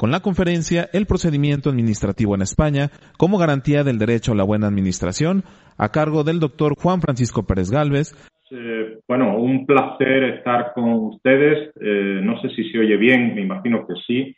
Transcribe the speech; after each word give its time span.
con 0.00 0.10
la 0.10 0.20
conferencia 0.20 0.88
El 0.94 1.04
procedimiento 1.04 1.68
administrativo 1.68 2.34
en 2.34 2.40
España 2.40 2.88
como 3.18 3.36
garantía 3.36 3.84
del 3.84 3.98
derecho 3.98 4.32
a 4.32 4.34
la 4.34 4.44
buena 4.44 4.66
administración, 4.66 5.42
a 5.76 5.90
cargo 5.90 6.24
del 6.24 6.40
doctor 6.40 6.72
Juan 6.74 7.02
Francisco 7.02 7.46
Pérez 7.46 7.70
Galvez. 7.70 8.14
Eh, 8.50 8.96
bueno, 9.06 9.36
un 9.36 9.66
placer 9.66 10.24
estar 10.38 10.72
con 10.72 10.90
ustedes. 11.12 11.70
Eh, 11.78 12.20
no 12.22 12.40
sé 12.40 12.48
si 12.48 12.70
se 12.70 12.78
oye 12.78 12.96
bien, 12.96 13.34
me 13.34 13.42
imagino 13.42 13.86
que 13.86 13.92
sí. 14.06 14.34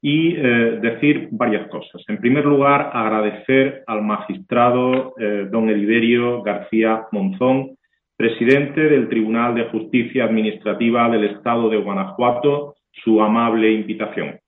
Y 0.00 0.34
eh, 0.34 0.78
decir 0.80 1.28
varias 1.32 1.68
cosas. 1.68 2.00
En 2.08 2.16
primer 2.16 2.46
lugar, 2.46 2.90
agradecer 2.94 3.84
al 3.86 4.00
magistrado 4.00 5.12
don 5.50 5.68
Eliberio 5.68 6.42
García 6.42 7.02
Monzón, 7.12 7.76
presidente 8.16 8.80
del 8.80 9.10
Tribunal 9.10 9.56
de 9.56 9.64
Justicia 9.64 10.24
Administrativa 10.24 11.10
del 11.10 11.24
Estado 11.24 11.68
de 11.68 11.76
Guanajuato, 11.76 12.76
su 13.04 13.20
amable 13.20 13.72
invitación. 13.72 14.41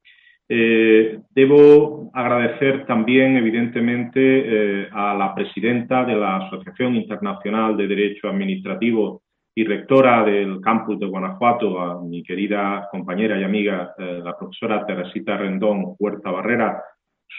Eh, 0.57 1.18
debo 1.34 2.12
agradecer 2.14 2.86
también, 2.86 3.36
evidentemente, 3.36 4.21
eh, 4.21 4.89
a 4.93 5.12
la 5.12 5.35
presidenta 5.35 6.04
de 6.04 6.14
la 6.14 6.46
Asociación 6.46 6.95
Internacional 6.95 7.76
de 7.76 7.89
Derecho 7.89 8.29
Administrativo 8.29 9.22
y 9.53 9.64
rectora 9.64 10.22
del 10.22 10.61
campus 10.61 11.00
de 11.00 11.07
Guanajuato, 11.07 11.81
a 11.81 12.00
mi 12.00 12.22
querida 12.22 12.86
compañera 12.93 13.36
y 13.36 13.43
amiga, 13.43 13.95
eh, 13.98 14.21
la 14.22 14.39
profesora 14.39 14.86
Teresita 14.86 15.36
Rendón 15.36 15.96
Huerta 15.98 16.31
Barrera, 16.31 16.81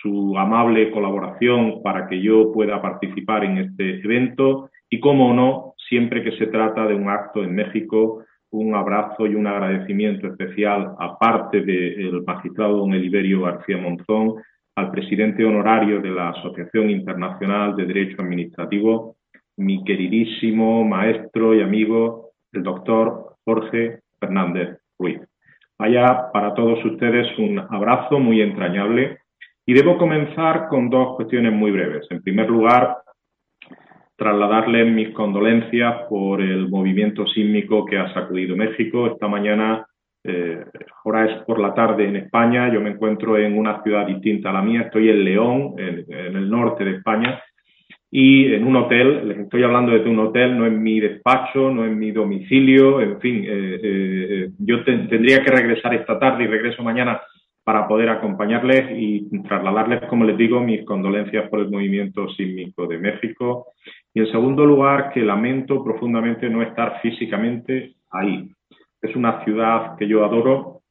su 0.02 0.38
amable 0.38 0.92
colaboración 0.92 1.82
para 1.82 2.09
que 2.09 2.22
yo 2.22 2.52
pueda 2.52 2.82
participar 2.82 3.45
en 3.45 3.59
este 3.59 4.02
evento. 4.04 4.72
Y, 4.90 5.00
como 5.00 5.34
no, 5.34 5.76
siempre 5.88 6.22
que 6.22 6.34
se 6.34 6.48
trata 6.48 6.86
de 6.86 6.95
un 6.95 7.08
acto 7.08 7.42
en 7.45 7.56
México, 7.56 8.25
un 8.55 8.73
abrazo 8.73 9.27
y 9.27 9.36
un 9.36 9.48
agradecimiento 9.48 10.27
especial, 10.27 10.95
aparte 10.98 11.62
del 11.62 12.23
magistrado 12.26 12.78
don 12.78 12.94
Eliberio 12.94 13.41
García 13.41 13.78
Monzón, 13.78 14.36
al 14.76 14.91
presidente 14.91 15.44
honorario 15.44 16.02
de 16.02 16.09
la 16.09 16.30
Asociación 16.30 16.90
Internacional 16.90 17.76
de 17.76 17.86
Derecho 17.86 18.22
Administrativo, 18.22 19.17
mi 19.58 19.83
queridísimo 19.83 20.83
maestro 20.83 21.53
y 21.53 21.61
amigo, 21.61 22.31
el 22.52 22.64
doctor 22.64 23.36
Jorge 23.45 24.00
Fernández 24.20 24.78
Ruiz. 24.98 25.20
Vaya 25.78 26.31
para 26.31 26.53
todos 26.53 26.83
ustedes 26.86 27.28
un 27.38 27.59
abrazo 27.59 28.20
muy 28.20 28.42
entrañable 28.42 29.20
y 29.66 29.73
debo 29.73 29.98
comenzar 29.98 30.67
con 30.70 30.89
dos 30.89 31.16
cuestiones 31.17 31.52
muy 31.52 31.72
breves. 31.72 32.06
En 32.09 32.22
primer 32.22 32.50
lugar, 32.50 32.98
trasladarles 34.16 34.91
mis 34.91 35.09
condolencias 35.09 36.03
por 36.09 36.41
el 36.41 36.69
movimiento 36.69 37.27
sísmico 37.27 37.85
que 37.85 37.97
ha 37.97 38.13
sacudido 38.13 38.55
México. 38.55 39.08
Esta 39.08 39.27
mañana, 39.27 39.85
eh, 40.23 40.63
ahora 41.03 41.25
es 41.25 41.44
por 41.44 41.59
la 41.59 41.73
tarde 41.73 42.08
en 42.08 42.16
España, 42.16 42.71
yo 42.73 42.80
me 42.81 42.91
encuentro 42.91 43.38
en 43.38 43.58
una 43.58 43.83
ciudad 43.83 44.08
distinta 44.08 44.49
a 44.49 44.53
la 44.53 44.61
mía, 44.61 44.83
estoy 44.83 45.09
en 45.09 45.25
León, 45.25 45.75
en, 45.77 46.05
el 46.36 46.49
norte 46.49 46.86
de 46.86 46.97
España, 46.97 47.41
y 48.09 48.53
en 48.53 48.66
un 48.66 48.77
hotel, 48.77 49.27
les 49.27 49.39
estoy 49.39 49.63
hablando 49.63 49.91
de 49.91 50.09
un 50.09 50.19
hotel, 50.19 50.58
no 50.58 50.66
en 50.66 50.81
mi 50.81 51.02
despacho, 51.02 51.69
no 51.69 51.86
en 51.86 51.99
mi 51.99 52.11
domicilio, 52.11 53.02
en 53.02 53.19
fin, 53.19 53.43
eh, 53.43 53.80
eh, 53.83 54.49
yo 54.59 54.83
tendría 54.86 55.43
que 55.43 55.52
regresar 55.52 55.93
esta 55.93 56.17
tarde 56.17 56.45
y 56.45 56.47
regreso 56.47 56.81
mañana 56.81 57.19
para 57.66 57.88
poder 57.88 58.09
acompañarles 58.09 58.91
y 58.95 59.27
trasladarles, 59.41 60.03
como 60.08 60.23
les 60.23 60.38
digo, 60.38 60.61
mis 60.61 60.86
condolencias 60.86 61.49
por 61.49 61.59
el 61.59 61.71
movimiento 61.71 62.30
sísmico 62.30 62.86
de 62.86 62.99
México. 62.99 63.67
Y 64.16 64.21
en 64.21 64.31
segundo 64.31 64.66
lugar, 64.66 65.11
que 65.11 65.19
lamento 65.19 65.83
profundamente 65.83 66.49
no 66.49 66.61
estar 66.61 67.02
físicamente 67.02 67.95
ahí. 68.09 68.49
Es 69.02 69.13
una 69.13 69.44
ciudad 69.44 69.97
que 69.97 70.08
yo 70.08 70.23
adoro, 70.23 70.83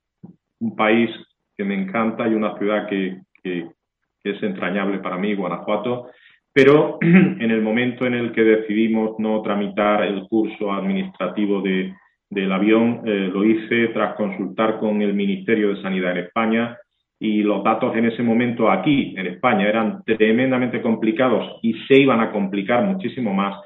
un 0.61 0.77
país 0.77 1.09
que 1.57 1.65
me 1.65 1.75
encanta 1.75 2.29
y 2.29 2.35
una 2.35 2.57
ciudad 2.59 2.87
que, 2.87 3.23
es 3.43 4.43
entrañable 4.43 4.99
para 4.99 5.17
mí, 5.19 5.35
Guanajuato, 5.35 6.11
pero 6.53 6.99
en 7.01 7.51
el 7.51 7.63
momento 7.63 8.07
en 8.07 8.15
el 8.15 8.33
que 8.33 8.43
decidimos 8.43 9.19
no 9.19 9.41
tramitar 9.41 10.03
el 10.03 10.27
curso 10.29 10.71
administrativo 10.71 11.63
de, 11.63 11.95
del 12.29 12.53
avión 12.53 13.03
eh, 13.07 13.31
lo 13.33 13.45
hice 13.45 13.89
tras 13.89 14.17
consultar 14.17 14.79
con 14.79 15.01
el 15.01 15.15
Ministerio 15.15 15.71
de 15.71 15.83
Sanidad 15.83 16.13
en 16.13 16.25
España 16.25 16.79
y 17.19 17.43
los 17.43 17.63
datos 17.63 17.97
en 17.97 18.07
ese 18.07 18.23
momento 18.23 18.71
aquí 18.71 19.15
en 19.17 19.27
España 19.27 19.69
eran 19.69 20.03
tremendamente 20.05 20.83
complicados 20.83 21.59
y 21.63 21.75
se 21.87 21.99
iban 21.99 22.21
a 22.21 22.33
complicar 22.33 22.85
muchísimo 22.85 23.33
más 23.33 23.57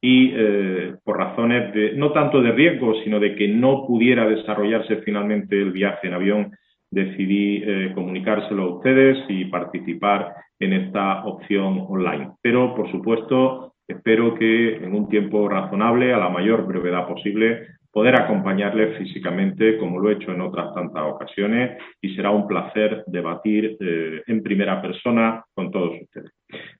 y 0.00 0.30
eh, 0.34 0.94
por 1.02 1.18
razones 1.18 1.74
de 1.74 1.92
no 1.94 2.12
tanto 2.12 2.40
de 2.40 2.52
riesgo 2.52 2.94
sino 3.02 3.18
de 3.18 3.34
que 3.34 3.48
no 3.48 3.86
pudiera 3.86 4.28
desarrollarse 4.28 4.98
finalmente 4.98 5.56
el 5.56 5.72
viaje 5.72 6.06
en 6.06 6.14
avión 6.14 6.52
decidí 6.90 7.62
eh, 7.64 7.92
comunicárselo 7.94 8.62
a 8.62 8.76
ustedes 8.76 9.18
y 9.28 9.46
participar 9.46 10.34
en 10.58 10.72
esta 10.72 11.24
opción 11.24 11.84
online. 11.88 12.32
Pero, 12.42 12.74
por 12.74 12.90
supuesto, 12.90 13.74
espero 13.86 14.34
que 14.34 14.76
en 14.76 14.94
un 14.94 15.08
tiempo 15.08 15.48
razonable, 15.48 16.12
a 16.12 16.18
la 16.18 16.28
mayor 16.28 16.66
brevedad 16.66 17.06
posible, 17.06 17.66
poder 17.92 18.20
acompañarles 18.20 18.98
físicamente 18.98 19.78
como 19.78 19.98
lo 19.98 20.10
he 20.10 20.14
hecho 20.14 20.32
en 20.32 20.42
otras 20.42 20.74
tantas 20.74 21.02
ocasiones 21.04 21.78
y 22.00 22.14
será 22.14 22.30
un 22.30 22.46
placer 22.46 23.02
debatir 23.06 23.76
eh, 23.80 24.22
en 24.26 24.42
primera 24.42 24.80
persona 24.80 25.42
con 25.54 25.70
todos 25.70 25.92
ustedes. 26.02 26.32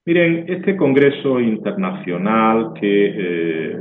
Miren, 0.05 0.45
este 0.49 0.77
Congreso 0.77 1.41
Internacional 1.41 2.73
que 2.79 3.15
eh, 3.17 3.77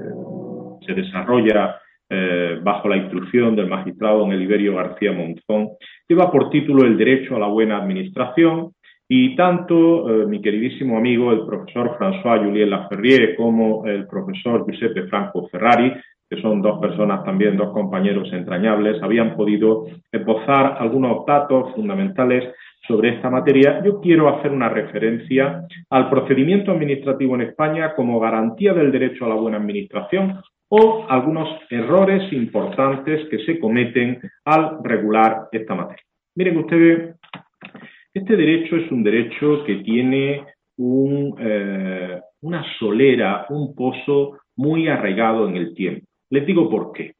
se 0.86 0.94
desarrolla 0.94 1.76
eh, 2.10 2.60
bajo 2.64 2.88
la 2.88 2.98
instrucción 2.98 3.56
del 3.56 3.68
magistrado 3.68 4.20
don 4.20 4.32
Eliberio 4.32 4.76
García 4.76 5.12
Monzón 5.12 5.70
lleva 6.08 6.32
por 6.32 6.50
título 6.50 6.86
El 6.86 6.98
derecho 6.98 7.36
a 7.36 7.40
la 7.40 7.48
buena 7.48 7.78
administración 7.78 8.72
y 9.10 9.36
tanto 9.36 10.06
mi 10.28 10.42
queridísimo 10.42 10.98
amigo 10.98 11.32
el 11.32 11.46
profesor 11.46 11.98
François 11.98 12.44
Julien 12.44 12.70
Laferrier 12.70 13.38
como 13.38 13.86
el 13.86 14.06
profesor 14.06 14.66
Giuseppe 14.66 15.08
Franco 15.08 15.48
Ferrari 15.48 15.94
que 16.30 16.42
son 16.42 16.62
dos 16.62 16.80
personas 16.80 17.24
también, 17.24 17.58
dos 17.58 17.72
compañeros 17.72 18.32
entrañables, 18.34 19.02
habían 19.02 19.36
podido 19.36 19.86
esbozar 20.12 20.78
algunos 20.80 21.26
datos 21.26 21.74
fundamentales 21.74 22.54
sobre 22.88 23.10
esta 23.10 23.30
materia, 23.30 23.82
yo 23.84 24.00
quiero 24.00 24.30
hacer 24.30 24.52
una 24.52 24.70
referencia 24.70 25.62
al 25.90 26.10
procedimiento 26.10 26.72
administrativo 26.72 27.36
en 27.36 27.42
España 27.42 27.94
como 27.96 28.20
garantía 28.20 28.74
del 28.74 28.92
derecho 28.92 29.26
a 29.26 29.30
la 29.30 29.36
buena 29.36 29.58
administración 29.58 30.40
o 30.70 31.06
algunos 31.10 31.50
errores 31.70 32.32
importantes 32.32 33.28
que 33.30 33.40
se 33.46 33.60
cometen 33.60 34.20
al 34.46 34.84
regular 34.84 35.48
esta 35.52 35.76
materia. 35.76 36.04
Miren 36.36 36.58
ustedes, 36.58 37.16
este 38.14 38.36
derecho 38.36 38.78
es 38.78 38.92
un 38.92 39.04
derecho 39.04 39.64
que 39.66 39.76
tiene 39.78 40.46
eh, 40.78 42.22
una 42.42 42.66
solera, 42.80 43.46
un 43.50 43.76
pozo 43.76 44.38
muy 44.56 44.88
arraigado 44.88 45.48
en 45.48 45.58
el 45.58 45.74
tiempo. 45.74 46.06
Les 46.30 46.46
digo 46.46 46.70
por 46.70 46.92
qué. 46.92 47.14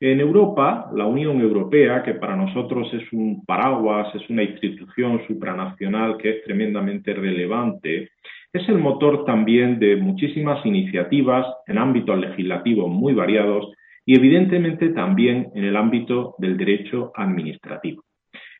En 0.00 0.18
Europa, 0.18 0.90
la 0.94 1.04
Unión 1.04 1.40
Europea, 1.40 2.02
que 2.02 2.14
para 2.14 2.34
nosotros 2.34 2.88
es 2.94 3.12
un 3.12 3.44
paraguas, 3.44 4.14
es 4.14 4.28
una 4.30 4.42
institución 4.42 5.20
supranacional 5.26 6.16
que 6.16 6.30
es 6.30 6.44
tremendamente 6.44 7.12
relevante, 7.12 8.08
es 8.52 8.68
el 8.68 8.78
motor 8.78 9.24
también 9.24 9.78
de 9.78 9.96
muchísimas 9.96 10.64
iniciativas 10.64 11.46
en 11.66 11.78
ámbitos 11.78 12.18
legislativos 12.18 12.88
muy 12.88 13.12
variados 13.12 13.72
y 14.06 14.16
evidentemente 14.16 14.88
también 14.88 15.50
en 15.54 15.64
el 15.64 15.76
ámbito 15.76 16.34
del 16.38 16.56
derecho 16.56 17.12
administrativo. 17.14 18.02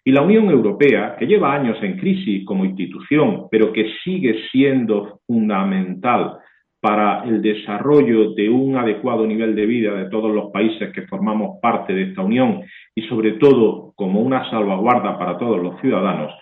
Y 0.05 0.12
la 0.12 0.22
Unión 0.22 0.49
Europea, 0.51 1.17
que 1.19 1.27
lleva 1.27 1.55
años 1.55 1.77
en 1.83 1.99
crisis 1.99 2.45
como 2.45 2.65
institución, 2.65 3.49
pero 3.51 3.72
que 3.72 3.91
sigue 4.05 4.37
siendo 4.53 5.21
fundamental 5.27 6.37
para 6.80 7.24
el 7.24 7.42
desarrollo 7.42 8.32
de 8.32 8.48
un 8.48 8.76
adecuado 8.76 9.26
nivel 9.26 9.54
de 9.54 9.66
vida 9.66 9.94
de 9.94 10.08
todos 10.08 10.32
los 10.32 10.50
países 10.50 10.92
que 10.92 11.02
formamos 11.02 11.58
parte 11.60 11.92
de 11.92 12.04
esta 12.04 12.22
Unión 12.22 12.62
y 12.94 13.02
sobre 13.02 13.32
todo 13.32 13.92
como 13.96 14.20
una 14.20 14.48
salvaguarda 14.50 15.18
para 15.18 15.36
todos 15.36 15.62
los 15.62 15.80
ciudadanos, 15.80 16.32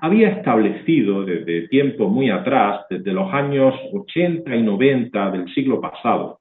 había 0.00 0.30
establecido 0.30 1.24
desde 1.24 1.68
tiempo 1.68 2.08
muy 2.08 2.30
atrás, 2.30 2.86
desde 2.90 3.12
los 3.12 3.32
años 3.32 3.74
80 3.92 4.56
y 4.56 4.62
90 4.62 5.30
del 5.30 5.54
siglo 5.54 5.80
pasado, 5.80 6.40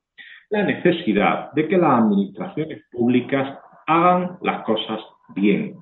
la 0.50 0.64
necesidad 0.64 1.52
de 1.54 1.68
que 1.68 1.78
las 1.78 2.04
administraciones 2.04 2.84
públicas 2.92 3.60
hagan 3.86 4.38
las 4.42 4.64
cosas 4.64 5.00
bien. 5.36 5.76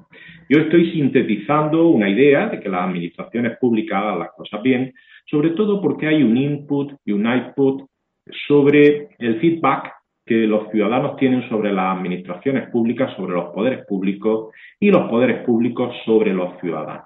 Yo 0.50 0.60
estoy 0.62 0.92
sintetizando 0.92 1.90
una 1.90 2.10
idea 2.10 2.48
de 2.48 2.60
que 2.60 2.70
las 2.70 2.88
administraciones 2.88 3.58
públicas 3.60 4.02
hagan 4.02 4.20
las 4.20 4.32
cosas 4.32 4.62
bien, 4.64 4.94
sobre 5.26 5.52
todo 5.52 5.80
porque 5.82 6.08
hay 6.08 6.24
un 6.24 6.36
input 6.38 6.94
y 7.06 7.12
un 7.12 7.28
output 7.28 7.84
sobre 8.48 9.10
el 9.20 9.40
feedback 9.40 9.94
que 10.26 10.48
los 10.48 10.70
ciudadanos 10.72 11.18
tienen 11.18 11.48
sobre 11.50 11.72
las 11.72 11.98
administraciones 11.98 12.70
públicas, 12.70 13.16
sobre 13.16 13.34
los 13.34 13.54
poderes 13.54 13.86
públicos 13.86 14.54
y 14.80 14.92
los 14.92 15.10
poderes 15.10 15.44
públicos 15.46 15.96
sobre 16.06 16.34
los 16.34 16.60
ciudadanos. 16.60 17.06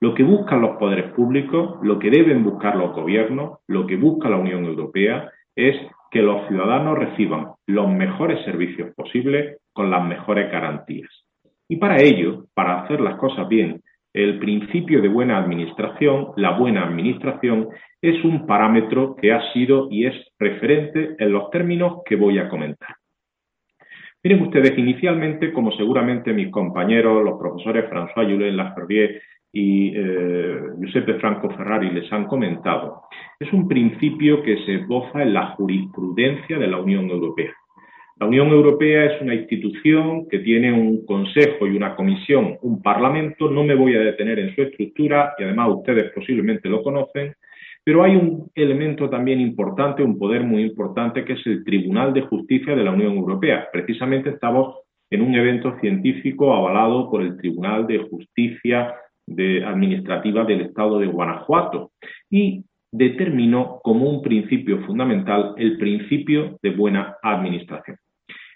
Lo 0.00 0.14
que 0.14 0.22
buscan 0.22 0.60
los 0.60 0.76
poderes 0.76 1.12
públicos, 1.12 1.78
lo 1.82 1.98
que 1.98 2.10
deben 2.10 2.44
buscar 2.44 2.76
los 2.76 2.94
gobiernos, 2.94 3.60
lo 3.66 3.86
que 3.86 3.96
busca 3.96 4.28
la 4.28 4.36
Unión 4.36 4.64
Europea 4.64 5.30
es 5.56 5.76
que 6.10 6.22
los 6.22 6.46
ciudadanos 6.48 6.98
reciban 6.98 7.48
los 7.66 7.88
mejores 7.88 8.44
servicios 8.44 8.94
posibles 8.94 9.58
con 9.72 9.90
las 9.90 10.06
mejores 10.06 10.50
garantías. 10.50 11.23
Y 11.68 11.76
para 11.76 12.00
ello, 12.00 12.46
para 12.54 12.82
hacer 12.82 13.00
las 13.00 13.16
cosas 13.16 13.48
bien, 13.48 13.80
el 14.12 14.38
principio 14.38 15.02
de 15.02 15.08
buena 15.08 15.38
administración, 15.38 16.28
la 16.36 16.56
buena 16.56 16.84
administración, 16.84 17.68
es 18.00 18.22
un 18.24 18.46
parámetro 18.46 19.16
que 19.16 19.32
ha 19.32 19.52
sido 19.52 19.88
y 19.90 20.06
es 20.06 20.14
referente 20.38 21.16
en 21.18 21.32
los 21.32 21.50
términos 21.50 22.02
que 22.04 22.16
voy 22.16 22.38
a 22.38 22.48
comentar. 22.48 22.94
Miren 24.22 24.42
ustedes, 24.42 24.78
inicialmente, 24.78 25.52
como 25.52 25.72
seguramente 25.72 26.32
mis 26.32 26.50
compañeros, 26.50 27.24
los 27.24 27.38
profesores 27.38 27.90
François 27.90 28.24
Julien 28.24 28.56
Laferrier 28.56 29.20
y 29.52 29.92
eh, 29.94 30.60
Giuseppe 30.80 31.14
Franco 31.14 31.50
Ferrari 31.50 31.90
les 31.90 32.10
han 32.12 32.26
comentado, 32.26 33.02
es 33.38 33.52
un 33.52 33.68
principio 33.68 34.42
que 34.42 34.64
se 34.64 34.76
esboza 34.76 35.22
en 35.22 35.34
la 35.34 35.48
jurisprudencia 35.56 36.58
de 36.58 36.66
la 36.66 36.78
Unión 36.78 37.10
Europea. 37.10 37.52
La 38.16 38.26
Unión 38.26 38.48
Europea 38.48 39.06
es 39.06 39.20
una 39.20 39.34
institución 39.34 40.28
que 40.28 40.38
tiene 40.38 40.72
un 40.72 41.04
consejo 41.04 41.66
y 41.66 41.76
una 41.76 41.96
comisión, 41.96 42.56
un 42.62 42.80
parlamento, 42.80 43.50
no 43.50 43.64
me 43.64 43.74
voy 43.74 43.96
a 43.96 44.00
detener 44.00 44.38
en 44.38 44.54
su 44.54 44.62
estructura 44.62 45.34
y 45.36 45.42
además 45.42 45.70
ustedes 45.78 46.12
posiblemente 46.12 46.68
lo 46.68 46.84
conocen, 46.84 47.34
pero 47.82 48.04
hay 48.04 48.14
un 48.14 48.50
elemento 48.54 49.10
también 49.10 49.40
importante, 49.40 50.04
un 50.04 50.16
poder 50.16 50.44
muy 50.44 50.62
importante, 50.62 51.24
que 51.24 51.32
es 51.32 51.44
el 51.44 51.64
Tribunal 51.64 52.12
de 52.14 52.22
Justicia 52.22 52.76
de 52.76 52.84
la 52.84 52.92
Unión 52.92 53.14
Europea. 53.14 53.68
Precisamente 53.72 54.30
estamos 54.30 54.76
en 55.10 55.20
un 55.20 55.34
evento 55.34 55.76
científico 55.80 56.54
avalado 56.54 57.10
por 57.10 57.20
el 57.20 57.36
Tribunal 57.36 57.86
de 57.88 57.98
Justicia 57.98 58.94
Administrativa 59.26 60.44
del 60.44 60.60
Estado 60.60 61.00
de 61.00 61.06
Guanajuato 61.06 61.90
y 62.30 62.62
determinó 62.92 63.80
como 63.82 64.08
un 64.08 64.22
principio 64.22 64.78
fundamental 64.86 65.54
el 65.56 65.78
principio 65.78 66.58
de 66.62 66.70
buena 66.70 67.16
administración. 67.22 67.96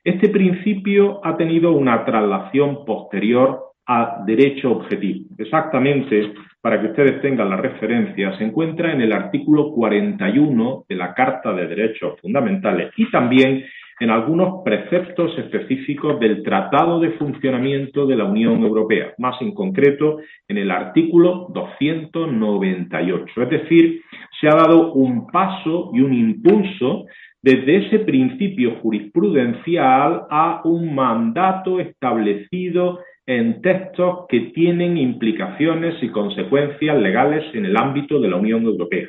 Este 0.04 0.28
principio 0.28 1.20
ha 1.24 1.36
tenido 1.36 1.72
una 1.72 2.04
traslación 2.04 2.84
posterior 2.84 3.60
a 3.86 4.22
derecho 4.26 4.72
objetivo. 4.72 5.26
Exactamente, 5.38 6.32
para 6.60 6.80
que 6.80 6.88
ustedes 6.88 7.20
tengan 7.22 7.50
la 7.50 7.56
referencia, 7.56 8.36
se 8.36 8.44
encuentra 8.44 8.92
en 8.92 9.00
el 9.00 9.12
artículo 9.12 9.72
41 9.72 10.84
de 10.88 10.94
la 10.94 11.14
Carta 11.14 11.52
de 11.52 11.66
Derechos 11.66 12.20
Fundamentales 12.20 12.92
y 12.96 13.10
también 13.10 13.64
en 14.00 14.10
algunos 14.10 14.62
preceptos 14.64 15.36
específicos 15.38 16.20
del 16.20 16.42
Tratado 16.42 17.00
de 17.00 17.12
Funcionamiento 17.12 18.06
de 18.06 18.16
la 18.16 18.24
Unión 18.24 18.62
Europea, 18.62 19.12
más 19.18 19.40
en 19.40 19.52
concreto 19.52 20.18
en 20.46 20.58
el 20.58 20.70
artículo 20.70 21.48
298. 21.52 23.42
Es 23.42 23.50
decir, 23.50 24.02
se 24.40 24.46
ha 24.46 24.54
dado 24.54 24.92
un 24.92 25.26
paso 25.26 25.90
y 25.92 26.00
un 26.00 26.14
impulso 26.14 27.06
desde 27.42 27.86
ese 27.86 28.00
principio 28.00 28.76
jurisprudencial 28.80 30.22
a 30.30 30.62
un 30.64 30.94
mandato 30.94 31.80
establecido 31.80 33.00
en 33.26 33.60
textos 33.60 34.26
que 34.28 34.40
tienen 34.54 34.96
implicaciones 34.96 36.02
y 36.02 36.08
consecuencias 36.08 36.98
legales 36.98 37.44
en 37.54 37.66
el 37.66 37.76
ámbito 37.76 38.20
de 38.20 38.28
la 38.28 38.36
Unión 38.36 38.62
Europea. 38.64 39.06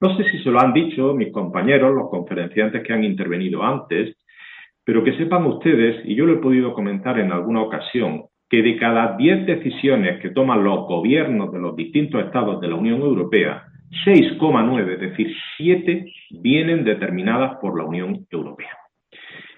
No 0.00 0.16
sé 0.16 0.24
si 0.30 0.38
se 0.42 0.50
lo 0.50 0.60
han 0.60 0.72
dicho 0.72 1.14
mis 1.14 1.32
compañeros, 1.32 1.94
los 1.94 2.10
conferenciantes 2.10 2.82
que 2.82 2.92
han 2.92 3.04
intervenido 3.04 3.62
antes, 3.62 4.16
pero 4.84 5.04
que 5.04 5.16
sepan 5.16 5.46
ustedes, 5.46 6.04
y 6.04 6.14
yo 6.14 6.26
lo 6.26 6.34
he 6.34 6.38
podido 6.38 6.72
comentar 6.72 7.18
en 7.20 7.32
alguna 7.32 7.62
ocasión, 7.62 8.24
que 8.48 8.62
de 8.62 8.76
cada 8.76 9.16
10 9.16 9.46
decisiones 9.46 10.20
que 10.20 10.30
toman 10.30 10.64
los 10.64 10.86
gobiernos 10.86 11.52
de 11.52 11.60
los 11.60 11.76
distintos 11.76 12.24
estados 12.24 12.60
de 12.60 12.68
la 12.68 12.74
Unión 12.74 13.00
Europea, 13.00 13.69
6,9, 14.04 14.92
es 14.92 15.00
decir, 15.00 15.34
7 15.56 16.04
vienen 16.42 16.84
determinadas 16.84 17.56
por 17.60 17.76
la 17.76 17.84
Unión 17.84 18.26
Europea. 18.30 18.70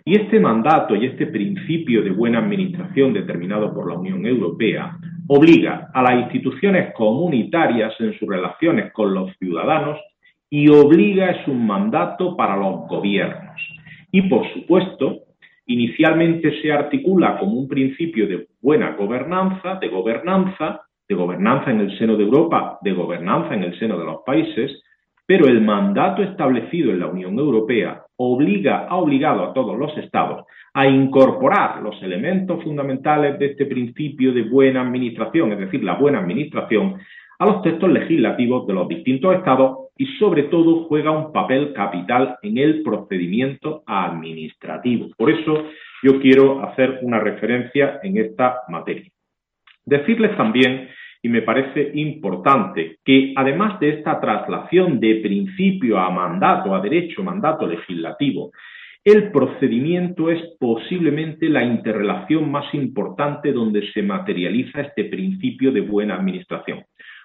Y 0.04 0.18
este 0.18 0.40
mandato 0.40 0.96
y 0.96 1.06
este 1.06 1.26
principio 1.26 2.02
de 2.02 2.10
buena 2.10 2.40
administración 2.40 3.12
determinado 3.12 3.72
por 3.72 3.88
la 3.88 3.98
Unión 3.98 4.26
Europea 4.26 4.96
obliga 5.28 5.90
a 5.94 6.02
las 6.02 6.14
instituciones 6.24 6.92
comunitarias 6.94 7.94
en 8.00 8.18
sus 8.18 8.28
relaciones 8.28 8.92
con 8.92 9.14
los 9.14 9.30
ciudadanos 9.38 9.98
y 10.50 10.68
obliga 10.68 11.30
es 11.30 11.46
un 11.46 11.66
mandato 11.66 12.36
para 12.36 12.56
los 12.56 12.88
gobiernos. 12.88 13.60
Y 14.10 14.22
por 14.22 14.52
supuesto, 14.52 15.20
inicialmente 15.66 16.60
se 16.60 16.72
articula 16.72 17.38
como 17.38 17.52
un 17.52 17.68
principio 17.68 18.26
de 18.26 18.48
buena 18.60 18.96
gobernanza, 18.96 19.76
de 19.76 19.88
gobernanza, 19.88 20.82
de 21.12 21.18
gobernanza 21.18 21.70
en 21.70 21.80
el 21.80 21.98
seno 21.98 22.16
de 22.16 22.24
Europa, 22.24 22.78
de 22.80 22.92
gobernanza 22.92 23.54
en 23.54 23.64
el 23.64 23.78
seno 23.78 23.98
de 23.98 24.04
los 24.06 24.22
países, 24.24 24.82
pero 25.26 25.46
el 25.46 25.60
mandato 25.60 26.22
establecido 26.22 26.90
en 26.90 27.00
la 27.00 27.06
Unión 27.06 27.38
Europea 27.38 28.02
obliga, 28.16 28.86
ha 28.88 28.96
obligado 28.96 29.44
a 29.44 29.52
todos 29.52 29.78
los 29.78 29.96
Estados 29.98 30.46
a 30.72 30.86
incorporar 30.86 31.82
los 31.82 32.02
elementos 32.02 32.64
fundamentales 32.64 33.38
de 33.38 33.46
este 33.46 33.66
principio 33.66 34.32
de 34.32 34.44
buena 34.44 34.80
administración, 34.80 35.52
es 35.52 35.58
decir, 35.58 35.84
la 35.84 35.96
buena 35.96 36.20
administración, 36.20 36.96
a 37.38 37.46
los 37.46 37.62
textos 37.62 37.90
legislativos 37.90 38.66
de 38.66 38.72
los 38.72 38.88
distintos 38.88 39.34
Estados 39.34 39.88
y 39.98 40.06
sobre 40.18 40.44
todo 40.44 40.84
juega 40.84 41.10
un 41.10 41.30
papel 41.30 41.74
capital 41.74 42.36
en 42.42 42.56
el 42.56 42.82
procedimiento 42.82 43.82
administrativo. 43.86 45.08
Por 45.18 45.30
eso 45.30 45.64
yo 46.02 46.20
quiero 46.20 46.62
hacer 46.64 47.00
una 47.02 47.20
referencia 47.20 48.00
en 48.02 48.16
esta 48.16 48.60
materia. 48.68 49.10
Decirles 49.84 50.36
también 50.36 50.88
y 51.22 51.28
me 51.28 51.42
parece 51.42 51.92
importante 51.94 52.98
que 53.04 53.32
además 53.36 53.78
de 53.78 53.90
esta 53.90 54.20
traslación 54.20 54.98
de 54.98 55.20
principio 55.22 55.98
a 55.98 56.10
mandato, 56.10 56.74
a 56.74 56.80
derecho, 56.80 57.22
mandato 57.22 57.66
legislativo, 57.66 58.50
el 59.04 59.30
procedimiento 59.30 60.30
es 60.30 60.40
posiblemente 60.58 61.48
la 61.48 61.64
interrelación 61.64 62.50
más 62.50 62.72
importante 62.74 63.52
donde 63.52 63.90
se 63.92 64.02
materializa 64.02 64.80
este 64.80 65.04
principio 65.04 65.72
de 65.72 65.80
buena 65.80 66.16
administración. 66.16 66.84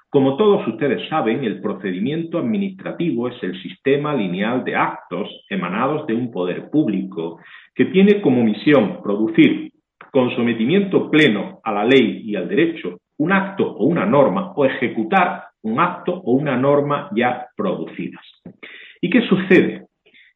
Como 0.10 0.38
todos 0.38 0.66
ustedes 0.68 1.08
saben, 1.10 1.44
el 1.44 1.60
procedimiento 1.60 2.38
administrativo 2.38 3.28
es 3.28 3.44
el 3.44 3.62
sistema 3.62 4.16
lineal 4.16 4.64
de 4.64 4.76
actos 4.76 5.30
emanados 5.50 6.08
de 6.08 6.14
un 6.14 6.32
poder 6.32 6.70
público 6.70 7.40
que 7.76 7.86
tiene 7.86 8.22
como 8.22 8.44
misión 8.44 9.02
producir 9.04 9.72
con 10.12 10.34
sometimiento 10.36 11.12
pleno 11.12 11.60
a 11.64 11.72
la 11.74 11.84
ley 11.84 12.22
y 12.24 12.36
al 12.36 12.48
derecho 12.48 13.00
un 13.18 13.32
acto 13.32 13.66
o 13.66 13.86
una 13.86 14.06
norma 14.06 14.54
o 14.56 14.66
ejecutar 14.66 15.46
un 15.64 15.80
acto 15.80 16.14
o 16.14 16.34
una 16.34 16.56
norma 16.56 17.10
ya 17.16 17.48
producidas. 17.56 18.24
¿Y 19.02 19.10
qué 19.10 19.22
sucede? 19.22 19.88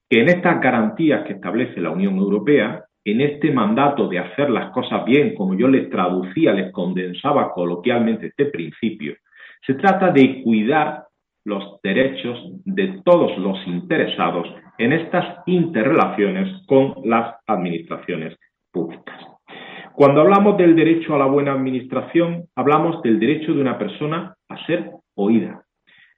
Que 0.09 0.21
en 0.21 0.29
estas 0.29 0.59
garantías 0.59 1.25
que 1.25 1.33
establece 1.33 1.79
la 1.79 1.91
Unión 1.91 2.17
Europea, 2.17 2.83
en 3.03 3.21
este 3.21 3.51
mandato 3.51 4.07
de 4.07 4.19
hacer 4.19 4.49
las 4.49 4.71
cosas 4.71 5.05
bien, 5.05 5.33
como 5.35 5.55
yo 5.55 5.67
les 5.67 5.89
traducía, 5.89 6.53
les 6.53 6.71
condensaba 6.71 7.51
coloquialmente 7.51 8.27
este 8.27 8.45
principio, 8.45 9.15
se 9.65 9.75
trata 9.75 10.11
de 10.11 10.43
cuidar 10.43 11.05
los 11.45 11.81
derechos 11.81 12.37
de 12.65 13.01
todos 13.03 13.37
los 13.37 13.57
interesados 13.67 14.47
en 14.77 14.93
estas 14.93 15.39
interrelaciones 15.47 16.65
con 16.67 16.95
las 17.05 17.35
administraciones 17.47 18.37
públicas. 18.71 19.30
Cuando 20.01 20.21
hablamos 20.21 20.57
del 20.57 20.75
derecho 20.75 21.13
a 21.13 21.19
la 21.19 21.27
buena 21.27 21.51
administración, 21.51 22.45
hablamos 22.55 23.03
del 23.03 23.19
derecho 23.19 23.53
de 23.53 23.61
una 23.61 23.77
persona 23.77 24.33
a 24.49 24.65
ser 24.65 24.89
oída, 25.13 25.61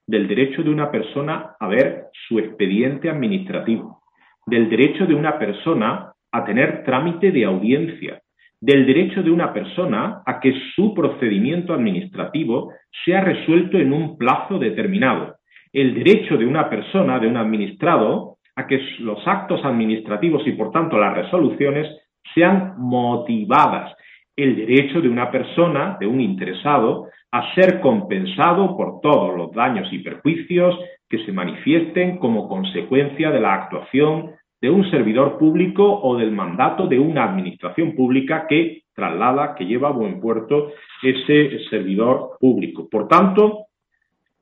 del 0.08 0.26
derecho 0.30 0.64
de 0.64 0.70
una 0.70 0.90
persona 0.90 1.58
a 1.60 1.68
ver 1.68 2.06
su 2.26 2.40
expediente 2.40 3.10
administrativo, 3.10 4.02
del 4.46 4.70
derecho 4.70 5.06
de 5.06 5.14
una 5.16 5.38
persona 5.38 6.14
a 6.32 6.46
tener 6.46 6.86
trámite 6.86 7.34
de 7.34 7.44
audiencia, 7.44 8.22
del 8.62 8.86
derecho 8.86 9.22
de 9.22 9.32
una 9.32 9.52
persona 9.52 10.22
a 10.26 10.40
que 10.40 10.54
su 10.78 10.94
procedimiento 10.94 11.74
administrativo 11.74 12.72
sea 13.04 13.20
resuelto 13.20 13.78
en 13.78 13.92
un 13.92 14.18
plazo 14.18 14.60
determinado, 14.60 15.36
el 15.74 15.94
derecho 15.94 16.38
de 16.38 16.46
una 16.46 16.70
persona, 16.70 17.20
de 17.20 17.28
un 17.28 17.36
administrado, 17.36 18.38
a 18.56 18.66
que 18.66 18.80
los 19.00 19.28
actos 19.28 19.60
administrativos 19.66 20.48
y 20.48 20.54
por 20.54 20.72
tanto 20.72 20.98
las 20.98 21.16
resoluciones 21.16 21.88
sean 22.34 22.76
motivadas, 22.78 23.96
el 24.36 24.56
derecho 24.56 25.02
de 25.02 25.10
una 25.10 25.30
persona, 25.30 25.98
de 26.00 26.08
un 26.08 26.22
interesado, 26.22 27.08
a 27.32 27.54
ser 27.56 27.80
compensado 27.82 28.78
por 28.78 29.02
todos 29.02 29.36
los 29.36 29.52
daños 29.54 29.88
y 29.92 30.00
perjuicios 30.00 30.78
que 31.10 31.24
se 31.26 31.32
manifiesten 31.32 32.18
como 32.18 32.48
consecuencia 32.48 33.32
de 33.32 33.40
la 33.40 33.54
actuación 33.54 34.32
de 34.62 34.70
un 34.70 34.90
servidor 34.90 35.38
público 35.38 35.84
o 35.84 36.16
del 36.16 36.32
mandato 36.32 36.88
de 36.88 36.98
una 36.98 37.26
administración 37.26 37.96
pública 37.96 38.46
que 38.48 38.84
traslada, 38.96 39.56
que 39.56 39.66
lleva 39.66 39.90
a 39.90 39.92
buen 39.92 40.22
puerto 40.22 40.72
ese 41.02 41.60
servidor 41.70 42.38
público. 42.40 42.88
Por 42.90 43.08
tanto, 43.08 43.66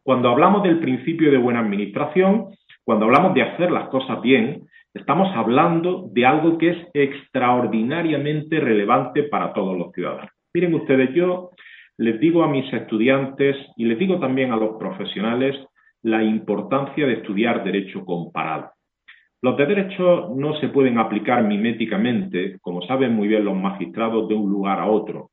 cuando 0.04 0.30
hablamos 0.30 0.64
del 0.64 0.80
principio 0.80 1.32
de 1.32 1.38
buena 1.38 1.62
administración, 1.62 2.50
cuando 2.84 3.06
hablamos 3.06 3.34
de 3.34 3.44
hacer 3.44 3.72
las 3.72 3.90
cosas 3.90 4.22
bien, 4.22 4.68
estamos 4.93 5.36
hablando 5.36 6.10
de 6.12 6.25
algo 6.25 6.57
que 6.57 6.69
es 6.69 6.77
extraordinariamente 6.93 8.60
relevante 8.60 9.24
para 9.24 9.53
todos 9.53 9.77
los 9.77 9.91
ciudadanos. 9.93 10.31
Miren 10.53 10.74
ustedes, 10.74 11.13
yo 11.13 11.51
les 11.98 12.19
digo 12.19 12.43
a 12.43 12.48
mis 12.48 12.71
estudiantes 12.74 13.55
y 13.77 13.86
les 13.86 13.98
digo 13.98 14.19
también 14.19 14.51
a 14.51 14.57
los 14.57 14.77
profesionales 14.77 15.55
la 16.03 16.24
importancia 16.24 17.05
de 17.05 17.13
estudiar 17.13 17.63
derecho 17.63 18.03
comparado. 18.03 18.71
Los 19.43 19.57
de 19.57 19.65
derecho 19.65 20.29
no 20.36 20.60
se 20.60 20.69
pueden 20.69 21.00
aplicar 21.00 21.43
miméticamente, 21.43 22.57
como 22.62 22.81
saben 22.83 23.15
muy 23.15 23.27
bien 23.27 23.45
los 23.45 23.55
magistrados, 23.55 24.27
de 24.27 24.36
un 24.36 24.51
lugar 24.51 24.79
a 24.79 24.88
otro. 24.88 25.29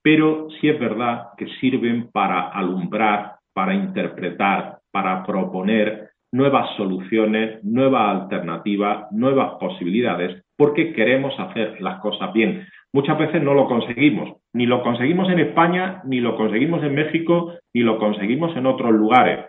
pero 0.00 0.48
sí 0.60 0.68
es 0.68 0.78
verdad 0.78 1.30
que 1.36 1.46
sirven 1.60 2.10
para 2.10 2.48
alumbrar, 2.48 3.34
para 3.52 3.74
interpretar, 3.74 4.78
para 4.90 5.22
proponer 5.24 6.10
nuevas 6.32 6.76
soluciones, 6.76 7.62
nuevas 7.64 8.22
alternativas, 8.22 9.10
nuevas 9.12 9.54
posibilidades, 9.58 10.42
porque 10.56 10.92
queremos 10.92 11.38
hacer 11.38 11.80
las 11.80 12.00
cosas 12.00 12.32
bien. 12.32 12.66
Muchas 12.92 13.18
veces 13.18 13.42
no 13.42 13.54
lo 13.54 13.66
conseguimos, 13.66 14.38
ni 14.52 14.66
lo 14.66 14.82
conseguimos 14.82 15.30
en 15.30 15.40
España, 15.40 16.02
ni 16.04 16.20
lo 16.20 16.36
conseguimos 16.36 16.82
en 16.82 16.94
México, 16.94 17.54
ni 17.74 17.82
lo 17.82 17.98
conseguimos 17.98 18.56
en 18.56 18.66
otros 18.66 18.92
lugares. 18.92 19.46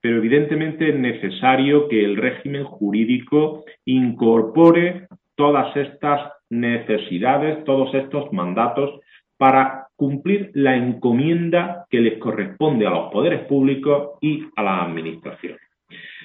Pero 0.00 0.16
evidentemente 0.16 0.88
es 0.88 0.96
necesario 0.96 1.88
que 1.88 2.04
el 2.04 2.16
régimen 2.16 2.64
jurídico 2.64 3.64
incorpore 3.84 5.06
todas 5.36 5.74
estas 5.76 6.32
necesidades, 6.50 7.64
todos 7.64 7.94
estos 7.94 8.32
mandatos 8.32 9.00
para 9.38 9.88
cumplir 9.96 10.50
la 10.54 10.76
encomienda 10.76 11.86
que 11.88 12.00
les 12.00 12.18
corresponde 12.18 12.86
a 12.86 12.90
los 12.90 13.10
poderes 13.10 13.46
públicos 13.46 14.18
y 14.20 14.44
a 14.56 14.62
la 14.62 14.82
administración. 14.84 15.56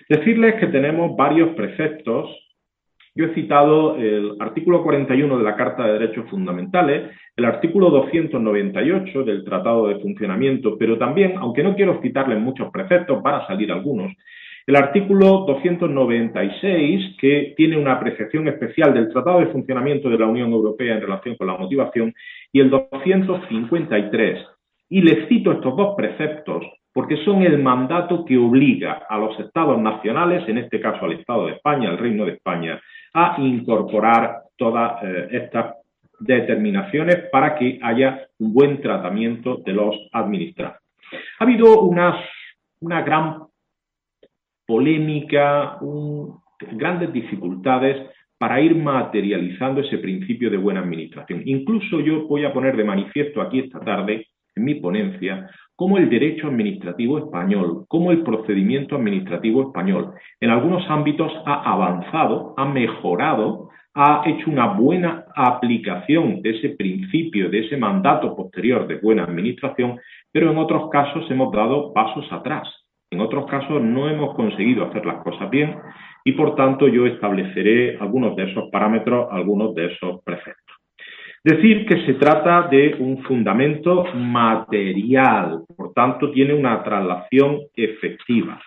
Decirles 0.09 0.55
que 0.55 0.67
tenemos 0.67 1.17
varios 1.17 1.49
preceptos. 1.55 2.29
Yo 3.13 3.25
he 3.25 3.33
citado 3.33 3.97
el 3.97 4.37
artículo 4.39 4.83
41 4.83 5.37
de 5.37 5.43
la 5.43 5.55
Carta 5.55 5.85
de 5.85 5.93
Derechos 5.93 6.29
Fundamentales, 6.29 7.11
el 7.35 7.45
artículo 7.45 7.89
298 7.89 9.23
del 9.23 9.43
Tratado 9.43 9.87
de 9.87 9.99
Funcionamiento, 9.99 10.77
pero 10.77 10.97
también, 10.97 11.33
aunque 11.37 11.63
no 11.63 11.75
quiero 11.75 11.99
citarles 12.01 12.39
muchos 12.39 12.69
preceptos, 12.71 13.21
van 13.21 13.41
a 13.41 13.47
salir 13.47 13.71
algunos, 13.71 14.13
el 14.67 14.75
artículo 14.75 15.45
296, 15.47 17.15
que 17.19 17.53
tiene 17.57 17.77
una 17.77 17.93
apreciación 17.93 18.47
especial 18.47 18.93
del 18.93 19.09
Tratado 19.09 19.39
de 19.39 19.47
Funcionamiento 19.47 20.09
de 20.09 20.19
la 20.19 20.27
Unión 20.27 20.51
Europea 20.51 20.93
en 20.95 21.01
relación 21.01 21.35
con 21.35 21.47
la 21.47 21.57
motivación, 21.57 22.13
y 22.51 22.59
el 22.59 22.69
253. 22.69 24.45
Y 24.89 25.01
les 25.01 25.27
cito 25.27 25.51
estos 25.53 25.75
dos 25.75 25.95
preceptos 25.97 26.63
porque 26.97 27.23
son 27.23 27.43
el 27.43 27.61
mandato 27.61 28.25
que 28.25 28.35
obliga 28.39 29.05
a 29.07 29.19
los 29.19 29.39
estados 29.39 29.79
nacionales, 29.79 30.49
en 30.49 30.57
este 30.57 30.81
caso 30.81 31.05
al 31.05 31.11
Estado 31.11 31.45
de 31.45 31.51
España, 31.53 31.89
al 31.89 31.99
Reino 31.99 32.25
de 32.25 32.31
España, 32.31 32.81
a 33.13 33.35
incorporar 33.37 34.37
todas 34.55 35.03
eh, 35.03 35.27
estas 35.29 35.75
determinaciones 36.19 37.29
para 37.31 37.55
que 37.55 37.77
haya 37.83 38.25
un 38.39 38.51
buen 38.51 38.81
tratamiento 38.81 39.57
de 39.57 39.73
los 39.73 39.95
administrados. 40.11 40.79
Ha 41.37 41.43
habido 41.43 41.81
una 41.81 42.19
gran 42.81 43.43
polémica, 44.65 45.77
grandes 46.71 47.13
dificultades 47.13 48.09
para 48.39 48.59
ir 48.59 48.75
materializando 48.75 49.81
ese 49.81 49.99
principio 49.99 50.49
de 50.49 50.57
buena 50.57 50.79
administración. 50.79 51.43
Incluso 51.45 51.99
yo 51.99 52.25
voy 52.27 52.43
a 52.43 52.51
poner 52.51 52.75
de 52.75 52.83
manifiesto 52.83 53.39
aquí 53.39 53.59
esta 53.59 53.81
tarde, 53.81 54.25
en 54.57 54.65
mi 54.65 54.75
ponencia, 54.75 55.49
cómo 55.75 55.97
el 55.97 56.09
derecho 56.09 56.47
administrativo 56.47 57.19
español, 57.19 57.85
cómo 57.87 58.11
el 58.11 58.23
procedimiento 58.23 58.95
administrativo 58.95 59.61
español, 59.61 60.13
en 60.41 60.49
algunos 60.49 60.83
ámbitos 60.89 61.31
ha 61.45 61.71
avanzado, 61.71 62.53
ha 62.57 62.65
mejorado, 62.65 63.69
ha 63.93 64.23
hecho 64.25 64.49
una 64.49 64.73
buena 64.73 65.25
aplicación 65.35 66.41
de 66.41 66.51
ese 66.51 66.69
principio, 66.69 67.49
de 67.49 67.59
ese 67.59 67.77
mandato 67.77 68.35
posterior 68.35 68.87
de 68.87 68.97
buena 68.97 69.23
administración, 69.23 69.99
pero 70.31 70.51
en 70.51 70.57
otros 70.57 70.89
casos 70.89 71.29
hemos 71.31 71.51
dado 71.51 71.93
pasos 71.93 72.25
atrás. 72.31 72.67
En 73.09 73.21
otros 73.21 73.45
casos 73.45 73.81
no 73.81 74.09
hemos 74.09 74.35
conseguido 74.35 74.85
hacer 74.85 75.05
las 75.05 75.23
cosas 75.23 75.49
bien 75.49 75.75
y 76.25 76.33
por 76.33 76.55
tanto 76.55 76.87
yo 76.87 77.05
estableceré 77.05 77.97
algunos 77.99 78.35
de 78.35 78.51
esos 78.51 78.69
parámetros, 78.69 79.29
algunos 79.31 79.73
de 79.73 79.85
esos 79.85 80.21
preceptos. 80.23 80.76
Decir 81.47 81.85
que 81.85 82.05
se 82.05 82.15
trata 82.15 82.67
de 82.67 82.97
un 82.99 83.23
fundamento 83.23 84.03
material, 84.13 85.63
por 85.77 85.93
tanto 85.93 86.29
tiene 86.31 86.53
una 86.53 86.83
traslación 86.83 87.61
efectiva. 87.73 88.59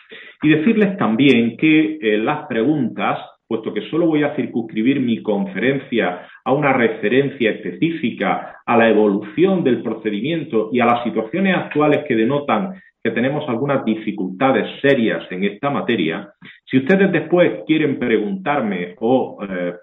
Y 0.42 0.48
decirles 0.48 0.96
también 0.96 1.58
que 1.58 1.98
eh, 2.00 2.16
las 2.16 2.46
preguntas, 2.46 3.18
puesto 3.46 3.74
que 3.74 3.82
solo 3.90 4.06
voy 4.06 4.22
a 4.22 4.34
circunscribir 4.34 4.98
mi 4.98 5.22
conferencia 5.22 6.26
a 6.42 6.54
una 6.54 6.72
referencia 6.72 7.50
específica 7.50 8.56
a 8.64 8.76
la 8.78 8.88
evolución 8.88 9.62
del 9.62 9.82
procedimiento 9.82 10.70
y 10.72 10.80
a 10.80 10.86
las 10.86 11.04
situaciones 11.04 11.54
actuales 11.54 12.06
que 12.08 12.16
denotan 12.16 12.80
que 13.04 13.10
tenemos 13.10 13.46
algunas 13.46 13.84
dificultades 13.84 14.80
serias 14.80 15.30
en 15.30 15.44
esta 15.44 15.68
materia, 15.68 16.32
si 16.64 16.78
ustedes 16.78 17.12
después 17.12 17.60
quieren 17.66 17.98
preguntarme 17.98 18.94
o 19.00 19.38
eh, 19.42 19.74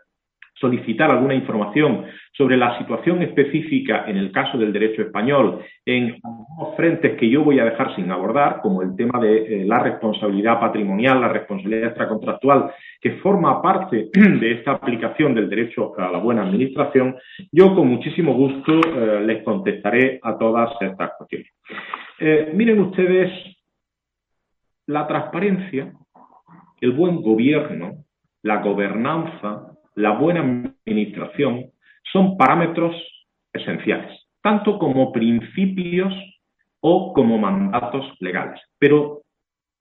solicitar 0.59 1.11
alguna 1.11 1.35
información 1.35 2.05
sobre 2.31 2.57
la 2.57 2.77
situación 2.77 3.21
específica 3.21 4.05
en 4.07 4.17
el 4.17 4.31
caso 4.31 4.57
del 4.57 4.73
derecho 4.73 5.01
español 5.01 5.61
en 5.85 6.19
algunos 6.23 6.75
frentes 6.75 7.17
que 7.17 7.29
yo 7.29 7.43
voy 7.43 7.59
a 7.59 7.65
dejar 7.65 7.95
sin 7.95 8.11
abordar, 8.11 8.59
como 8.61 8.81
el 8.81 8.95
tema 8.95 9.19
de 9.19 9.61
eh, 9.61 9.65
la 9.65 9.79
responsabilidad 9.79 10.59
patrimonial, 10.59 11.21
la 11.21 11.29
responsabilidad 11.29 11.89
extracontractual, 11.89 12.71
que 13.01 13.13
forma 13.17 13.61
parte 13.61 14.09
de 14.13 14.51
esta 14.51 14.73
aplicación 14.73 15.33
del 15.33 15.49
derecho 15.49 15.93
a 15.97 16.11
la 16.11 16.19
buena 16.19 16.43
administración, 16.43 17.15
yo 17.51 17.75
con 17.75 17.87
muchísimo 17.87 18.33
gusto 18.33 18.73
eh, 18.73 19.21
les 19.25 19.43
contestaré 19.43 20.19
a 20.21 20.37
todas 20.37 20.71
estas 20.81 21.11
cuestiones. 21.17 21.47
Eh, 22.19 22.51
miren 22.53 22.79
ustedes, 22.79 23.31
la 24.87 25.07
transparencia, 25.07 25.91
el 26.81 26.91
buen 26.91 27.21
gobierno, 27.21 28.03
la 28.43 28.61
gobernanza, 28.61 29.76
la 29.97 30.11
buena 30.11 30.41
administración 30.85 31.71
son 32.13 32.37
parámetros 32.37 32.95
esenciales, 33.51 34.27
tanto 34.43 34.77
como 34.77 35.11
principios 35.11 36.13
o 36.81 37.13
como 37.13 37.39
mandatos 37.39 38.05
legales. 38.19 38.61
Pero 38.77 39.21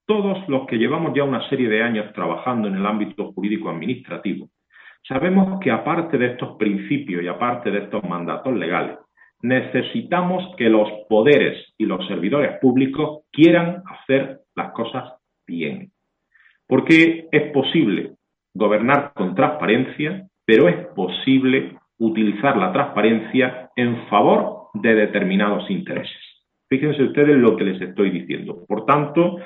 todos 0.07 0.39
los 0.49 0.65
que 0.65 0.77
llevamos 0.77 1.13
ya 1.15 1.23
una 1.23 1.47
serie 1.49 1.69
de 1.69 1.83
años 1.83 2.11
trabajando 2.13 2.67
en 2.67 2.75
el 2.75 2.85
ámbito 2.85 3.31
jurídico 3.33 3.69
administrativo, 3.69 4.49
sabemos 5.07 5.59
que 5.59 5.69
aparte 5.69 6.17
de 6.17 6.31
estos 6.31 6.57
principios 6.57 7.23
y 7.23 7.27
aparte 7.27 7.69
de 7.69 7.83
estos 7.83 8.03
mandatos 8.03 8.55
legales, 8.55 8.97
necesitamos 9.43 10.55
que 10.57 10.67
los 10.67 10.89
poderes 11.07 11.75
y 11.77 11.85
los 11.85 12.07
servidores 12.07 12.57
públicos 12.59 13.19
quieran 13.31 13.83
hacer 13.85 14.39
las 14.55 14.71
cosas 14.71 15.13
bien. 15.45 15.91
Porque 16.65 17.27
es 17.31 17.51
posible 17.51 18.16
gobernar 18.57 19.13
con 19.13 19.35
transparencia, 19.35 20.27
pero 20.45 20.67
es 20.67 20.87
posible 20.87 21.77
utilizar 21.99 22.57
la 22.57 22.71
transparencia 22.71 23.69
en 23.75 24.07
favor 24.07 24.69
de 24.73 24.95
determinados 24.95 25.69
intereses. 25.69 26.17
Fíjense 26.69 27.03
ustedes 27.03 27.37
lo 27.37 27.55
que 27.55 27.63
les 27.63 27.81
estoy 27.81 28.09
diciendo. 28.09 28.65
Por 28.67 28.85
tanto, 28.85 29.37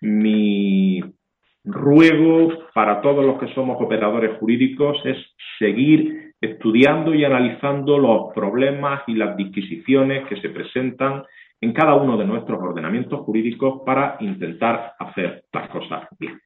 mi 0.00 1.02
ruego 1.64 2.70
para 2.72 3.00
todos 3.00 3.24
los 3.24 3.38
que 3.38 3.52
somos 3.54 3.80
operadores 3.80 4.38
jurídicos 4.38 4.96
es 5.04 5.16
seguir 5.58 6.32
estudiando 6.40 7.14
y 7.14 7.24
analizando 7.24 7.98
los 7.98 8.32
problemas 8.32 9.02
y 9.06 9.14
las 9.14 9.36
disquisiciones 9.36 10.26
que 10.28 10.40
se 10.40 10.50
presentan 10.50 11.24
en 11.60 11.72
cada 11.72 11.94
uno 11.94 12.16
de 12.16 12.24
nuestros 12.24 12.60
ordenamientos 12.62 13.20
jurídicos 13.20 13.82
para 13.84 14.16
intentar 14.20 14.92
hacer 14.98 15.44
las 15.52 15.68
cosas 15.68 16.08
bien. 16.18 16.40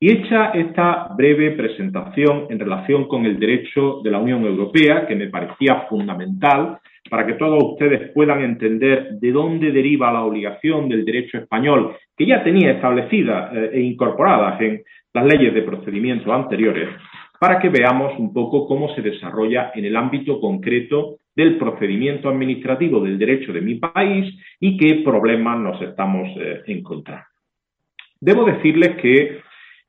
Y 0.00 0.10
hecha 0.10 0.50
esta 0.50 1.08
breve 1.16 1.52
presentación 1.52 2.46
en 2.50 2.58
relación 2.58 3.06
con 3.08 3.26
el 3.26 3.38
derecho 3.38 4.00
de 4.02 4.10
la 4.10 4.18
Unión 4.18 4.44
Europea, 4.44 5.06
que 5.06 5.14
me 5.14 5.28
parecía 5.28 5.86
fundamental 5.88 6.78
para 7.08 7.26
que 7.26 7.34
todos 7.34 7.62
ustedes 7.62 8.10
puedan 8.12 8.42
entender 8.42 9.12
de 9.12 9.32
dónde 9.32 9.70
deriva 9.70 10.12
la 10.12 10.24
obligación 10.24 10.88
del 10.88 11.04
derecho 11.04 11.38
español, 11.38 11.96
que 12.16 12.26
ya 12.26 12.42
tenía 12.42 12.72
establecida 12.72 13.50
eh, 13.54 13.70
e 13.74 13.80
incorporadas 13.80 14.60
en 14.60 14.82
las 15.14 15.24
leyes 15.24 15.54
de 15.54 15.62
procedimiento 15.62 16.32
anteriores, 16.32 16.88
para 17.40 17.58
que 17.58 17.68
veamos 17.68 18.18
un 18.18 18.32
poco 18.32 18.66
cómo 18.66 18.94
se 18.94 19.02
desarrolla 19.02 19.72
en 19.74 19.84
el 19.84 19.96
ámbito 19.96 20.40
concreto 20.40 21.18
del 21.34 21.58
procedimiento 21.58 22.28
administrativo 22.28 23.00
del 23.00 23.18
derecho 23.18 23.52
de 23.52 23.60
mi 23.60 23.74
país 23.74 24.34
y 24.58 24.76
qué 24.76 25.02
problemas 25.04 25.58
nos 25.58 25.80
estamos 25.82 26.28
eh, 26.38 26.62
encontrando. 26.66 27.26
Debo 28.18 28.44
decirles 28.44 28.96
que 28.96 29.40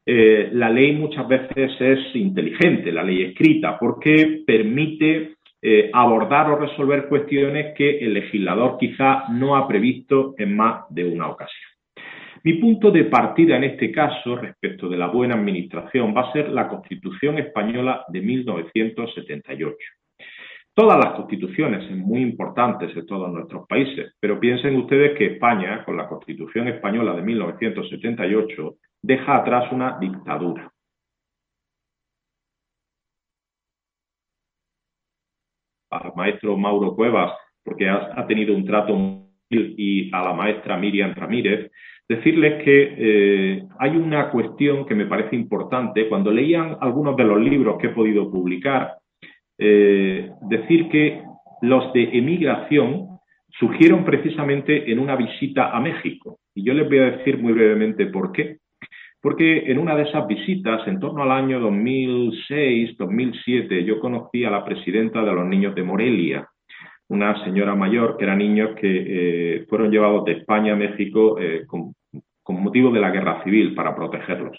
eh, 0.06 0.50
la 0.54 0.70
ley 0.70 0.94
muchas 0.94 1.28
veces 1.28 1.72
es 1.80 2.16
inteligente, 2.16 2.92
la 2.92 3.04
ley 3.04 3.24
escrita, 3.24 3.78
porque 3.80 4.44
permite 4.46 5.36
eh, 5.62 5.90
abordar 5.94 6.52
o 6.52 6.58
resolver 6.58 7.08
cuestiones 7.08 7.74
que 7.76 7.98
el 8.00 8.14
legislador 8.14 8.78
quizá 8.78 9.24
no 9.30 9.56
ha 9.56 9.68
previsto 9.68 10.36
en 10.38 10.56
más 10.56 10.84
de 10.90 11.06
una 11.06 11.30
ocasión. 11.30 11.77
Mi 12.48 12.54
punto 12.54 12.92
de 12.92 13.04
partida 13.04 13.58
en 13.58 13.66
este 13.66 13.92
caso 13.92 14.38
respecto 14.38 14.88
de 14.88 14.96
la 14.96 15.08
buena 15.08 15.36
administración 15.36 16.16
va 16.16 16.30
a 16.30 16.32
ser 16.32 16.48
la 16.48 16.70
Constitución 16.70 17.38
española 17.40 18.06
de 18.08 18.22
1978. 18.22 19.76
Todas 20.74 20.98
las 20.98 21.16
constituciones 21.16 21.86
son 21.90 22.00
muy 22.00 22.22
importantes 22.22 22.96
en 22.96 23.06
todos 23.06 23.34
nuestros 23.34 23.68
países, 23.68 24.16
pero 24.22 24.40
piensen 24.40 24.78
ustedes 24.78 25.18
que 25.18 25.34
España, 25.34 25.84
con 25.84 25.98
la 25.98 26.08
Constitución 26.08 26.70
española 26.70 27.18
de 27.18 27.22
1978, 27.22 28.76
deja 29.02 29.36
atrás 29.36 29.70
una 29.74 29.98
dictadura. 30.00 30.72
Al 35.92 36.14
maestro 36.16 36.56
Mauro 36.56 36.96
Cuevas 36.96 37.34
porque 37.62 37.90
ha, 37.90 38.26
tenido 38.26 38.56
un 38.56 38.64
trato 38.64 39.28
y 39.50 40.10
a 40.16 40.24
la 40.24 40.32
maestra 40.32 40.78
Miriam 40.78 41.14
Ramírez, 41.14 41.70
decirles 42.08 42.64
que 42.64 42.96
eh, 42.98 43.64
hay 43.80 43.98
una 43.98 44.30
cuestión 44.30 44.86
que 44.86 44.96
me 44.96 45.06
parece 45.06 45.36
importante. 45.36 46.08
Cuando 46.08 46.32
leían 46.32 46.78
algunos 46.80 47.16
de 47.18 47.24
los 47.26 47.40
libros 47.42 47.78
que 47.78 47.88
he 47.88 47.92
podido 47.92 48.32
publicar, 48.32 48.96
eh, 49.58 50.32
decir 50.50 50.88
que 50.90 51.22
los 51.62 51.92
de 51.94 52.04
emigración 52.18 53.18
surgieron 53.60 54.06
precisamente 54.06 54.92
en 54.92 55.00
una 55.00 55.16
visita 55.16 55.76
a 55.76 55.80
México. 55.80 56.40
Y 56.54 56.64
yo 56.64 56.74
les 56.74 56.88
voy 56.88 57.00
a 57.00 57.12
decir 57.12 57.40
muy 57.40 57.54
brevemente 57.54 58.06
por 58.08 58.32
qué. 58.32 58.58
Porque 59.20 59.72
en 59.72 59.80
una 59.80 59.96
de 59.96 60.04
esas 60.04 60.28
visitas, 60.28 60.88
en 60.88 61.00
torno 61.00 61.24
al 61.24 61.32
año 61.32 61.60
2006, 61.60 62.96
2007, 62.98 63.84
yo 63.84 64.00
conocí 64.00 64.46
a 64.46 64.52
la 64.52 64.64
presidenta 64.64 65.24
de 65.24 65.34
los 65.34 65.46
niños 65.46 65.74
de 65.74 65.84
Morelia, 65.84 66.48
una 67.10 67.44
señora 67.44 67.74
mayor 67.74 68.16
que 68.18 68.26
eran 68.26 68.38
niños 68.38 68.76
que 68.80 69.04
eh, 69.08 69.66
fueron 69.68 69.90
llevados 69.90 70.24
de 70.26 70.34
España 70.34 70.74
a 70.74 70.76
México 70.76 71.38
con 72.48 72.64
motivo 72.64 72.92
de 72.92 73.02
la 73.02 73.12
guerra 73.12 73.44
civil 73.44 73.76
para 73.76 73.94
protegerlos. 73.94 74.58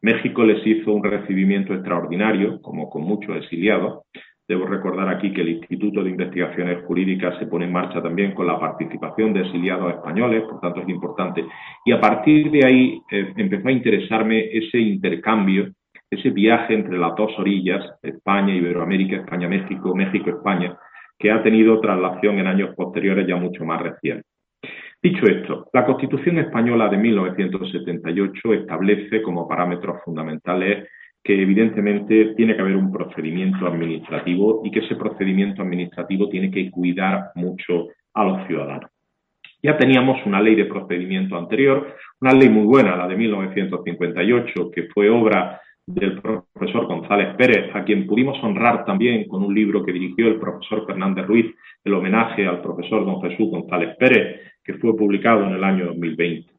México 0.00 0.42
les 0.42 0.66
hizo 0.66 0.90
un 0.90 1.04
recibimiento 1.04 1.74
extraordinario, 1.74 2.62
como 2.62 2.88
con 2.88 3.02
muchos 3.02 3.36
exiliados, 3.36 4.04
Debo 4.48 4.64
recordar 4.64 5.08
aquí 5.08 5.32
que 5.32 5.40
el 5.40 5.48
Instituto 5.48 6.04
de 6.04 6.10
Investigaciones 6.10 6.84
Jurídicas 6.84 7.36
se 7.40 7.46
pone 7.46 7.64
en 7.64 7.72
marcha 7.72 8.00
también 8.00 8.32
con 8.32 8.46
la 8.46 8.60
participación 8.60 9.32
de 9.32 9.40
exiliados 9.40 9.92
españoles, 9.92 10.44
por 10.44 10.60
tanto 10.60 10.82
es 10.82 10.88
importante. 10.88 11.44
Y 11.84 11.90
a 11.90 12.00
partir 12.00 12.52
de 12.52 12.64
ahí 12.64 13.02
eh, 13.10 13.32
empezó 13.36 13.66
a 13.66 13.72
interesarme 13.72 14.44
ese 14.56 14.78
intercambio, 14.78 15.72
ese 16.08 16.30
viaje 16.30 16.74
entre 16.74 16.96
las 16.96 17.16
dos 17.16 17.36
orillas, 17.40 17.84
España, 18.00 18.54
Iberoamérica, 18.54 19.16
España-México, 19.16 19.96
México-España, 19.96 20.78
que 21.18 21.32
ha 21.32 21.42
tenido 21.42 21.80
traslación 21.80 22.38
en 22.38 22.46
años 22.46 22.72
posteriores 22.76 23.26
ya 23.26 23.34
mucho 23.34 23.64
más 23.64 23.82
recientes. 23.82 24.35
Dicho 25.02 25.26
esto, 25.26 25.68
la 25.72 25.84
Constitución 25.84 26.38
española 26.38 26.88
de 26.88 26.96
1978 26.96 28.54
establece 28.54 29.22
como 29.22 29.46
parámetros 29.46 30.02
fundamentales 30.04 30.88
que 31.22 31.42
evidentemente 31.42 32.34
tiene 32.36 32.54
que 32.54 32.62
haber 32.62 32.76
un 32.76 32.92
procedimiento 32.92 33.66
administrativo 33.66 34.62
y 34.64 34.70
que 34.70 34.80
ese 34.80 34.94
procedimiento 34.94 35.62
administrativo 35.62 36.28
tiene 36.28 36.50
que 36.50 36.70
cuidar 36.70 37.32
mucho 37.34 37.88
a 38.14 38.24
los 38.24 38.46
ciudadanos. 38.46 38.90
Ya 39.62 39.76
teníamos 39.76 40.24
una 40.24 40.40
ley 40.40 40.54
de 40.54 40.66
procedimiento 40.66 41.36
anterior, 41.36 41.96
una 42.20 42.32
ley 42.32 42.48
muy 42.48 42.64
buena, 42.64 42.96
la 42.96 43.08
de 43.08 43.16
1958, 43.16 44.70
que 44.70 44.84
fue 44.94 45.10
obra 45.10 45.60
del 45.86 46.20
profesor 46.20 46.86
González 46.86 47.36
Pérez, 47.36 47.74
a 47.74 47.84
quien 47.84 48.06
pudimos 48.06 48.42
honrar 48.42 48.84
también 48.84 49.28
con 49.28 49.44
un 49.44 49.54
libro 49.54 49.84
que 49.84 49.92
dirigió 49.92 50.26
el 50.26 50.40
profesor 50.40 50.84
Fernández 50.84 51.26
Ruiz, 51.26 51.46
el 51.84 51.94
homenaje 51.94 52.44
al 52.44 52.60
profesor 52.60 53.06
don 53.06 53.22
Jesús 53.22 53.48
González 53.50 53.96
Pérez, 53.96 54.40
que 54.64 54.74
fue 54.74 54.96
publicado 54.96 55.46
en 55.46 55.54
el 55.54 55.62
año 55.62 55.86
2020. 55.86 56.50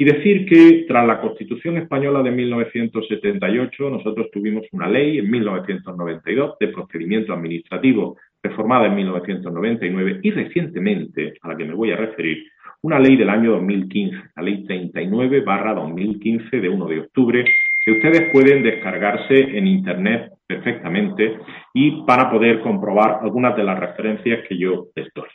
Y 0.00 0.04
decir 0.04 0.46
que 0.46 0.84
tras 0.86 1.04
la 1.06 1.20
Constitución 1.20 1.76
española 1.76 2.22
de 2.22 2.30
1978 2.30 3.90
nosotros 3.90 4.28
tuvimos 4.32 4.64
una 4.70 4.88
ley 4.88 5.18
en 5.18 5.28
1992 5.28 6.54
de 6.60 6.68
procedimiento 6.68 7.32
administrativo 7.32 8.16
reformada 8.40 8.86
en 8.86 8.94
1999 8.94 10.20
y 10.22 10.30
recientemente, 10.30 11.34
a 11.42 11.48
la 11.48 11.56
que 11.56 11.64
me 11.64 11.74
voy 11.74 11.90
a 11.90 11.96
referir, 11.96 12.46
una 12.82 13.00
ley 13.00 13.16
del 13.16 13.28
año 13.28 13.50
2015, 13.52 14.16
la 14.36 14.42
ley 14.44 14.64
39 14.64 15.40
barra 15.40 15.74
2015 15.74 16.60
de 16.60 16.68
1 16.68 16.86
de 16.86 17.00
octubre, 17.00 17.44
que 17.88 17.92
ustedes 17.92 18.30
pueden 18.32 18.62
descargarse 18.62 19.34
en 19.34 19.66
Internet 19.66 20.30
perfectamente 20.46 21.38
y 21.72 22.02
para 22.02 22.30
poder 22.30 22.60
comprobar 22.60 23.20
algunas 23.22 23.56
de 23.56 23.64
las 23.64 23.78
referencias 23.78 24.46
que 24.46 24.58
yo 24.58 24.88
les 24.94 25.08
doy. 25.14 25.28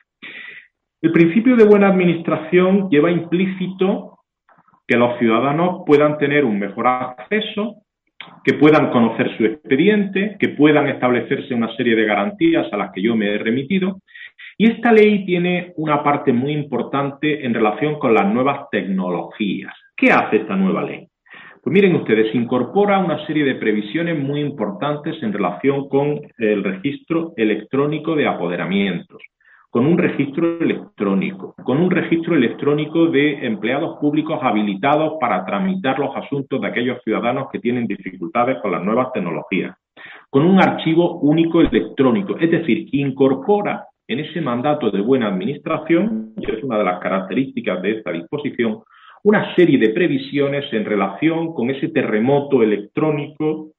El 1.01 1.11
principio 1.11 1.55
de 1.55 1.65
buena 1.65 1.87
administración 1.87 2.89
lleva 2.91 3.09
implícito 3.09 4.19
que 4.87 4.97
los 4.97 5.17
ciudadanos 5.17 5.81
puedan 5.83 6.19
tener 6.19 6.45
un 6.45 6.59
mejor 6.59 6.85
acceso, 6.85 7.77
que 8.43 8.53
puedan 8.53 8.91
conocer 8.91 9.35
su 9.35 9.45
expediente, 9.45 10.37
que 10.39 10.49
puedan 10.49 10.87
establecerse 10.89 11.55
una 11.55 11.75
serie 11.75 11.95
de 11.95 12.05
garantías 12.05 12.71
a 12.71 12.77
las 12.77 12.91
que 12.91 13.01
yo 13.01 13.15
me 13.15 13.33
he 13.33 13.39
remitido. 13.39 14.01
Y 14.59 14.69
esta 14.69 14.91
ley 14.91 15.25
tiene 15.25 15.73
una 15.77 16.03
parte 16.03 16.31
muy 16.31 16.51
importante 16.51 17.43
en 17.43 17.55
relación 17.55 17.97
con 17.97 18.13
las 18.13 18.31
nuevas 18.31 18.69
tecnologías. 18.69 19.73
¿Qué 19.97 20.11
hace 20.11 20.37
esta 20.37 20.55
nueva 20.55 20.83
ley? 20.83 21.07
Pues 21.63 21.73
miren 21.73 21.95
ustedes, 21.95 22.35
incorpora 22.35 22.99
una 22.99 23.25
serie 23.25 23.45
de 23.45 23.55
previsiones 23.55 24.19
muy 24.19 24.41
importantes 24.41 25.15
en 25.23 25.31
relación 25.31 25.87
con 25.87 26.19
el 26.37 26.61
registro 26.61 27.31
electrónico 27.37 28.17
de 28.17 28.27
apoderamientos, 28.27 29.21
con 29.69 29.85
un 29.85 29.97
registro 29.97 30.59
electrónico, 30.59 31.55
con 31.63 31.77
un 31.79 31.89
registro 31.89 32.35
electrónico 32.35 33.07
de 33.07 33.47
empleados 33.47 33.97
públicos 34.01 34.39
habilitados 34.41 35.13
para 35.21 35.45
tramitar 35.45 35.99
los 35.99 36.13
asuntos 36.17 36.59
de 36.59 36.67
aquellos 36.67 37.01
ciudadanos 37.01 37.47
que 37.49 37.59
tienen 37.59 37.87
dificultades 37.87 38.57
con 38.61 38.73
las 38.73 38.83
nuevas 38.83 39.13
tecnologías, 39.13 39.73
con 40.29 40.43
un 40.43 40.61
archivo 40.61 41.19
único 41.19 41.61
electrónico, 41.61 42.37
es 42.39 42.51
decir, 42.51 42.89
incorpora 42.91 43.85
en 44.05 44.19
ese 44.19 44.41
mandato 44.41 44.91
de 44.91 44.99
buena 44.99 45.29
administración, 45.29 46.33
y 46.35 46.51
es 46.51 46.61
una 46.61 46.77
de 46.77 46.83
las 46.83 46.99
características 46.99 47.81
de 47.81 47.99
esta 47.99 48.11
disposición, 48.11 48.83
una 49.23 49.55
serie 49.55 49.77
de 49.77 49.89
previsiones 49.89 50.65
en 50.73 50.85
relación 50.85 51.53
con 51.53 51.69
ese 51.69 51.89
terremoto 51.89 52.61
electrónico 52.61 53.73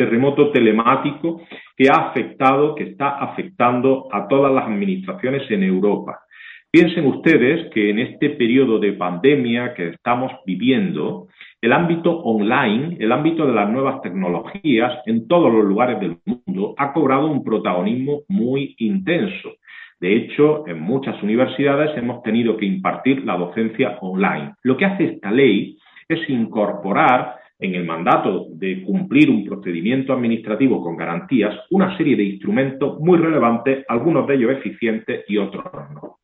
terremoto 0.00 0.50
telemático 0.50 1.42
que 1.76 1.90
ha 1.90 2.08
afectado, 2.08 2.74
que 2.74 2.84
está 2.84 3.18
afectando 3.18 4.08
a 4.10 4.26
todas 4.28 4.50
las 4.50 4.64
administraciones 4.64 5.42
en 5.50 5.62
Europa. 5.62 6.20
Piensen 6.70 7.06
ustedes 7.06 7.70
que 7.74 7.90
en 7.90 7.98
este 7.98 8.30
periodo 8.30 8.78
de 8.78 8.94
pandemia 8.94 9.74
que 9.74 9.88
estamos 9.88 10.32
viviendo, 10.46 11.26
el 11.60 11.72
ámbito 11.74 12.18
online, 12.20 12.96
el 12.98 13.12
ámbito 13.12 13.46
de 13.46 13.52
las 13.52 13.68
nuevas 13.68 14.00
tecnologías 14.00 15.02
en 15.04 15.28
todos 15.28 15.52
los 15.52 15.64
lugares 15.64 16.00
del 16.00 16.16
mundo 16.24 16.74
ha 16.78 16.94
cobrado 16.94 17.30
un 17.30 17.44
protagonismo 17.44 18.22
muy 18.28 18.74
intenso. 18.78 19.50
De 20.00 20.16
hecho, 20.16 20.66
en 20.66 20.80
muchas 20.80 21.22
universidades 21.22 21.96
hemos 21.96 22.22
tenido 22.22 22.56
que 22.56 22.64
impartir 22.64 23.24
la 23.24 23.36
docencia 23.36 23.98
online. 24.00 24.54
Lo 24.62 24.76
que 24.76 24.86
hace 24.86 25.04
esta 25.04 25.30
ley 25.30 25.76
es 26.08 26.28
incorporar 26.30 27.36
en 27.58 27.74
el 27.74 27.84
mandato 27.84 28.46
de 28.52 28.82
cumplir 28.82 29.28
un 29.28 29.44
procedimiento 29.44 30.14
administrativo 30.14 30.82
con 30.82 30.96
garantías 30.96 31.54
una 31.70 31.96
serie 31.98 32.16
de 32.16 32.24
instrumentos 32.24 32.98
muy 32.98 33.18
relevantes, 33.18 33.84
algunos 33.88 34.26
de 34.26 34.34
ellos 34.36 34.52
eficientes 34.52 35.24
y 35.28 35.36
otros 35.36 35.64
no. 35.94 36.16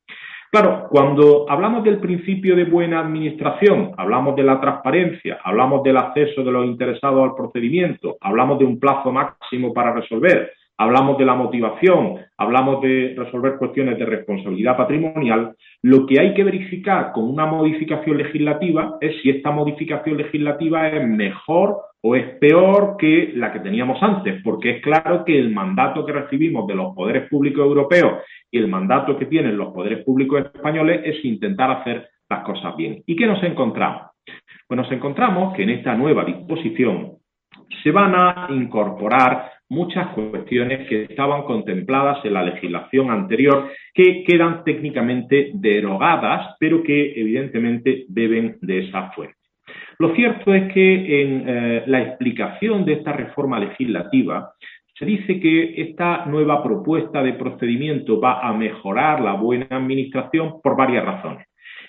Claro, 0.50 0.86
cuando 0.88 1.44
hablamos 1.50 1.84
del 1.84 1.98
principio 1.98 2.56
de 2.56 2.64
buena 2.64 3.00
administración, 3.00 3.92
hablamos 3.98 4.36
de 4.36 4.44
la 4.44 4.58
transparencia, 4.58 5.38
hablamos 5.44 5.82
del 5.82 5.98
acceso 5.98 6.42
de 6.42 6.52
los 6.52 6.64
interesados 6.64 7.22
al 7.22 7.34
procedimiento, 7.34 8.16
hablamos 8.22 8.58
de 8.58 8.64
un 8.64 8.80
plazo 8.80 9.12
máximo 9.12 9.74
para 9.74 9.92
resolver, 9.92 10.52
hablamos 10.78 11.18
de 11.18 11.24
la 11.24 11.34
motivación, 11.34 12.18
hablamos 12.36 12.82
de 12.82 13.14
resolver 13.16 13.56
cuestiones 13.58 13.98
de 13.98 14.04
responsabilidad 14.04 14.76
patrimonial, 14.76 15.54
lo 15.82 16.06
que 16.06 16.20
hay 16.20 16.34
que 16.34 16.44
verificar 16.44 17.12
con 17.12 17.24
una 17.24 17.46
modificación 17.46 18.18
legislativa 18.18 18.98
es 19.00 19.20
si 19.22 19.30
esta 19.30 19.50
modificación 19.50 20.16
legislativa 20.16 20.88
es 20.88 21.06
mejor 21.06 21.78
o 22.02 22.14
es 22.14 22.38
peor 22.38 22.96
que 22.98 23.32
la 23.34 23.52
que 23.52 23.60
teníamos 23.60 24.02
antes, 24.02 24.40
porque 24.42 24.76
es 24.76 24.82
claro 24.82 25.24
que 25.24 25.38
el 25.38 25.52
mandato 25.52 26.04
que 26.04 26.12
recibimos 26.12 26.66
de 26.66 26.74
los 26.74 26.94
poderes 26.94 27.28
públicos 27.28 27.64
europeos 27.64 28.22
y 28.50 28.58
el 28.58 28.68
mandato 28.68 29.18
que 29.18 29.26
tienen 29.26 29.56
los 29.56 29.72
poderes 29.72 30.04
públicos 30.04 30.44
españoles 30.44 31.00
es 31.04 31.24
intentar 31.24 31.70
hacer 31.70 32.08
las 32.28 32.44
cosas 32.44 32.76
bien. 32.76 33.02
¿Y 33.06 33.16
qué 33.16 33.26
nos 33.26 33.42
encontramos? 33.42 34.02
Pues 34.68 34.76
nos 34.76 34.90
encontramos 34.92 35.54
que 35.54 35.62
en 35.62 35.70
esta 35.70 35.94
nueva 35.94 36.24
disposición 36.24 37.12
se 37.82 37.90
van 37.90 38.14
a 38.14 38.48
incorporar 38.50 39.55
muchas 39.68 40.08
cuestiones 40.08 40.88
que 40.88 41.04
estaban 41.04 41.42
contempladas 41.42 42.24
en 42.24 42.34
la 42.34 42.42
legislación 42.44 43.10
anterior 43.10 43.70
que 43.92 44.24
quedan 44.24 44.64
técnicamente 44.64 45.50
derogadas, 45.54 46.56
pero 46.60 46.82
que 46.82 47.12
evidentemente 47.20 48.04
deben 48.08 48.56
de 48.60 48.88
esa 48.88 49.10
fuente. 49.12 49.34
Lo 49.98 50.14
cierto 50.14 50.54
es 50.54 50.72
que 50.72 51.22
en 51.22 51.44
eh, 51.48 51.82
la 51.86 52.02
explicación 52.02 52.84
de 52.84 52.94
esta 52.94 53.12
reforma 53.12 53.58
legislativa 53.58 54.52
se 54.98 55.04
dice 55.04 55.40
que 55.40 55.80
esta 55.82 56.24
nueva 56.26 56.62
propuesta 56.62 57.22
de 57.22 57.34
procedimiento 57.34 58.20
va 58.20 58.40
a 58.40 58.52
mejorar 58.52 59.20
la 59.20 59.34
buena 59.34 59.66
administración 59.70 60.60
por 60.62 60.76
varias 60.76 61.04
razones. 61.04 61.45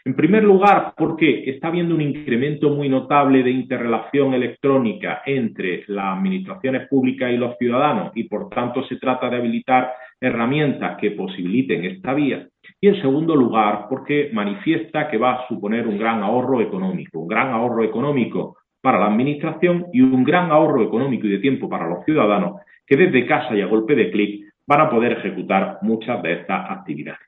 En 0.08 0.16
primer 0.16 0.42
lugar, 0.42 0.94
porque 0.96 1.44
está 1.50 1.68
habiendo 1.68 1.94
un 1.94 2.00
incremento 2.00 2.70
muy 2.70 2.88
notable 2.88 3.44
de 3.44 3.52
interrelación 3.52 4.34
electrónica 4.34 5.22
entre 5.26 5.84
las 5.88 6.18
administraciones 6.18 6.88
públicas 6.88 7.30
y 7.30 7.36
los 7.36 7.58
ciudadanos 7.58 8.14
y, 8.16 8.24
por 8.24 8.48
tanto, 8.48 8.88
se 8.88 8.96
trata 8.96 9.30
de 9.30 9.36
habilitar 9.36 9.92
herramientas 10.22 10.98
que 10.98 11.12
posibiliten 11.12 11.84
esta 11.84 12.14
vía. 12.14 12.48
Y, 12.80 12.88
en 12.88 13.02
segundo 13.02 13.36
lugar, 13.36 13.88
porque 13.90 14.30
manifiesta 14.32 15.10
que 15.10 15.18
va 15.18 15.34
a 15.34 15.48
suponer 15.50 15.86
un 15.86 15.98
gran 15.98 16.24
ahorro 16.24 16.62
económico, 16.62 17.20
un 17.20 17.28
gran 17.28 17.50
ahorro 17.50 17.84
económico 17.84 18.60
para 18.82 19.00
la 19.00 19.08
Administración 19.08 19.88
y 19.92 20.00
un 20.00 20.24
gran 20.24 20.52
ahorro 20.52 20.84
económico 20.84 21.28
y 21.28 21.32
de 21.32 21.40
tiempo 21.40 21.68
para 21.68 21.86
los 21.86 22.06
ciudadanos 22.06 22.62
que 22.86 22.96
desde 22.96 23.26
casa 23.26 23.54
y 23.54 23.60
a 23.60 23.66
golpe 23.66 23.94
de 23.94 24.10
clic 24.10 24.46
van 24.66 24.80
a 24.80 24.90
poder 24.90 25.18
ejecutar 25.18 25.80
muchas 25.82 26.24
de 26.24 26.32
estas 26.32 26.72
actividades. 26.72 27.28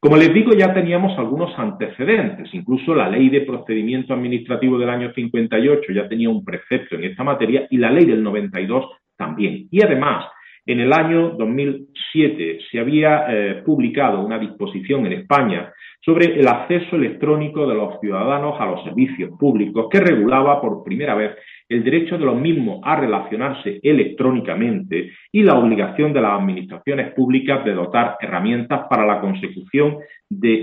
Como 0.00 0.16
les 0.16 0.32
digo, 0.32 0.52
ya 0.52 0.72
teníamos 0.72 1.18
algunos 1.18 1.58
antecedentes, 1.58 2.48
incluso 2.52 2.94
la 2.94 3.08
ley 3.08 3.30
de 3.30 3.40
procedimiento 3.40 4.14
administrativo 4.14 4.78
del 4.78 4.90
año 4.90 5.12
58 5.12 5.92
ya 5.92 6.08
tenía 6.08 6.30
un 6.30 6.44
precepto 6.44 6.94
en 6.94 7.04
esta 7.04 7.24
materia 7.24 7.66
y 7.68 7.78
la 7.78 7.90
ley 7.90 8.04
del 8.04 8.22
92 8.22 8.86
también. 9.16 9.66
Y 9.70 9.84
además, 9.84 10.26
en 10.64 10.80
el 10.80 10.92
año 10.92 11.30
2007 11.30 12.58
se 12.70 12.78
había 12.78 13.24
eh, 13.28 13.62
publicado 13.64 14.24
una 14.24 14.38
disposición 14.38 15.06
en 15.06 15.14
España 15.14 15.72
sobre 16.00 16.38
el 16.38 16.46
acceso 16.46 16.94
electrónico 16.94 17.66
de 17.66 17.74
los 17.74 17.98
ciudadanos 18.00 18.54
a 18.60 18.66
los 18.66 18.84
servicios 18.84 19.30
públicos 19.38 19.88
que 19.90 19.98
regulaba 19.98 20.60
por 20.60 20.84
primera 20.84 21.14
vez 21.14 21.32
el 21.68 21.84
derecho 21.84 22.16
de 22.16 22.24
los 22.24 22.40
mismos 22.40 22.80
a 22.82 22.96
relacionarse 22.96 23.80
electrónicamente 23.82 25.12
y 25.30 25.42
la 25.42 25.58
obligación 25.58 26.12
de 26.12 26.20
las 26.20 26.40
administraciones 26.40 27.12
públicas 27.12 27.64
de 27.64 27.74
dotar 27.74 28.16
herramientas 28.20 28.86
para 28.88 29.06
la 29.06 29.20
consecución 29.20 29.98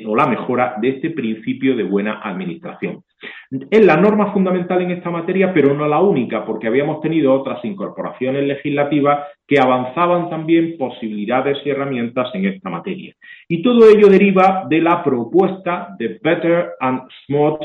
o 0.06 0.16
la 0.16 0.28
mejora 0.28 0.76
de 0.80 0.90
este 0.90 1.10
principio 1.10 1.76
de 1.76 1.84
buena 1.84 2.22
administración. 2.24 3.04
Es 3.72 3.86
la 3.86 3.98
norma 3.98 4.32
fundamental 4.32 4.82
en 4.82 4.92
esta 4.92 5.10
materia, 5.10 5.54
pero 5.54 5.74
no 5.74 5.88
la 5.88 6.02
única, 6.02 6.46
porque 6.46 6.68
habíamos 6.68 7.02
tenido 7.02 7.34
otras 7.34 7.64
incorporaciones 7.66 8.44
legislativas 8.46 9.28
que 9.48 9.60
avanzaban 9.60 10.30
también 10.30 10.76
posibilidades 10.78 11.58
y 11.66 11.70
herramientas 11.70 12.30
en 12.34 12.46
esta 12.46 12.70
materia. 12.70 13.16
Y 13.48 13.64
todo 13.64 13.90
ello 13.90 14.08
deriva 14.08 14.66
de 14.70 14.82
la 14.82 15.04
propuesta 15.04 15.96
de 15.98 16.20
Better 16.22 16.74
and 16.80 17.02
Smart 17.26 17.62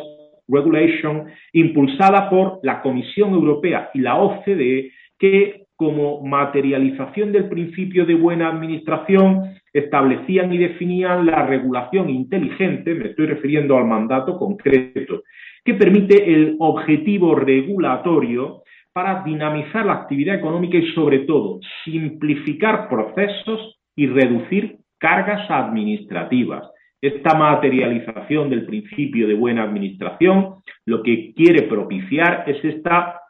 Regulation 0.50 1.26
impulsada 1.52 2.28
por 2.28 2.60
la 2.62 2.82
Comisión 2.82 3.32
Europea 3.34 3.90
y 3.94 4.00
la 4.00 4.16
OCDE 4.16 4.92
que 5.18 5.66
como 5.76 6.22
materialización 6.22 7.32
del 7.32 7.48
principio 7.48 8.04
de 8.04 8.14
buena 8.14 8.48
administración 8.48 9.54
establecían 9.72 10.52
y 10.52 10.58
definían 10.58 11.26
la 11.26 11.46
regulación 11.46 12.10
inteligente, 12.10 12.94
me 12.94 13.08
estoy 13.08 13.26
refiriendo 13.26 13.76
al 13.76 13.86
mandato 13.86 14.36
concreto, 14.36 15.22
que 15.64 15.74
permite 15.74 16.34
el 16.34 16.56
objetivo 16.58 17.34
regulatorio 17.34 18.62
para 18.92 19.22
dinamizar 19.22 19.86
la 19.86 19.94
actividad 19.94 20.34
económica 20.34 20.76
y 20.76 20.92
sobre 20.92 21.20
todo 21.20 21.60
simplificar 21.84 22.88
procesos 22.88 23.78
y 23.96 24.06
reducir 24.06 24.78
cargas 24.98 25.50
administrativas. 25.50 26.68
Esta 27.00 27.34
materialización 27.34 28.50
del 28.50 28.66
principio 28.66 29.26
de 29.26 29.34
buena 29.34 29.62
administración 29.62 30.56
lo 30.84 31.02
que 31.02 31.32
quiere 31.34 31.62
propiciar 31.62 32.44
es 32.46 32.62
esta 32.62 33.20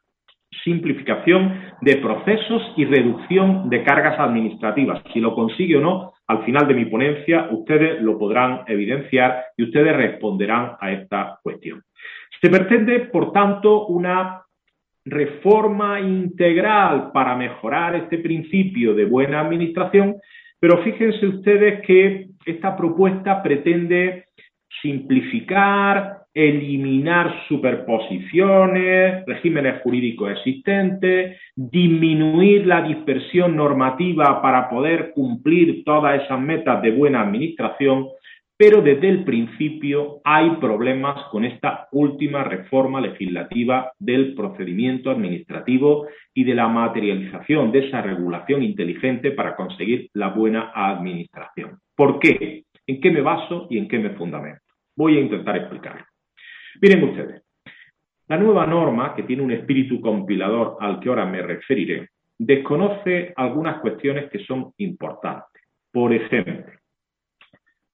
simplificación 0.65 1.55
de 1.81 1.97
procesos 1.97 2.63
y 2.77 2.85
reducción 2.85 3.71
de 3.71 3.85
cargas 3.85 4.19
administrativas. 4.19 5.03
Si 5.13 5.21
lo 5.21 5.35
consigue 5.35 5.77
o 5.77 5.81
no, 5.81 6.13
al 6.27 6.45
final 6.45 6.67
de 6.67 6.75
mi 6.75 6.87
ponencia 6.87 7.49
ustedes 7.51 8.03
lo 8.03 8.19
podrán 8.19 8.63
evidenciar 8.67 9.45
y 9.57 9.65
ustedes 9.65 9.97
responderán 9.97 10.73
a 10.81 10.91
esta 10.91 11.39
cuestión. 11.43 11.83
Se 12.41 12.51
pretende, 12.51 13.01
por 13.01 13.33
tanto, 13.33 13.87
una 13.87 14.43
reforma 15.05 16.01
integral 16.01 17.11
para 17.13 17.37
mejorar 17.37 17.95
este 17.95 18.19
principio 18.19 18.95
de 18.95 19.05
buena 19.05 19.41
administración 19.41 20.17
pero 20.61 20.83
fíjense 20.83 21.27
ustedes 21.27 21.81
que 21.87 22.27
esta 22.45 22.77
propuesta 22.77 23.43
pretende 23.43 24.27
simplificar, 24.83 26.21
eliminar 26.33 27.45
superposiciones, 27.49 29.27
regímenes 29.27 29.83
jurídicos 29.83 30.31
existentes, 30.31 31.39
disminuir 31.57 32.67
la 32.67 32.83
dispersión 32.83 33.57
normativa 33.57 34.41
para 34.41 34.71
poder 34.71 35.13
cumplir 35.13 35.83
todas 35.85 36.23
esas 36.23 36.41
metas 36.41 36.81
de 36.83 36.93
buena 36.93 37.23
administración 37.23 38.09
pero 38.61 38.83
desde 38.83 39.09
el 39.09 39.25
principio 39.25 40.21
hay 40.23 40.57
problemas 40.57 41.31
con 41.31 41.47
esta 41.47 41.89
última 41.93 42.45
reforma 42.45 43.01
legislativa 43.01 43.91
del 43.99 44.35
procedimiento 44.35 45.11
administrativo 45.11 46.09
y 46.35 46.45
de 46.45 46.55
la 46.55 46.69
materialización 46.69 47.73
de 47.73 47.87
esa 47.87 48.03
regulación 48.03 48.63
inteligente 48.63 49.31
para 49.31 49.57
conseguir 49.57 50.11
la 50.13 50.29
buena 50.29 50.73
administración. 50.75 51.79
¿Por 51.97 52.19
qué? 52.19 52.65
¿En 52.87 53.01
qué 53.01 53.11
me 53.11 53.23
baso 53.23 53.67
y 53.71 53.79
en 53.79 53.89
qué 53.89 53.99
me 53.99 54.11
fundamento? 54.11 54.61
Voy 54.95 55.17
a 55.17 55.21
intentar 55.23 55.57
explicarlo. 55.57 56.05
Miren 56.83 57.05
ustedes, 57.05 57.43
la 58.29 58.37
nueva 58.37 58.67
norma, 58.67 59.15
que 59.15 59.23
tiene 59.23 59.43
un 59.43 59.53
espíritu 59.53 60.03
compilador 60.03 60.77
al 60.81 61.01
que 61.01 61.09
ahora 61.09 61.25
me 61.25 61.41
referiré, 61.41 62.11
desconoce 62.39 63.33
algunas 63.37 63.81
cuestiones 63.81 64.31
que 64.31 64.45
son 64.45 64.75
importantes. 64.77 65.63
Por 65.91 66.13
ejemplo, 66.13 66.70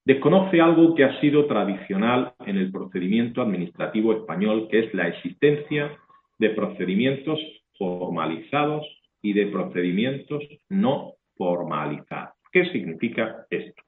desconoce 0.06 0.60
algo 0.60 0.94
que 0.94 1.04
ha 1.04 1.20
sido 1.20 1.46
tradicional 1.46 2.32
en 2.46 2.56
el 2.56 2.70
procedimiento 2.70 3.42
administrativo 3.42 4.12
español, 4.12 4.68
que 4.70 4.78
es 4.78 4.94
la 4.94 5.08
existencia 5.08 5.90
de 6.38 6.50
procedimientos 6.50 7.40
formalizados 7.76 8.86
y 9.20 9.32
de 9.32 9.46
procedimientos 9.46 10.44
no 10.68 11.14
formalizados. 11.36 12.34
¿Qué 12.52 12.66
significa 12.70 13.46
esto? 13.50 13.82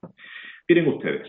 Miren 0.68 0.88
ustedes, 0.88 1.28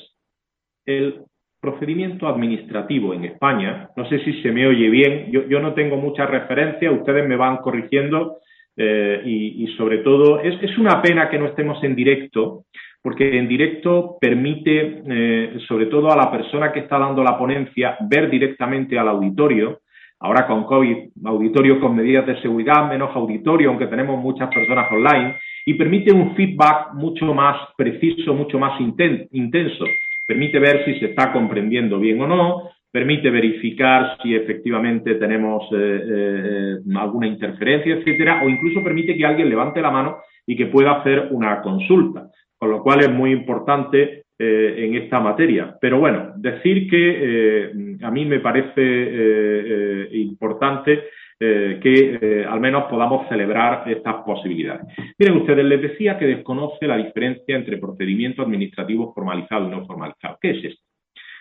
el 0.85 1.21
procedimiento 1.61 2.27
administrativo 2.27 3.13
en 3.13 3.25
España, 3.25 3.91
no 3.95 4.09
sé 4.09 4.23
si 4.23 4.41
se 4.41 4.51
me 4.51 4.65
oye 4.65 4.89
bien, 4.89 5.31
yo, 5.31 5.59
no 5.59 5.73
tengo 5.75 5.97
mucha 5.97 6.25
referencia, 6.25 6.91
ustedes 6.91 7.27
me 7.27 7.35
van 7.35 7.57
corrigiendo 7.57 8.39
eh, 8.75 9.21
y, 9.23 9.67
sobre 9.77 9.99
todo 9.99 10.39
es, 10.39 10.55
es, 10.63 10.77
una 10.77 11.01
pena 11.01 11.29
que 11.29 11.37
no 11.37 11.47
estemos 11.47 11.83
en 11.83 11.95
directo, 11.95 12.63
porque 13.01 13.37
en 13.37 13.47
directo 13.47 14.17
permite, 14.19 15.01
eh, 15.05 15.57
sobre 15.67 15.85
todo 15.85 16.11
a 16.11 16.17
la 16.17 16.29
persona 16.29 16.71
que 16.71 16.81
está 16.81 16.99
dando 16.99 17.23
la 17.23 17.37
ponencia, 17.37 17.97
ver 18.01 18.29
directamente 18.29 18.99
al 18.99 19.07
auditorio. 19.07 19.79
Ahora 20.19 20.45
con 20.45 20.65
COVID, 20.65 20.97
auditorio 21.23 21.79
con 21.79 21.95
medidas 21.95 22.25
de 22.25 22.41
seguridad, 22.41 22.89
menos 22.89 23.15
auditorio, 23.15 23.69
aunque 23.69 23.87
tenemos 23.87 24.21
muchas 24.21 24.53
personas 24.53 24.91
online, 24.91 25.37
y 25.65 25.75
permite 25.75 26.11
un 26.11 26.35
feedback 26.35 26.93
mucho 26.93 27.33
más 27.33 27.55
preciso, 27.77 28.33
mucho 28.33 28.59
más 28.59 28.79
intenso. 28.81 29.85
Permite 30.27 30.59
ver 30.59 30.83
si 30.83 30.99
se 30.99 31.05
está 31.05 31.31
comprendiendo 31.31 31.99
bien 31.99 32.19
o 32.21 32.27
no, 32.27 32.69
permite 32.91 33.29
verificar 33.29 34.17
si 34.21 34.35
efectivamente 34.35 35.15
tenemos 35.15 35.63
eh, 35.71 36.01
eh, 36.05 36.77
alguna 36.97 37.27
interferencia, 37.27 37.95
etcétera, 37.95 38.41
o 38.43 38.49
incluso 38.49 38.83
permite 38.83 39.15
que 39.15 39.25
alguien 39.25 39.47
levante 39.47 39.81
la 39.81 39.91
mano 39.91 40.17
y 40.45 40.57
que 40.57 40.65
pueda 40.65 40.99
hacer 40.99 41.29
una 41.31 41.61
consulta 41.61 42.29
con 42.59 42.69
lo 42.69 42.83
cual 42.83 42.99
es 42.99 43.09
muy 43.09 43.31
importante 43.31 44.25
eh, 44.37 44.75
en 44.77 44.95
esta 44.95 45.19
materia. 45.19 45.75
Pero 45.79 45.99
bueno, 45.99 46.33
decir 46.35 46.89
que 46.89 47.17
eh, 47.21 47.97
a 48.03 48.11
mí 48.11 48.25
me 48.25 48.39
parece 48.39 48.71
eh, 48.77 50.09
importante 50.13 51.03
que 51.41 52.45
al 52.49 52.59
menos 52.59 52.89
podamos 52.89 53.29
celebrar 53.29 53.89
estas 53.89 54.25
posibilidades. 54.25 54.87
Miren 55.17 55.37
ustedes, 55.37 55.63
les 55.63 55.81
decía 55.81 56.19
que 56.19 56.27
desconoce 56.27 56.85
la 56.85 56.97
diferencia 56.97 57.55
entre 57.55 57.77
procedimiento 57.77 58.41
administrativo 58.41 59.13
formalizado 59.13 59.65
y 59.65 59.71
no 59.71 59.85
formalizado. 59.85 60.37
¿Qué 60.41 60.49
es 60.49 60.65
esto? 60.65 60.83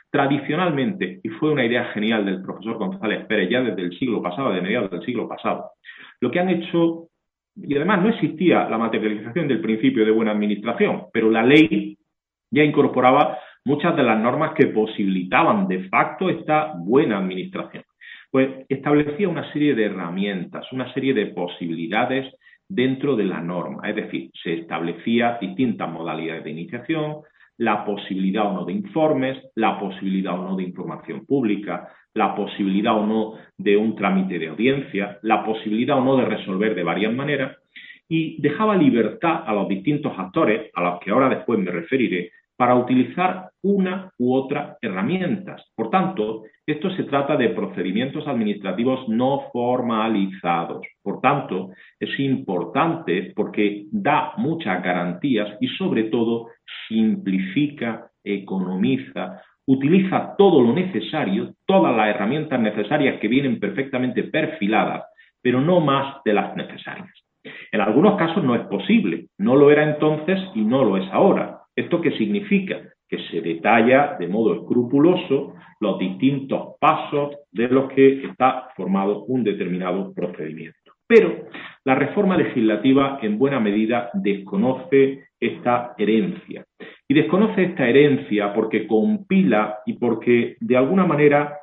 Tradicionalmente, 0.08 1.18
y 1.20 1.28
fue 1.30 1.50
una 1.50 1.64
idea 1.64 1.86
genial 1.86 2.24
del 2.24 2.42
profesor 2.42 2.78
González 2.78 3.26
Pérez 3.26 3.50
ya 3.50 3.60
desde 3.60 3.82
el 3.82 3.98
siglo 3.98 4.22
pasado, 4.22 4.52
de 4.52 4.62
mediados 4.62 4.88
del 4.92 5.02
siglo 5.02 5.26
pasado, 5.26 5.72
lo 6.20 6.30
que 6.30 6.38
han 6.38 6.50
hecho 6.50 7.08
y 7.62 7.76
además 7.76 8.02
no 8.02 8.08
existía 8.10 8.68
la 8.68 8.78
materialización 8.78 9.48
del 9.48 9.60
principio 9.60 10.04
de 10.04 10.10
buena 10.10 10.32
administración, 10.32 11.04
pero 11.12 11.30
la 11.30 11.42
ley 11.42 11.98
ya 12.50 12.62
incorporaba 12.62 13.38
muchas 13.64 13.96
de 13.96 14.02
las 14.02 14.18
normas 14.18 14.52
que 14.54 14.66
posibilitaban 14.66 15.68
de 15.68 15.88
facto 15.88 16.30
esta 16.30 16.72
buena 16.76 17.18
administración. 17.18 17.84
Pues 18.30 18.66
establecía 18.68 19.28
una 19.28 19.50
serie 19.52 19.74
de 19.74 19.86
herramientas, 19.86 20.70
una 20.72 20.92
serie 20.92 21.14
de 21.14 21.26
posibilidades 21.26 22.32
dentro 22.68 23.16
de 23.16 23.24
la 23.24 23.40
norma, 23.40 23.88
es 23.88 23.96
decir, 23.96 24.30
se 24.42 24.54
establecía 24.54 25.38
distintas 25.40 25.90
modalidades 25.90 26.44
de 26.44 26.50
iniciación, 26.50 27.22
la 27.58 27.84
posibilidad 27.84 28.46
o 28.46 28.52
no 28.52 28.64
de 28.64 28.72
informes, 28.72 29.36
la 29.54 29.78
posibilidad 29.78 30.38
o 30.38 30.44
no 30.44 30.56
de 30.56 30.62
información 30.64 31.26
pública, 31.26 31.88
la 32.14 32.34
posibilidad 32.34 32.96
o 32.96 33.06
no 33.06 33.34
de 33.56 33.76
un 33.76 33.94
trámite 33.94 34.38
de 34.38 34.48
audiencia, 34.48 35.18
la 35.22 35.44
posibilidad 35.44 35.98
o 35.98 36.04
no 36.04 36.16
de 36.16 36.24
resolver 36.24 36.74
de 36.74 36.84
varias 36.84 37.12
maneras, 37.12 37.56
y 38.08 38.40
dejaba 38.40 38.76
libertad 38.76 39.42
a 39.44 39.52
los 39.52 39.68
distintos 39.68 40.12
actores, 40.16 40.70
a 40.74 40.82
los 40.82 41.00
que 41.00 41.10
ahora 41.10 41.28
después 41.28 41.58
me 41.58 41.70
referiré, 41.70 42.30
para 42.56 42.74
utilizar 42.74 43.50
una 43.62 44.10
u 44.18 44.34
otra 44.34 44.78
herramientas. 44.80 45.62
Por 45.76 45.90
tanto, 45.90 46.42
esto 46.66 46.90
se 46.90 47.04
trata 47.04 47.36
de 47.36 47.50
procedimientos 47.50 48.26
administrativos 48.26 49.08
no 49.08 49.44
formalizados. 49.52 50.84
Por 51.02 51.20
tanto, 51.20 51.70
es 52.00 52.18
importante 52.18 53.32
porque 53.36 53.86
da 53.92 54.32
muchas 54.38 54.82
garantías 54.82 55.56
y 55.60 55.68
sobre 55.68 56.04
todo 56.04 56.48
simplifica, 56.88 58.10
economiza, 58.22 59.42
utiliza 59.66 60.34
todo 60.36 60.62
lo 60.62 60.72
necesario, 60.72 61.54
todas 61.66 61.94
las 61.96 62.08
herramientas 62.08 62.60
necesarias 62.60 63.20
que 63.20 63.28
vienen 63.28 63.60
perfectamente 63.60 64.24
perfiladas, 64.24 65.04
pero 65.42 65.60
no 65.60 65.80
más 65.80 66.22
de 66.24 66.34
las 66.34 66.56
necesarias. 66.56 67.12
En 67.72 67.80
algunos 67.80 68.16
casos 68.16 68.42
no 68.42 68.54
es 68.54 68.62
posible, 68.66 69.26
no 69.38 69.56
lo 69.56 69.70
era 69.70 69.84
entonces 69.84 70.40
y 70.54 70.62
no 70.62 70.84
lo 70.84 70.96
es 70.96 71.08
ahora. 71.12 71.60
¿Esto 71.76 72.00
qué 72.00 72.12
significa? 72.12 72.80
que 73.08 73.18
se 73.30 73.40
detalla 73.40 74.16
de 74.18 74.28
modo 74.28 74.54
escrupuloso 74.54 75.54
los 75.80 75.98
distintos 75.98 76.76
pasos 76.78 77.36
de 77.50 77.68
los 77.68 77.90
que 77.92 78.24
está 78.26 78.68
formado 78.76 79.24
un 79.24 79.44
determinado 79.44 80.12
procedimiento. 80.12 80.92
Pero 81.06 81.46
la 81.88 81.94
reforma 81.94 82.36
legislativa 82.36 83.18
en 83.22 83.38
buena 83.38 83.60
medida 83.60 84.10
desconoce 84.12 85.28
esta 85.40 85.94
herencia. 85.96 86.66
Y 87.08 87.14
desconoce 87.14 87.62
esta 87.62 87.88
herencia 87.88 88.52
porque 88.52 88.86
compila 88.86 89.78
y 89.86 89.94
porque 89.94 90.58
de 90.60 90.76
alguna 90.76 91.06
manera 91.06 91.56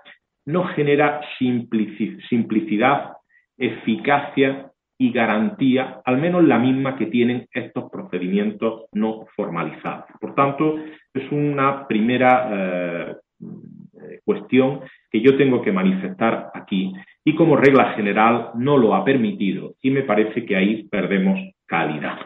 no 0.48 0.64
genera 0.64 1.22
simplicidad, 1.38 3.12
eficacia 3.56 4.72
y 4.98 5.12
garantía, 5.12 6.02
al 6.04 6.18
menos 6.18 6.44
la 6.44 6.58
misma 6.58 6.98
que 6.98 7.06
tienen 7.06 7.46
estos 7.52 7.92
procedimientos 7.92 8.86
no 8.94 9.28
formalizados. 9.36 10.06
Por 10.20 10.34
tanto, 10.34 10.78
es 11.14 11.32
una 11.32 11.88
primera 11.88 12.50
eh, 12.52 13.16
cuestión 14.26 14.80
que 15.12 15.22
yo 15.22 15.38
tengo 15.38 15.62
que 15.62 15.72
manifestar 15.72 16.50
aquí 16.56 16.96
y 17.26 17.34
como 17.36 17.58
regla 17.58 17.94
general 17.94 18.52
no 18.56 18.78
lo 18.78 18.94
ha 18.94 19.04
permitido 19.04 19.74
y 19.82 19.90
me 19.90 20.04
parece 20.04 20.46
que 20.46 20.56
ahí 20.56 20.84
perdemos 20.84 21.40
calidad. 21.66 22.20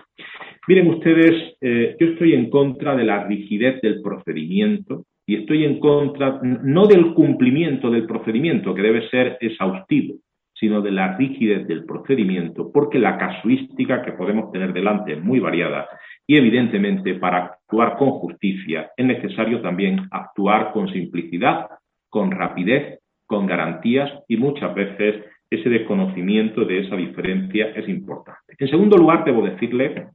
Miren 0.68 0.88
ustedes, 0.90 1.56
eh, 1.62 1.96
yo 2.00 2.08
estoy 2.08 2.34
en 2.34 2.50
contra 2.50 2.96
de 2.96 3.06
la 3.06 3.24
rigidez 3.24 3.82
del 3.82 4.02
procedimiento 4.02 5.06
y 5.26 5.36
estoy 5.38 5.64
en 5.64 5.80
contra 5.80 6.40
no 6.44 6.86
del 6.86 7.14
cumplimiento 7.14 7.90
del 7.90 8.06
procedimiento, 8.06 8.76
que 8.76 8.82
debe 8.82 9.10
ser 9.10 9.38
exhaustivo, 9.40 10.16
sino 10.54 10.82
de 10.82 10.92
la 10.92 11.16
rigidez 11.18 11.66
del 11.66 11.86
procedimiento, 11.86 12.70
porque 12.72 13.00
la 13.00 13.18
casuística 13.18 14.04
que 14.04 14.12
podemos 14.12 14.52
tener 14.52 14.74
delante 14.74 15.14
es 15.14 15.24
muy 15.24 15.40
variada 15.40 15.88
y 16.28 16.38
evidentemente 16.38 17.16
para 17.16 17.46
actuar 17.46 17.96
con 17.98 18.10
justicia 18.10 18.92
es 18.98 19.06
necesario 19.06 19.62
también 19.62 20.02
actuar 20.12 20.74
con 20.74 20.90
simplicidad, 20.90 21.68
con 22.10 22.32
rapidez, 22.32 22.99
con 23.30 23.46
garantías 23.46 24.12
y 24.28 24.38
muchas 24.38 24.74
veces 24.74 25.24
ese 25.52 25.70
desconocimiento 25.70 26.66
de 26.66 26.80
esa 26.80 26.96
diferencia 26.96 27.68
es 27.76 27.88
importante. 27.88 28.56
En 28.58 28.68
segundo 28.68 28.98
lugar, 28.98 29.24
debo 29.24 29.44
decirle 29.44 30.08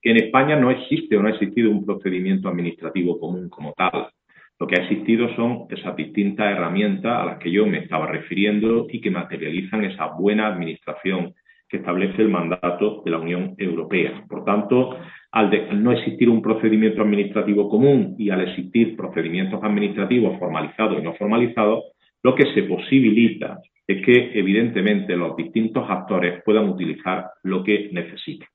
que 0.00 0.10
en 0.12 0.16
España 0.16 0.56
no 0.56 0.70
existe 0.70 1.14
o 1.14 1.20
no 1.20 1.28
ha 1.28 1.32
existido 1.32 1.70
un 1.70 1.84
procedimiento 1.84 2.48
administrativo 2.48 3.20
común 3.20 3.50
como 3.50 3.74
tal. 3.74 4.08
Lo 4.58 4.66
que 4.66 4.76
ha 4.76 4.84
existido 4.84 5.28
son 5.36 5.66
esas 5.68 5.94
distintas 5.94 6.50
herramientas 6.50 7.20
a 7.20 7.26
las 7.26 7.38
que 7.38 7.50
yo 7.50 7.66
me 7.66 7.80
estaba 7.80 8.06
refiriendo 8.06 8.86
y 8.90 9.02
que 9.02 9.10
materializan 9.10 9.84
esa 9.84 10.06
buena 10.06 10.46
administración 10.46 11.34
que 11.68 11.78
establece 11.78 12.22
el 12.22 12.30
mandato 12.30 13.02
de 13.04 13.10
la 13.10 13.18
Unión 13.18 13.54
Europea. 13.58 14.24
Por 14.26 14.46
tanto, 14.46 14.96
al, 15.32 15.82
no 15.82 15.92
existir 15.92 16.30
un 16.30 16.40
procedimiento 16.40 17.02
administrativo 17.02 17.68
común 17.68 18.14
y 18.18 18.30
al 18.30 18.40
existir 18.40 18.96
procedimientos 18.96 19.62
administrativos 19.62 20.38
formalizados 20.38 20.98
y 20.98 21.02
no 21.02 21.12
formalizados, 21.14 21.84
lo 22.26 22.34
que 22.34 22.52
se 22.54 22.64
posibilita 22.64 23.60
es 23.86 24.04
que, 24.04 24.32
evidentemente, 24.34 25.16
los 25.16 25.36
distintos 25.36 25.88
actores 25.88 26.42
puedan 26.44 26.68
utilizar 26.68 27.30
lo 27.44 27.62
que 27.62 27.88
necesiten. 27.92 28.48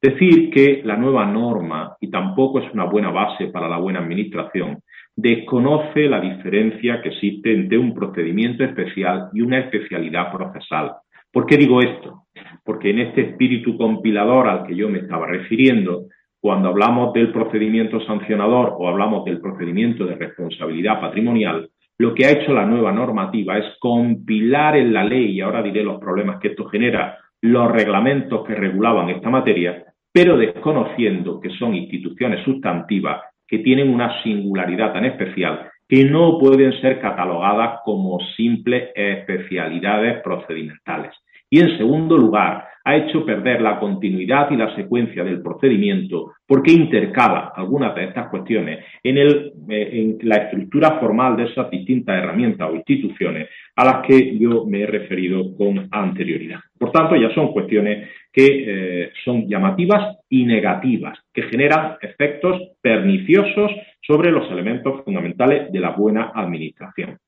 Decir 0.00 0.50
que 0.50 0.82
la 0.84 0.96
nueva 0.96 1.26
norma, 1.26 1.96
y 2.00 2.12
tampoco 2.12 2.60
es 2.60 2.72
una 2.72 2.84
buena 2.84 3.10
base 3.10 3.48
para 3.48 3.68
la 3.68 3.78
buena 3.78 3.98
administración, 3.98 4.78
desconoce 5.16 6.08
la 6.08 6.20
diferencia 6.20 7.02
que 7.02 7.08
existe 7.08 7.52
entre 7.52 7.76
un 7.76 7.92
procedimiento 7.92 8.62
especial 8.62 9.30
y 9.32 9.40
una 9.40 9.58
especialidad 9.58 10.30
procesal. 10.30 10.92
¿Por 11.32 11.44
qué 11.44 11.56
digo 11.56 11.80
esto? 11.80 12.26
Porque 12.64 12.90
en 12.90 13.00
este 13.00 13.22
espíritu 13.22 13.76
compilador 13.76 14.46
al 14.46 14.64
que 14.64 14.76
yo 14.76 14.88
me 14.88 15.00
estaba 15.00 15.26
refiriendo, 15.26 16.04
cuando 16.40 16.68
hablamos 16.68 17.12
del 17.14 17.32
procedimiento 17.32 18.00
sancionador 18.02 18.76
o 18.78 18.86
hablamos 18.86 19.24
del 19.24 19.40
procedimiento 19.40 20.06
de 20.06 20.14
responsabilidad 20.14 21.00
patrimonial, 21.00 21.68
lo 21.98 22.14
que 22.14 22.26
ha 22.26 22.30
hecho 22.30 22.52
la 22.52 22.64
nueva 22.64 22.92
normativa 22.92 23.58
es 23.58 23.76
compilar 23.80 24.76
en 24.76 24.92
la 24.92 25.04
ley, 25.04 25.32
y 25.32 25.40
ahora 25.40 25.62
diré 25.62 25.82
los 25.82 25.98
problemas 25.98 26.38
que 26.38 26.48
esto 26.48 26.66
genera, 26.66 27.18
los 27.40 27.70
reglamentos 27.70 28.46
que 28.46 28.54
regulaban 28.54 29.10
esta 29.10 29.30
materia, 29.30 29.84
pero 30.12 30.36
desconociendo 30.36 31.40
que 31.40 31.50
son 31.50 31.74
instituciones 31.74 32.44
sustantivas 32.44 33.20
que 33.46 33.58
tienen 33.58 33.92
una 33.92 34.22
singularidad 34.22 34.92
tan 34.92 35.04
especial 35.04 35.70
que 35.88 36.04
no 36.04 36.38
pueden 36.38 36.72
ser 36.80 37.00
catalogadas 37.00 37.80
como 37.84 38.18
simples 38.36 38.90
especialidades 38.94 40.22
procedimentales. 40.22 41.12
Y 41.50 41.60
en 41.60 41.78
segundo 41.78 42.18
lugar, 42.18 42.68
ha 42.88 42.96
hecho 42.96 43.22
perder 43.22 43.60
la 43.60 43.78
continuidad 43.78 44.50
y 44.50 44.56
la 44.56 44.74
secuencia 44.74 45.22
del 45.22 45.42
procedimiento 45.42 46.32
porque 46.46 46.72
intercala 46.72 47.52
algunas 47.54 47.94
de 47.94 48.04
estas 48.04 48.30
cuestiones 48.30 48.78
eh, 49.04 49.52
en, 49.92 50.16
la 50.22 50.36
estructura 50.36 50.98
formal 50.98 51.36
de 51.36 51.44
esas 51.44 51.70
distintas 51.70 52.16
herramientas 52.16 52.70
o 52.70 52.74
instituciones 52.74 53.50
a 53.76 53.84
las 53.84 54.06
que 54.06 54.38
yo 54.38 54.64
me 54.64 54.80
he 54.80 54.86
referido 54.86 55.54
con 55.54 55.86
anterioridad. 55.90 56.60
Por 56.78 56.90
tanto, 56.90 57.14
ya 57.14 57.28
son 57.34 57.52
cuestiones 57.52 58.08
que 58.32 58.46
eh, 58.46 59.10
son 59.22 59.46
llamativas 59.46 60.16
y 60.30 60.46
negativas, 60.46 61.18
que 61.34 61.42
generan 61.42 61.96
efectos 62.00 62.70
perniciosos 62.80 63.70
sobre 64.00 64.32
los 64.32 64.50
elementos 64.50 65.04
fundamentales 65.04 65.70
de 65.70 65.80
la 65.80 65.90
buena 65.90 66.32
administración. 66.34 67.18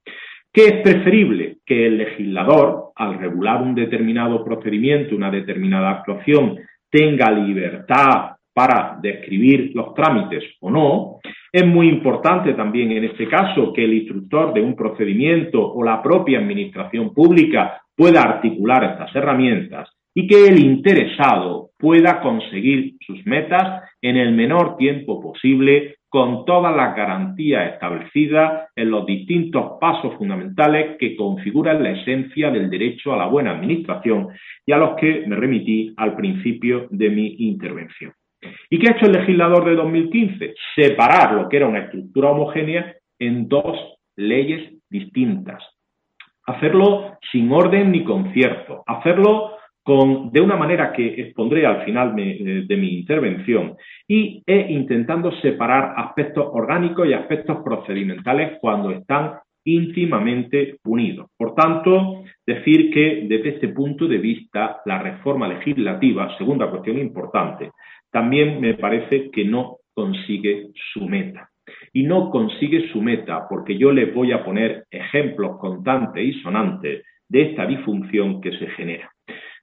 ¿Qué 0.53 0.65
es 0.65 0.73
preferible? 0.83 1.59
Que 1.65 1.87
el 1.87 1.99
legislador, 1.99 2.91
al 2.97 3.19
regular 3.19 3.63
un 3.63 3.75
determinado 3.75 4.45
procedimiento, 4.45 5.15
una 5.15 5.31
determinada 5.31 5.91
actuación, 5.91 6.59
tenga 6.91 7.31
libertad 7.31 8.33
para 8.53 8.99
describir 9.01 9.71
los 9.75 9.95
trámites 9.95 10.43
o 10.61 10.71
no. 10.71 11.21
Es 11.53 11.65
muy 11.65 11.89
importante 11.89 12.55
también 12.55 12.91
en 12.91 13.05
este 13.05 13.29
caso 13.29 13.73
que 13.73 13.85
el 13.85 13.95
instructor 13.95 14.53
de 14.53 14.61
un 14.61 14.75
procedimiento 14.75 15.73
o 15.73 15.85
la 15.85 16.03
propia 16.03 16.41
administración 16.41 17.15
pública 17.15 17.81
pueda 17.97 18.23
articular 18.23 18.83
estas 18.85 19.15
herramientas 19.15 19.89
y 20.13 20.27
que 20.27 20.49
el 20.49 20.59
interesado 20.59 21.71
pueda 21.79 22.21
conseguir 22.21 22.95
sus 23.07 23.25
metas 23.25 23.83
en 24.03 24.17
el 24.17 24.33
menor 24.33 24.77
tiempo 24.77 25.21
posible 25.21 25.97
con 26.09 26.45
todas 26.45 26.75
las 26.75 26.97
garantías 26.97 27.73
establecidas 27.73 28.69
en 28.75 28.91
los 28.91 29.07
distintos 29.07 29.79
pasos 29.81 30.15
fundamentales 30.17 30.97
que 30.99 31.15
configuran 31.15 31.83
la 31.83 31.93
esencia 31.93 32.51
del 32.51 32.69
derecho 32.69 33.13
a 33.13 33.17
la 33.17 33.27
buena 33.27 33.53
administración 33.53 34.29
y 34.67 34.73
a 34.73 34.79
los 34.79 34.97
que 34.97 35.25
me 35.27 35.37
remití 35.37 35.95
al 35.97 36.17
principio 36.17 36.89
de 36.91 37.11
mi 37.11 37.37
intervención. 37.39 38.13
¿Y 38.69 38.79
qué 38.79 38.89
ha 38.89 38.97
hecho 38.97 39.07
el 39.07 39.13
legislador 39.13 39.65
de 39.65 39.77
2015? 39.77 40.55
Separar 40.75 41.35
lo 41.35 41.49
que 41.49 41.59
era 41.59 41.69
una 41.69 41.81
estructura 41.81 42.31
homogénea 42.31 42.97
en 43.19 43.49
dos 43.49 43.79
leyes 44.17 44.73
distintas. 44.89 45.63
Hacerlo 46.47 47.19
sin 47.31 47.53
orden 47.53 47.93
ni 47.93 48.03
concierto, 48.03 48.83
hacerlo 48.87 49.60
de 49.87 50.41
una 50.41 50.57
manera 50.57 50.93
que 50.93 51.21
expondré 51.21 51.67
al 51.67 51.85
final 51.85 52.15
eh, 52.19 52.65
de, 52.67 52.77
mi 52.77 52.99
intervención 52.99 53.77
y 54.07 54.43
e 54.47 54.73
intentando 54.73 55.33
separar 55.41 55.95
aspectos 55.97 56.47
orgánicos 56.53 57.09
y 57.09 57.13
aspectos 57.13 57.59
procedimentales 57.65 58.59
cuando 58.61 58.91
están 58.91 59.35
íntimamente 59.65 60.77
unidos. 60.85 61.29
Por 61.37 61.55
tanto, 61.55 62.23
decir 62.47 62.91
que 62.93 63.27
desde 63.29 63.51
este 63.51 63.69
punto 63.69 64.07
de 64.07 64.19
vista 64.19 64.81
la 64.85 64.99
reforma 65.03 65.49
legislativa, 65.49 66.37
segunda 66.39 66.71
cuestión 66.71 66.99
importante, 66.99 67.71
también 68.11 68.61
me 68.61 68.75
parece 68.75 69.31
que 69.31 69.45
no 69.45 69.79
consigue 69.95 70.69
su 70.93 71.07
meta. 71.07 71.49
Y 71.93 72.03
no 72.03 72.31
consigue 72.31 72.89
su 72.93 73.01
meta 73.01 73.47
porque 73.49 73.77
yo 73.77 73.93
les 73.93 74.13
voy 74.13 74.33
a 74.33 74.45
poner 74.45 74.85
ejemplos 74.91 75.59
contantes 75.59 76.25
y 76.25 76.33
sonantes 76.41 77.05
de 77.29 77.43
esta 77.43 77.65
disfunción 77.67 78.41
que 78.41 78.51
se 78.59 78.67
genera. 78.71 79.11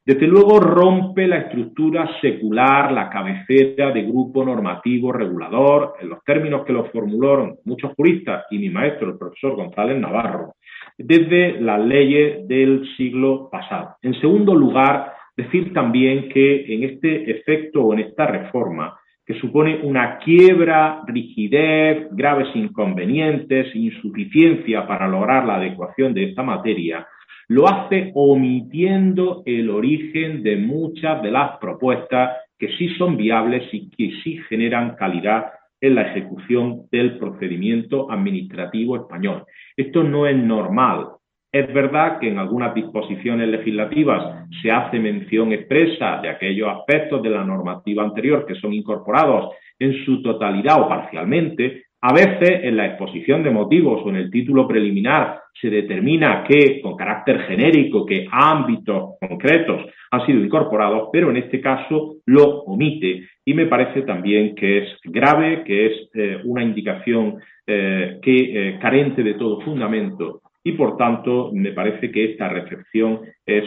Desde 0.07 0.25
luego 0.25 0.61
rompe 0.61 1.27
la 1.27 1.39
estructura 1.39 2.09
secular, 2.21 2.93
la 2.93 3.09
cabecera 3.09 3.91
de 3.91 4.03
grupo 4.03 4.45
normativo 4.45 5.11
regulador, 5.11 5.95
en 5.99 6.07
los 6.07 6.23
términos 6.23 6.63
que 6.63 6.71
lo 6.71 6.85
formularon 6.85 7.57
muchos 7.65 7.91
juristas 7.93 8.45
y 8.49 8.57
mi 8.57 8.69
maestro, 8.69 9.09
el 9.09 9.17
profesor 9.17 9.57
González 9.57 9.99
Navarro, 9.99 10.53
desde 10.97 11.59
las 11.59 11.85
leyes 11.85 12.47
del 12.47 12.87
siglo 12.95 13.49
pasado. 13.51 13.97
En 14.01 14.13
segundo 14.21 14.55
lugar, 14.55 15.11
decir 15.35 15.73
también 15.73 16.29
que 16.29 16.73
en 16.73 16.83
este 16.85 17.29
efecto 17.29 17.81
o 17.81 17.93
en 17.93 17.99
esta 17.99 18.27
reforma, 18.27 18.97
que 19.25 19.37
supone 19.41 19.81
una 19.83 20.19
quiebra, 20.19 21.01
rigidez, 21.05 22.07
graves 22.11 22.47
inconvenientes, 22.55 23.75
insuficiencia 23.75 24.87
para 24.87 25.05
lograr 25.05 25.45
la 25.45 25.55
adecuación 25.55 26.13
de 26.13 26.29
esta 26.29 26.43
materia, 26.43 27.05
lo 27.49 27.67
hace 27.67 28.11
omitiendo 28.13 29.43
el 29.45 29.69
origen 29.69 30.43
de 30.43 30.57
muchas 30.57 31.21
de 31.21 31.31
las 31.31 31.57
propuestas 31.59 32.37
que 32.57 32.69
sí 32.77 32.89
son 32.97 33.15
viables 33.15 33.63
y 33.71 33.89
que 33.89 34.11
sí 34.23 34.39
generan 34.49 34.95
calidad 34.95 35.51
en 35.79 35.95
la 35.95 36.03
ejecución 36.03 36.83
del 36.91 37.17
procedimiento 37.17 38.11
administrativo 38.11 38.97
español. 38.97 39.45
Esto 39.75 40.03
no 40.03 40.25
es 40.25 40.35
normal. 40.35 41.09
Es 41.51 41.71
verdad 41.73 42.19
que 42.19 42.27
en 42.27 42.39
algunas 42.39 42.73
disposiciones 42.73 43.47
legislativas 43.47 44.47
se 44.61 44.71
hace 44.71 44.99
mención 44.99 45.53
expresa 45.53 46.19
de 46.21 46.29
aquellos 46.29 46.69
aspectos 46.69 47.21
de 47.21 47.29
la 47.29 47.43
normativa 47.43 48.03
anterior 48.03 48.45
que 48.45 48.55
son 48.55 48.73
incorporados 48.73 49.53
en 49.79 49.93
su 50.03 50.21
totalidad 50.21 50.81
o 50.81 50.89
parcialmente, 50.89 51.83
A 52.01 52.13
veces 52.13 52.63
en 52.63 52.77
la 52.77 52.85
exposición 52.85 53.41
de 53.43 53.49
motivos 53.49 54.03
o 54.05 54.09
en 54.09 54.17
el 54.17 54.29
título 54.29 54.67
preliminar 54.67 55.41
se 55.59 55.69
determina 55.69 56.43
que, 56.43 56.79
con 56.81 56.95
carácter 56.95 57.39
genérico, 57.47 58.05
que 58.05 58.27
ámbitos 58.31 59.15
concretos 59.19 59.87
han 60.11 60.25
sido 60.25 60.43
incorporados, 60.43 61.09
pero 61.11 61.31
en 61.31 61.37
este 61.37 61.59
caso 61.59 62.17
lo 62.25 62.61
omite 62.61 63.27
y 63.43 63.53
me 63.53 63.65
parece 63.65 64.03
también 64.03 64.53
que 64.53 64.79
es 64.79 64.99
grave, 65.05 65.63
que 65.63 65.87
es 65.87 66.09
eh, 66.13 66.37
una 66.43 66.63
indicación 66.63 67.37
eh, 67.65 68.19
que 68.21 68.35
eh, 68.69 68.79
carente 68.79 69.23
de 69.23 69.33
todo 69.33 69.61
fundamento 69.61 70.41
y 70.63 70.73
por 70.73 70.97
tanto 70.97 71.49
me 71.51 71.71
parece 71.71 72.11
que 72.11 72.31
esta 72.31 72.49
reflexión 72.49 73.21
es 73.45 73.63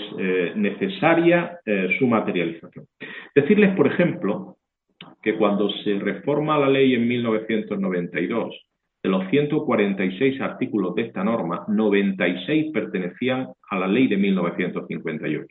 necesaria 0.54 1.58
su 1.98 2.06
materialización. 2.06 2.84
Decirles, 3.34 3.74
por 3.74 3.86
ejemplo, 3.86 4.58
que 5.22 5.36
cuando 5.36 5.70
se 5.84 5.98
reforma 5.98 6.58
la 6.58 6.68
ley 6.68 6.94
en 6.94 7.06
1992, 7.06 8.54
de 9.02 9.08
los 9.08 9.28
146 9.30 10.40
artículos 10.40 10.94
de 10.94 11.02
esta 11.02 11.24
norma, 11.24 11.64
96 11.68 12.72
pertenecían 12.72 13.48
a 13.70 13.78
la 13.78 13.86
ley 13.86 14.08
de 14.08 14.16
1958. 14.16 15.46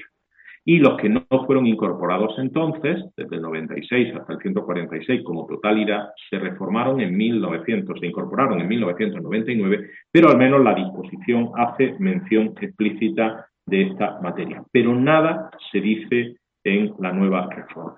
Y 0.65 0.77
los 0.77 0.97
que 0.97 1.09
no 1.09 1.25
fueron 1.47 1.65
incorporados 1.65 2.37
entonces, 2.37 3.03
desde 3.17 3.37
el 3.37 3.41
96 3.41 4.13
hasta 4.15 4.33
el 4.33 4.39
146 4.39 5.23
como 5.23 5.47
totalidad, 5.47 6.09
se 6.29 6.37
reformaron 6.37 7.01
en 7.01 7.17
1900, 7.17 7.99
se 7.99 8.05
incorporaron 8.05 8.61
en 8.61 8.67
1999, 8.67 9.89
pero 10.11 10.29
al 10.29 10.37
menos 10.37 10.63
la 10.63 10.75
disposición 10.75 11.49
hace 11.55 11.95
mención 11.97 12.53
explícita 12.61 13.47
de 13.65 13.83
esta 13.83 14.19
materia. 14.21 14.63
Pero 14.71 14.93
nada 14.93 15.49
se 15.71 15.79
dice 15.79 16.35
en 16.63 16.93
la 16.99 17.13
nueva 17.13 17.49
reforma. 17.49 17.97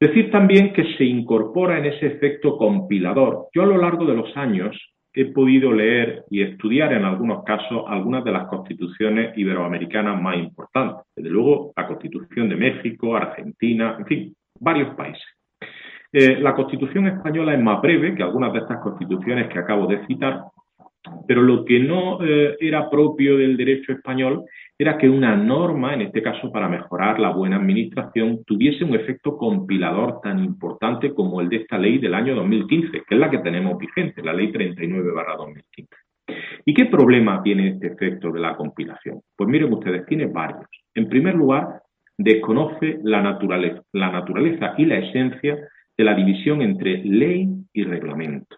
Decir 0.00 0.30
también 0.30 0.72
que 0.72 0.94
se 0.96 1.04
incorpora 1.04 1.78
en 1.78 1.86
ese 1.86 2.06
efecto 2.06 2.56
compilador. 2.56 3.48
Yo 3.52 3.62
a 3.62 3.66
lo 3.66 3.78
largo 3.78 4.04
de 4.06 4.14
los 4.14 4.36
años 4.36 4.76
he 5.12 5.24
podido 5.32 5.72
leer 5.72 6.24
y 6.30 6.42
estudiar 6.42 6.92
en 6.92 7.04
algunos 7.04 7.42
casos 7.42 7.82
algunas 7.88 8.22
de 8.24 8.30
las 8.30 8.46
constituciones 8.46 9.36
iberoamericanas 9.36 10.22
más 10.22 10.36
importantes. 10.36 11.04
Desde 11.16 11.30
luego, 11.30 11.72
la 11.76 11.88
Constitución 11.88 12.48
de 12.48 12.54
México, 12.54 13.16
Argentina, 13.16 13.96
en 13.98 14.06
fin, 14.06 14.36
varios 14.60 14.94
países. 14.94 15.24
Eh, 16.12 16.38
la 16.40 16.54
Constitución 16.54 17.08
española 17.08 17.54
es 17.54 17.60
más 17.60 17.82
breve 17.82 18.14
que 18.14 18.22
algunas 18.22 18.52
de 18.52 18.60
estas 18.60 18.78
constituciones 18.80 19.48
que 19.48 19.58
acabo 19.58 19.88
de 19.88 20.06
citar, 20.06 20.44
pero 21.26 21.42
lo 21.42 21.64
que 21.64 21.78
no 21.78 22.18
eh, 22.22 22.56
era 22.60 22.90
propio 22.90 23.36
del 23.36 23.56
derecho 23.56 23.92
español 23.92 24.44
era 24.78 24.96
que 24.96 25.08
una 25.08 25.36
norma, 25.36 25.94
en 25.94 26.02
este 26.02 26.22
caso 26.22 26.52
para 26.52 26.68
mejorar 26.68 27.18
la 27.18 27.30
buena 27.30 27.56
administración, 27.56 28.44
tuviese 28.44 28.84
un 28.84 28.94
efecto 28.94 29.36
compilador 29.36 30.20
tan 30.22 30.38
importante 30.38 31.12
como 31.12 31.40
el 31.40 31.48
de 31.48 31.56
esta 31.56 31.78
ley 31.78 31.98
del 31.98 32.14
año 32.14 32.34
2015, 32.36 33.02
que 33.06 33.14
es 33.14 33.18
la 33.18 33.30
que 33.30 33.38
tenemos 33.38 33.76
vigente, 33.78 34.22
la 34.22 34.32
ley 34.32 34.52
39-2015. 34.52 35.86
¿Y 36.64 36.74
qué 36.74 36.86
problema 36.86 37.42
tiene 37.42 37.70
este 37.70 37.88
efecto 37.88 38.30
de 38.30 38.40
la 38.40 38.56
compilación? 38.56 39.20
Pues 39.36 39.48
miren 39.48 39.72
ustedes, 39.72 40.06
tiene 40.06 40.26
varios. 40.26 40.68
En 40.94 41.08
primer 41.08 41.34
lugar, 41.34 41.82
desconoce 42.16 42.98
la 43.02 43.22
naturaleza, 43.22 43.82
la 43.92 44.10
naturaleza 44.10 44.74
y 44.76 44.84
la 44.84 44.98
esencia 44.98 45.56
de 45.96 46.04
la 46.04 46.14
división 46.14 46.62
entre 46.62 47.02
ley 47.04 47.48
y 47.72 47.84
reglamento. 47.84 48.56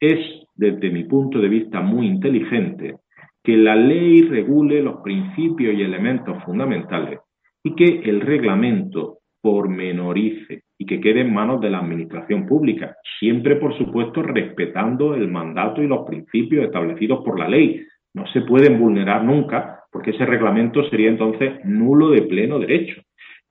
Es, 0.00 0.18
desde 0.54 0.90
mi 0.90 1.04
punto 1.04 1.38
de 1.38 1.48
vista, 1.48 1.80
muy 1.80 2.06
inteligente 2.06 2.96
que 3.42 3.56
la 3.56 3.76
ley 3.76 4.22
regule 4.22 4.82
los 4.82 5.00
principios 5.02 5.74
y 5.74 5.82
elementos 5.82 6.42
fundamentales 6.44 7.20
y 7.62 7.74
que 7.74 8.00
el 8.08 8.20
reglamento 8.20 9.18
pormenorice 9.42 10.62
y 10.78 10.86
que 10.86 11.00
quede 11.00 11.22
en 11.22 11.32
manos 11.32 11.60
de 11.60 11.70
la 11.70 11.78
administración 11.78 12.46
pública, 12.46 12.96
siempre 13.18 13.56
por 13.56 13.76
supuesto 13.76 14.22
respetando 14.22 15.14
el 15.14 15.28
mandato 15.28 15.82
y 15.82 15.86
los 15.86 16.06
principios 16.06 16.64
establecidos 16.64 17.24
por 17.24 17.38
la 17.38 17.48
ley. 17.48 17.82
No 18.14 18.26
se 18.32 18.42
pueden 18.42 18.78
vulnerar 18.78 19.24
nunca 19.24 19.80
porque 19.92 20.10
ese 20.10 20.26
reglamento 20.26 20.82
sería 20.88 21.08
entonces 21.08 21.64
nulo 21.64 22.10
de 22.10 22.22
pleno 22.22 22.58
derecho. 22.58 23.02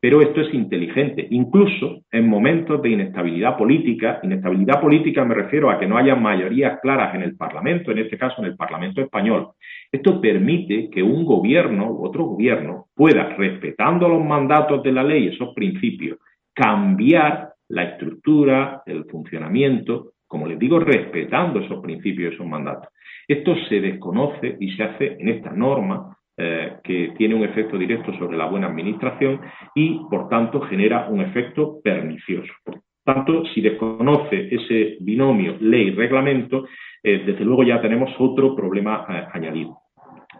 Pero 0.01 0.21
esto 0.21 0.39
es 0.41 0.53
inteligente, 0.53 1.27
incluso 1.29 2.03
en 2.09 2.27
momentos 2.27 2.81
de 2.81 2.91
inestabilidad 2.91 3.57
política. 3.57 4.19
Inestabilidad 4.23 4.79
política 4.79 5.25
me 5.25 5.35
refiero 5.35 5.69
a 5.69 5.77
que 5.77 5.87
no 5.87 5.97
haya 5.97 6.15
mayorías 6.15 6.79
claras 6.81 7.13
en 7.15 7.23
el 7.23 7.35
Parlamento, 7.35 7.91
en 7.91 7.99
este 7.99 8.17
caso 8.17 8.35
en 8.39 8.45
el 8.45 8.55
Parlamento 8.55 9.01
español. 9.01 9.49
Esto 9.91 10.21
permite 10.21 10.89
que 10.89 11.03
un 11.03 11.25
gobierno 11.25 11.91
u 11.91 12.05
otro 12.05 12.23
gobierno 12.23 12.85
pueda, 12.95 13.35
respetando 13.35 14.07
los 14.07 14.23
mandatos 14.23 14.81
de 14.83 14.91
la 14.93 15.03
ley, 15.03 15.27
esos 15.27 15.53
principios, 15.53 16.19
cambiar 16.53 17.49
la 17.67 17.83
estructura, 17.83 18.83
el 18.85 19.03
funcionamiento, 19.03 20.13
como 20.27 20.47
les 20.47 20.57
digo, 20.57 20.79
respetando 20.79 21.59
esos 21.59 21.81
principios 21.81 22.31
y 22.31 22.35
esos 22.35 22.47
mandatos. 22.47 22.89
Esto 23.27 23.53
se 23.67 23.81
desconoce 23.81 24.55
y 24.59 24.71
se 24.71 24.83
hace 24.83 25.17
en 25.19 25.27
esta 25.27 25.51
norma 25.51 26.18
eh, 26.41 26.77
que 26.83 27.13
tiene 27.17 27.35
un 27.35 27.43
efecto 27.43 27.77
directo 27.77 28.13
sobre 28.17 28.37
la 28.37 28.45
buena 28.45 28.67
administración 28.67 29.41
y, 29.75 29.99
por 30.09 30.29
tanto, 30.29 30.61
genera 30.61 31.09
un 31.09 31.19
efecto 31.19 31.81
pernicioso. 31.83 32.53
Por 32.63 32.81
tanto, 33.03 33.43
si 33.53 33.59
desconoce 33.59 34.47
ese 34.49 34.95
binomio 35.01 35.57
ley-reglamento, 35.59 36.65
eh, 37.03 37.23
desde 37.25 37.43
luego 37.43 37.63
ya 37.63 37.81
tenemos 37.81 38.11
otro 38.19 38.55
problema 38.55 39.05
eh, 39.09 39.25
añadido. 39.33 39.79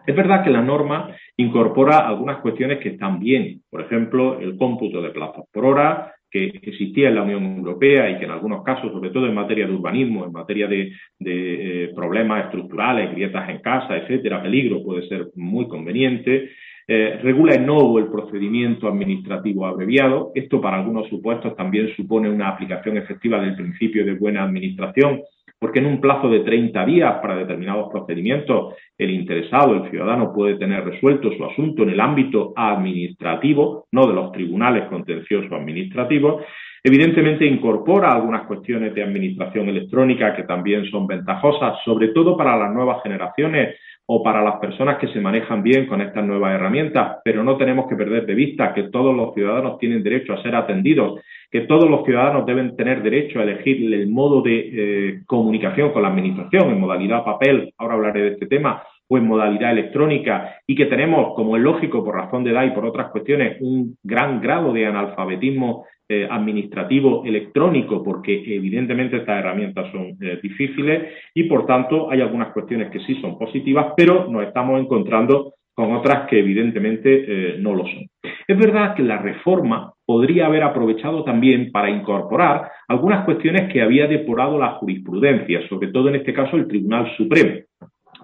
Es 0.06 0.16
verdad 0.16 0.42
que 0.42 0.48
la 0.48 0.62
norma 0.62 1.14
incorpora 1.36 2.08
algunas 2.08 2.38
cuestiones 2.38 2.78
que 2.78 2.90
están 2.90 3.20
bien, 3.20 3.60
por 3.68 3.82
ejemplo, 3.82 4.40
el 4.40 4.56
cómputo 4.56 5.02
de 5.02 5.10
plazos 5.10 5.44
por 5.52 5.66
hora, 5.66 6.14
que 6.30 6.46
existía 6.62 7.08
en 7.08 7.16
la 7.16 7.22
Unión 7.22 7.44
Europea 7.58 8.10
y 8.10 8.18
que 8.18 8.24
en 8.24 8.30
algunos 8.30 8.62
casos, 8.62 8.92
sobre 8.92 9.10
todo 9.10 9.26
en 9.26 9.34
materia 9.34 9.66
de 9.66 9.72
urbanismo, 9.72 10.24
en 10.24 10.32
materia 10.32 10.66
de, 10.68 10.92
eh, 11.24 11.92
problemas 11.94 12.44
estructurales, 12.44 13.10
grietas 13.12 13.48
en 13.48 13.58
casa, 13.58 13.96
etcétera, 13.96 14.42
peligro, 14.42 14.82
puede 14.82 15.08
ser 15.08 15.28
muy 15.34 15.66
conveniente. 15.68 16.50
Eh, 16.86 17.20
regula 17.22 17.54
en 17.54 17.66
nuevo 17.66 17.98
el 17.98 18.08
procedimiento 18.08 18.88
administrativo 18.88 19.66
abreviado. 19.66 20.32
Esto 20.34 20.60
para 20.60 20.78
algunos 20.78 21.08
supuestos 21.08 21.54
también 21.56 21.94
supone 21.94 22.28
una 22.28 22.48
aplicación 22.48 22.96
efectiva 22.96 23.40
del 23.40 23.54
principio 23.54 24.04
de 24.04 24.14
buena 24.14 24.42
administración 24.42 25.20
porque 25.60 25.78
en 25.78 25.86
un 25.86 26.00
plazo 26.00 26.28
de 26.30 26.40
30 26.40 26.86
días 26.86 27.16
para 27.20 27.36
determinados 27.36 27.90
procedimientos 27.92 28.74
el 28.96 29.10
interesado, 29.10 29.74
el 29.74 29.90
ciudadano, 29.90 30.32
puede 30.32 30.56
tener 30.56 30.84
resuelto 30.84 31.30
su 31.36 31.44
asunto 31.44 31.82
en 31.82 31.90
el 31.90 32.00
ámbito 32.00 32.54
administrativo, 32.56 33.86
no 33.92 34.06
de 34.06 34.14
los 34.14 34.32
tribunales 34.32 34.88
contenciosos 34.88 35.52
administrativos, 35.52 36.42
evidentemente 36.82 37.44
incorpora 37.44 38.10
algunas 38.10 38.46
cuestiones 38.46 38.94
de 38.94 39.02
administración 39.02 39.68
electrónica 39.68 40.34
que 40.34 40.44
también 40.44 40.86
son 40.90 41.06
ventajosas, 41.06 41.78
sobre 41.84 42.08
todo 42.08 42.38
para 42.38 42.56
las 42.56 42.72
nuevas 42.72 43.02
generaciones 43.02 43.76
o 44.12 44.24
para 44.24 44.42
las 44.42 44.56
personas 44.56 44.98
que 44.98 45.06
se 45.06 45.20
manejan 45.20 45.62
bien 45.62 45.86
con 45.86 46.00
estas 46.00 46.26
nuevas 46.26 46.52
herramientas, 46.52 47.18
pero 47.22 47.44
no 47.44 47.56
tenemos 47.56 47.86
que 47.88 47.94
perder 47.94 48.26
de 48.26 48.34
vista 48.34 48.74
que 48.74 48.88
todos 48.90 49.14
los 49.14 49.32
ciudadanos 49.34 49.78
tienen 49.78 50.02
derecho 50.02 50.32
a 50.32 50.42
ser 50.42 50.56
atendidos, 50.56 51.20
que 51.48 51.60
todos 51.60 51.88
los 51.88 52.04
ciudadanos 52.04 52.44
deben 52.44 52.74
tener 52.74 53.04
derecho 53.04 53.38
a 53.38 53.44
elegir 53.44 53.94
el 53.94 54.08
modo 54.08 54.42
de 54.42 54.58
eh, 54.58 55.20
comunicación 55.26 55.92
con 55.92 56.02
la 56.02 56.08
Administración 56.08 56.70
en 56.70 56.80
modalidad 56.80 57.22
papel, 57.24 57.72
ahora 57.78 57.94
hablaré 57.94 58.22
de 58.22 58.28
este 58.30 58.46
tema, 58.46 58.82
o 59.06 59.16
en 59.16 59.28
modalidad 59.28 59.70
electrónica, 59.70 60.56
y 60.66 60.74
que 60.74 60.86
tenemos, 60.86 61.32
como 61.36 61.56
es 61.56 61.62
lógico 61.62 62.04
por 62.04 62.16
razón 62.16 62.42
de 62.42 62.50
edad 62.50 62.64
y 62.64 62.70
por 62.70 62.86
otras 62.86 63.12
cuestiones, 63.12 63.58
un 63.60 63.96
gran 64.02 64.40
grado 64.40 64.72
de 64.72 64.86
analfabetismo 64.86 65.84
eh, 66.12 66.26
administrativo 66.28 67.24
electrónico, 67.24 68.02
porque 68.02 68.42
evidentemente 68.56 69.18
estas 69.18 69.38
herramientas 69.38 69.92
son 69.92 70.16
eh, 70.20 70.40
difíciles 70.42 71.14
y 71.32 71.44
por 71.44 71.66
tanto 71.66 72.10
hay 72.10 72.20
algunas 72.20 72.52
cuestiones 72.52 72.90
que 72.90 72.98
sí 72.98 73.20
son 73.20 73.38
positivas, 73.38 73.92
pero 73.96 74.26
nos 74.28 74.42
estamos 74.42 74.80
encontrando 74.80 75.54
con 75.72 75.92
otras 75.92 76.28
que 76.28 76.40
evidentemente 76.40 77.24
eh, 77.28 77.58
no 77.60 77.76
lo 77.76 77.84
son. 77.84 78.08
Es 78.48 78.58
verdad 78.58 78.96
que 78.96 79.04
la 79.04 79.18
reforma 79.18 79.92
podría 80.04 80.46
haber 80.46 80.64
aprovechado 80.64 81.22
también 81.22 81.70
para 81.70 81.88
incorporar 81.88 82.68
algunas 82.88 83.24
cuestiones 83.24 83.72
que 83.72 83.80
había 83.80 84.08
depurado 84.08 84.58
la 84.58 84.72
jurisprudencia, 84.80 85.60
sobre 85.68 85.92
todo 85.92 86.08
en 86.08 86.16
este 86.16 86.34
caso 86.34 86.56
el 86.56 86.66
Tribunal 86.66 87.08
Supremo. 87.16 87.60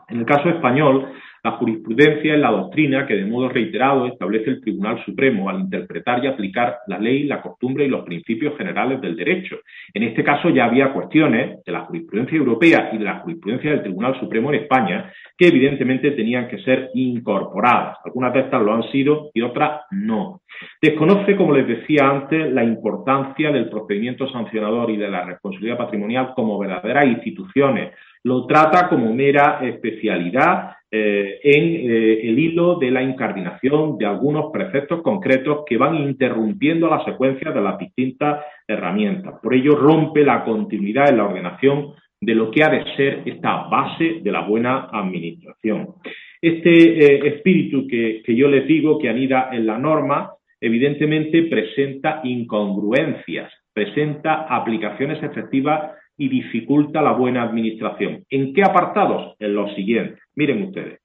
En 0.08 0.18
el 0.18 0.26
caso 0.26 0.48
español, 0.48 1.06
la 1.46 1.52
jurisprudencia 1.52 2.34
es 2.34 2.40
la 2.40 2.50
doctrina 2.50 3.06
que 3.06 3.14
de 3.14 3.24
modo 3.24 3.48
reiterado 3.48 4.08
establece 4.08 4.50
el 4.50 4.60
Tribunal 4.60 5.00
Supremo 5.04 5.48
al 5.48 5.60
interpretar 5.60 6.24
y 6.24 6.26
aplicar 6.26 6.78
la 6.88 6.98
ley, 6.98 7.22
la 7.22 7.40
costumbre 7.40 7.84
y 7.84 7.88
los 7.88 8.04
principios 8.04 8.56
generales 8.58 9.00
del 9.00 9.14
derecho. 9.14 9.60
En 9.94 10.02
este 10.02 10.24
caso 10.24 10.50
ya 10.50 10.64
había 10.64 10.92
cuestiones 10.92 11.62
de 11.64 11.70
la 11.70 11.82
jurisprudencia 11.82 12.36
europea 12.36 12.90
y 12.92 12.98
de 12.98 13.04
la 13.04 13.20
jurisprudencia 13.20 13.70
del 13.70 13.82
Tribunal 13.82 14.18
Supremo 14.18 14.52
en 14.52 14.62
España 14.62 15.12
que 15.38 15.46
evidentemente 15.46 16.10
tenían 16.10 16.48
que 16.48 16.58
ser 16.64 16.90
incorporadas. 16.94 17.98
Algunas 18.04 18.32
de 18.34 18.40
estas 18.40 18.62
lo 18.62 18.74
han 18.74 18.90
sido 18.90 19.30
y 19.32 19.42
otras 19.42 19.82
no. 19.92 20.40
Desconoce, 20.82 21.36
como 21.36 21.54
les 21.54 21.68
decía 21.68 22.08
antes, 22.08 22.52
la 22.52 22.64
importancia 22.64 23.52
del 23.52 23.68
procedimiento 23.68 24.28
sancionador 24.32 24.90
y 24.90 24.96
de 24.96 25.08
la 25.08 25.24
responsabilidad 25.24 25.78
patrimonial 25.78 26.32
como 26.34 26.58
verdaderas 26.58 27.06
instituciones. 27.06 27.92
Lo 28.24 28.46
trata 28.46 28.88
como 28.88 29.12
mera 29.12 29.60
especialidad 29.62 30.76
eh, 30.88 31.40
en 31.42 31.90
eh, 31.90 32.28
el 32.28 32.38
hilo 32.38 32.76
de 32.76 32.92
la 32.92 33.02
incardinación 33.02 33.98
de 33.98 34.06
algunos 34.06 34.52
preceptos 34.52 35.02
concretos 35.02 35.64
que 35.66 35.76
van 35.76 35.96
interrumpiendo 35.96 36.88
la 36.88 37.04
secuencia 37.04 37.50
de 37.50 37.60
las 37.60 37.76
distintas 37.76 38.44
herramientas. 38.66 39.34
Por 39.42 39.54
ello, 39.54 39.74
rompe 39.74 40.24
la 40.24 40.44
continuidad 40.44 41.10
en 41.10 41.16
la 41.16 41.24
ordenación 41.24 41.92
de 42.20 42.34
lo 42.34 42.50
que 42.50 42.62
ha 42.62 42.68
de 42.68 42.84
ser 42.96 43.22
esta 43.26 43.64
base 43.68 44.20
de 44.22 44.32
la 44.32 44.42
buena 44.42 44.88
administración. 44.92 45.94
Este 46.40 46.70
eh, 46.70 47.28
espíritu 47.34 47.86
que, 47.88 48.22
que 48.24 48.36
yo 48.36 48.48
les 48.48 48.66
digo 48.66 48.98
que 48.98 49.08
anida 49.08 49.50
en 49.52 49.66
la 49.66 49.78
norma, 49.78 50.34
evidentemente 50.60 51.42
presenta 51.42 52.20
incongruencias, 52.22 53.52
presenta 53.74 54.46
aplicaciones 54.48 55.22
efectivas 55.22 55.92
y 56.16 56.28
dificulta 56.28 57.02
la 57.02 57.12
buena 57.12 57.42
administración. 57.42 58.24
¿En 58.30 58.52
qué 58.52 58.62
apartados? 58.62 59.34
En 59.38 59.54
los 59.54 59.74
siguientes. 59.74 60.20
Miren 60.34 60.62
ustedes. 60.64 61.00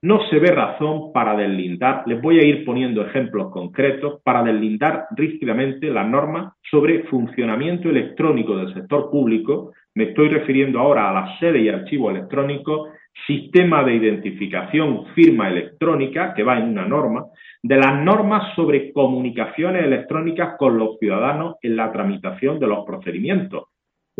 No 0.00 0.20
se 0.30 0.38
ve 0.38 0.52
razón 0.52 1.12
para 1.12 1.36
deslindar, 1.36 2.04
les 2.06 2.22
voy 2.22 2.38
a 2.38 2.46
ir 2.46 2.64
poniendo 2.64 3.04
ejemplos 3.04 3.50
concretos, 3.50 4.20
para 4.22 4.44
deslindar 4.44 5.06
rígidamente 5.16 5.90
las 5.90 6.08
normas 6.08 6.52
sobre 6.70 7.02
funcionamiento 7.04 7.90
electrónico 7.90 8.56
del 8.56 8.72
sector 8.74 9.10
público. 9.10 9.72
Me 9.96 10.04
estoy 10.04 10.28
refiriendo 10.28 10.78
ahora 10.78 11.10
a 11.10 11.12
la 11.12 11.38
sede 11.40 11.62
y 11.62 11.68
archivo 11.68 12.12
electrónico, 12.12 12.90
sistema 13.26 13.82
de 13.82 13.96
identificación, 13.96 15.06
firma 15.16 15.48
electrónica, 15.48 16.32
que 16.32 16.44
va 16.44 16.58
en 16.58 16.68
una 16.68 16.86
norma, 16.86 17.24
de 17.60 17.76
las 17.76 18.00
normas 18.00 18.54
sobre 18.54 18.92
comunicaciones 18.92 19.82
electrónicas 19.82 20.54
con 20.58 20.78
los 20.78 20.96
ciudadanos 21.00 21.56
en 21.60 21.74
la 21.74 21.90
tramitación 21.90 22.60
de 22.60 22.68
los 22.68 22.86
procedimientos. 22.86 23.64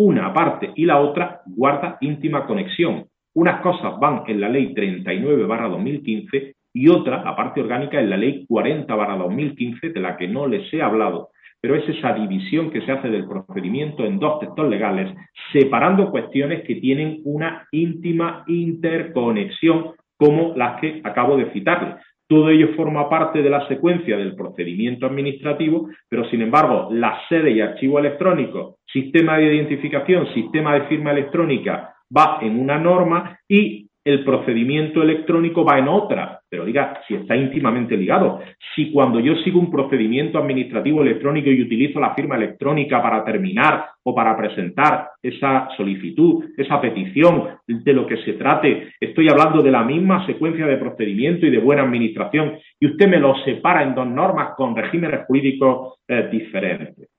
Una 0.01 0.33
parte 0.33 0.71
y 0.77 0.85
la 0.85 1.01
otra 1.01 1.43
guarda 1.45 1.99
íntima 2.01 2.47
conexión. 2.47 3.07
Unas 3.35 3.61
cosas 3.63 3.99
van 3.99 4.23
en 4.29 4.41
la 4.41 4.49
ley 4.49 4.73
39 4.73 5.45
2015 5.49 6.55
y 6.73 6.89
otra, 6.89 7.25
la 7.25 7.35
parte 7.35 7.61
orgánica, 7.61 7.99
en 7.99 8.09
la 8.09 8.17
ley 8.17 8.47
40 8.47 8.95
2015, 8.95 9.91
de 9.91 10.01
la 10.01 10.17
que 10.17 10.29
no 10.29 10.47
les 10.47 10.73
he 10.73 10.81
hablado, 10.81 11.31
pero 11.61 11.75
es 11.75 11.89
esa 11.89 12.13
división 12.13 12.71
que 12.71 12.81
se 12.83 12.93
hace 12.93 13.09
del 13.09 13.27
procedimiento 13.27 14.05
en 14.05 14.21
dos 14.21 14.39
textos 14.39 14.69
legales, 14.69 15.13
separando 15.53 16.13
cuestiones 16.13 16.63
que 16.63 16.77
tienen 16.77 17.21
una 17.25 17.67
íntima 17.73 18.45
interconexión, 18.47 19.95
como 20.17 20.55
las 20.55 20.81
que 20.81 21.01
acabo 21.03 21.37
de 21.37 21.51
citarles. 21.51 21.97
Todo 22.29 22.51
ello 22.51 22.75
forma 22.77 23.09
parte 23.09 23.43
de 23.43 23.49
la 23.49 23.67
secuencia 23.69 24.19
del 24.19 24.35
procedimiento 24.35 25.07
administrativo, 25.07 25.89
pero 26.11 26.29
sin 26.29 26.43
embargo, 26.43 26.89
la 26.93 27.19
sede 27.27 27.53
y 27.53 27.61
archivo 27.63 27.99
electrónico, 27.99 28.77
sistema 28.87 29.39
de 29.39 29.55
identificación, 29.55 30.33
sistema 30.35 30.75
de 30.75 30.83
firma 30.89 31.13
electrónica, 31.13 31.95
va 32.15 32.39
en 32.43 32.61
una 32.61 32.79
norma 32.79 33.39
y 33.49 33.88
el 34.09 34.25
procedimiento 34.25 35.03
electrónico 35.03 35.67
va 35.67 35.79
en 35.79 35.87
otra, 35.87 36.41
pero 36.49 36.65
diga, 36.65 36.99
si 37.07 37.15
está 37.15 37.37
íntimamente 37.37 37.95
ligado. 37.95 38.41
Si 38.75 38.91
cuando 38.91 39.21
yo 39.21 39.35
sigo 39.45 39.61
un 39.61 39.71
procedimiento 39.71 40.39
administrativo 40.39 41.03
electrónico 41.03 41.51
y 41.51 41.61
utilizo 41.61 42.01
la 42.01 42.15
firma 42.15 42.37
electrónica 42.37 43.03
para 43.03 43.23
terminar 43.23 43.85
o 44.03 44.15
para 44.15 44.35
presentar 44.35 45.11
esa 45.23 45.69
solicitud, 45.77 46.43
esa 46.57 46.81
petición 46.81 47.49
de 47.67 47.93
lo 47.93 48.07
que 48.07 48.17
se 48.25 48.33
trate, 48.33 48.95
estoy 48.99 49.29
hablando 49.29 49.63
de 49.63 49.73
la 49.73 49.85
misma 49.85 50.25
secuencia 50.25 50.67
de 50.67 50.79
procedimiento 50.79 51.45
y 51.45 51.51
de 51.51 51.59
buena 51.59 51.83
administración, 51.83 52.57
y 52.81 52.87
usted 52.87 53.09
me 53.09 53.21
lo 53.21 53.35
separa 53.45 53.83
en 53.83 53.95
dos 53.95 54.07
normas 54.07 54.55
con 54.57 54.75
regímenes 54.75 55.27
jurídicos 55.27 55.99
eh, 56.09 56.31
diferentes. 56.33 57.11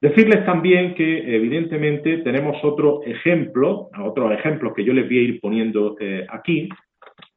Decirles 0.00 0.46
también 0.46 0.94
que, 0.94 1.34
evidentemente, 1.34 2.18
tenemos 2.18 2.56
otro 2.62 3.02
ejemplo, 3.04 3.90
otros 4.00 4.32
ejemplos 4.32 4.72
que 4.74 4.84
yo 4.84 4.92
les 4.92 5.06
voy 5.06 5.18
a 5.18 5.22
ir 5.22 5.40
poniendo 5.40 5.96
eh, 5.98 6.24
aquí, 6.28 6.68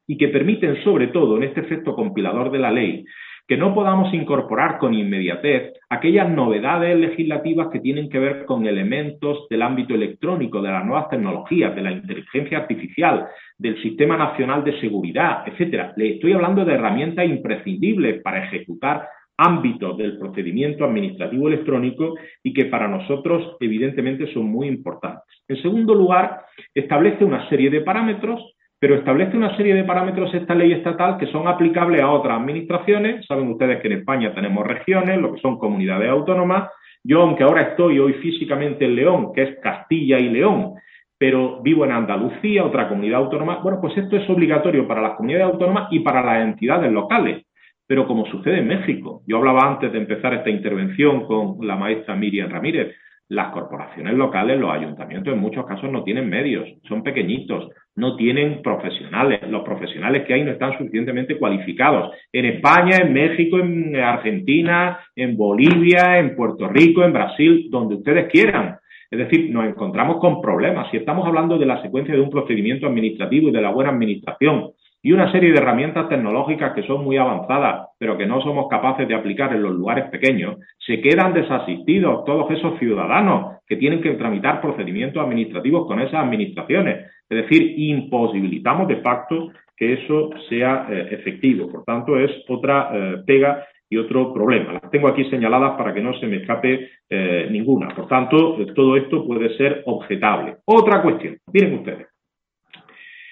y 0.05 0.18
que 0.18 0.28
permiten, 0.28 0.84
sobre 0.84 1.07
todo, 1.07 1.38
en 1.38 1.43
este 1.43 1.62
efecto 1.62 1.95
compilador 1.95 2.51
de 2.51 2.59
la 2.59 2.70
ley, 2.70 3.03
que 3.47 3.57
no 3.57 3.74
podamos 3.74 4.14
incorporar 4.14 4.78
con 4.78 4.93
inmediatez 4.93 5.74
aquellas 5.89 6.30
novedades 6.30 6.97
legislativas 6.97 7.70
que 7.70 7.80
tienen 7.80 8.09
que 8.09 8.20
ver 8.20 8.45
con 8.45 8.66
elementos 8.68 9.47
del 9.49 9.62
ámbito 9.62 9.95
electrónico, 9.95 10.62
de 10.62 10.70
las 10.70 10.86
nuevas 10.86 11.09
tecnologías, 11.09 11.76
de 11.76 11.82
la 11.82 11.91
inteligencia 11.91 12.59
artificial, 12.59 13.28
del 13.57 13.82
Sistema 13.82 14.18
Nacional 14.18 14.64
de 14.64 14.80
Seguridad, 14.80 15.47
etcétera. 15.47 15.93
Le 15.97 16.14
estoy 16.14 16.34
hablando 16.34 16.64
de 16.64 16.76
herramientas 16.76 17.26
imprescindibles 17.26 18.22
para 18.22 18.45
ejecutar 18.45 19.07
ámbitos 19.42 19.98
del 19.98 20.20
procedimiento 20.20 20.86
administrativo 20.86 21.48
electrónico 21.48 22.14
y 22.44 22.54
que 22.54 22.66
para 22.66 22.88
nosotros 22.88 23.58
evidentemente 23.60 24.32
son 24.34 24.46
muy 24.46 24.68
importantes. 24.68 25.24
En 25.48 25.60
segundo 25.64 25.96
lugar, 25.96 26.44
establece 26.76 27.26
una 27.26 27.50
serie 27.50 27.72
de 27.72 27.82
parámetros, 27.82 28.39
pero 28.80 28.96
establece 28.96 29.36
una 29.36 29.58
serie 29.58 29.74
de 29.74 29.84
parámetros 29.84 30.32
esta 30.34 30.54
ley 30.54 30.74
estatal 30.74 31.18
que 31.18 31.26
son 31.28 31.48
aplicables 31.48 32.02
a 32.02 32.12
otras 32.12 32.39
administraciones. 32.39 33.26
Saben 33.26 33.48
ustedes 33.48 33.82
que 33.82 33.88
en 33.88 34.00
España 34.00 34.34
tenemos 34.34 34.66
regiones, 34.66 35.20
lo 35.20 35.34
que 35.34 35.42
son 35.42 35.58
comunidades 35.58 36.10
autónomas. 36.10 36.70
Yo, 37.04 37.24
aunque 37.24 37.44
ahora 37.44 37.62
estoy 37.62 37.98
hoy 37.98 38.14
físicamente 38.14 38.86
en 38.86 38.96
León, 38.96 39.34
que 39.34 39.42
es 39.42 39.60
Castilla 39.60 40.20
y 40.20 40.30
León, 40.30 40.76
pero 41.18 41.62
vivo 41.64 41.84
en 41.86 41.94
Andalucía, 41.94 42.64
otra 42.64 42.88
comunidad 42.88 43.22
autónoma, 43.22 43.60
bueno, 43.64 43.80
pues 43.82 43.98
esto 43.98 44.18
es 44.18 44.30
obligatorio 44.30 44.88
para 44.88 45.02
las 45.02 45.14
comunidades 45.14 45.54
autónomas 45.54 45.88
y 45.92 46.00
para 46.02 46.24
las 46.24 46.44
entidades 46.44 46.92
locales. 46.92 47.44
Pero 47.92 48.08
como 48.08 48.26
sucede 48.28 48.60
en 48.60 48.70
México, 48.70 49.22
yo 49.28 49.36
hablaba 49.36 49.68
antes 49.68 49.92
de 49.92 49.98
empezar 49.98 50.34
esta 50.34 50.50
intervención 50.50 51.26
con 51.26 51.58
la 51.68 51.76
maestra 51.76 52.16
Miriam 52.16 52.50
Ramírez, 52.50 52.96
las 53.28 53.52
corporaciones 53.52 54.14
locales, 54.14 54.58
los 54.58 54.72
ayuntamientos 54.72 55.34
en 55.34 55.42
muchos 55.42 55.66
casos 55.66 55.92
no 55.92 56.02
tienen 56.02 56.30
medios, 56.30 56.70
son 56.88 57.04
pequeñitos, 57.04 57.68
no 57.98 58.16
tienen 58.16 58.62
profesionales, 58.62 59.42
los 59.50 59.64
profesionales 59.64 60.24
que 60.26 60.36
hay 60.36 60.44
no 60.46 60.52
están 60.52 60.78
suficientemente 60.78 61.38
cualificados. 61.38 62.16
En 62.32 62.46
España, 62.46 62.96
en 63.02 63.12
México, 63.12 63.60
en 63.60 63.94
Argentina, 63.98 64.98
en 65.14 65.36
Bolivia, 65.36 66.18
en 66.18 66.38
Puerto 66.38 66.70
Rico, 66.70 67.04
en 67.04 67.12
Brasil, 67.12 67.68
donde 67.70 67.96
ustedes 67.96 68.32
quieran. 68.32 68.78
Es 69.10 69.20
decir, 69.20 69.52
nos 69.52 69.66
encontramos 69.66 70.22
con 70.22 70.39
problemas. 70.39 70.89
Si 70.92 70.96
estamos 70.96 71.28
hablando 71.28 71.58
de 71.58 71.66
la 71.66 71.82
secuencia 71.82 72.16
de 72.16 72.22
un 72.22 72.30
procedimiento 72.30 72.88
administrativo 72.88 73.50
y 73.50 73.52
de 73.52 73.62
la 73.62 73.72
buena 73.72 73.89
administración, 73.89 74.72
y 75.04 75.12
una 75.12 75.32
serie 75.32 75.52
de 75.52 75.58
herramientas 75.58 76.10
tecnológicas 76.10 76.74
que 76.74 76.84
son 76.84 77.04
muy 77.04 77.18
avanzadas, 77.18 77.89
pero 77.97 78.18
que 78.18 78.28
no 78.28 78.41
somos 78.41 78.68
capaces 78.70 79.08
de 79.08 79.16
aplicar 79.16 79.54
en 79.54 79.64
los 79.64 79.74
lugares 79.74 80.06
pequeños, 80.10 80.58
se 80.78 81.02
quedan 81.02 81.34
desasistidos 81.34 82.24
todos 82.26 82.52
esos 82.52 82.78
ciudadanos 82.78 83.58
que 83.68 83.78
tienen 83.78 84.02
que 84.02 84.12
tramitar 84.12 84.62
procedimientos 84.62 85.24
administrativos 85.24 85.88
con 85.88 85.99
esas 85.99 86.26
administraciones. 86.26 87.08
Es 87.30 87.43
decir, 87.43 87.74
imposibilitamos 87.78 88.88
de 88.88 88.97
facto 88.97 89.52
que 89.76 89.93
eso 89.93 90.30
sea 90.49 90.86
eh, 90.89 91.08
efectivo. 91.12 91.72
Por 91.72 91.84
tanto, 91.84 92.20
es 92.20 92.30
otra 92.47 92.91
eh, 92.93 93.16
pega 93.26 93.66
y 93.89 93.97
otro 93.97 94.32
problema. 94.34 94.74
Las 94.74 94.91
tengo 94.91 95.08
aquí 95.08 95.26
señaladas 95.26 95.78
para 95.78 95.93
que 95.93 96.02
no 96.02 96.14
se 96.20 96.28
me 96.28 96.38
escape 96.38 96.89
eh, 97.10 97.47
ninguna. 97.49 97.89
Por 97.89 98.08
tanto, 98.08 98.58
todo 98.76 98.95
esto 98.95 99.26
puede 99.26 99.58
ser 99.58 99.82
objetable. 99.86 100.58
Otra 100.66 101.02
cuestión. 101.02 101.38
Miren 101.52 101.80
ustedes. 101.80 102.11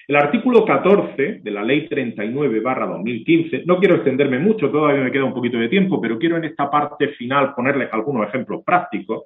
El 0.10 0.16
artículo 0.16 0.66
14 0.66 1.42
de 1.44 1.52
la 1.52 1.64
Ley 1.64 1.88
39 1.88 2.62
2015, 2.64 3.62
no 3.68 3.78
quiero 3.78 3.94
extenderme 3.94 4.40
mucho, 4.40 4.72
todavía 4.72 5.04
me 5.04 5.12
queda 5.12 5.26
un 5.26 5.36
poquito 5.36 5.60
de 5.60 5.70
tiempo, 5.70 6.02
pero 6.02 6.18
quiero 6.18 6.38
en 6.38 6.46
esta 6.46 6.68
parte 6.68 7.10
final 7.10 7.54
ponerles 7.54 7.90
algunos 7.92 8.28
ejemplos 8.28 8.64
prácticos. 8.66 9.26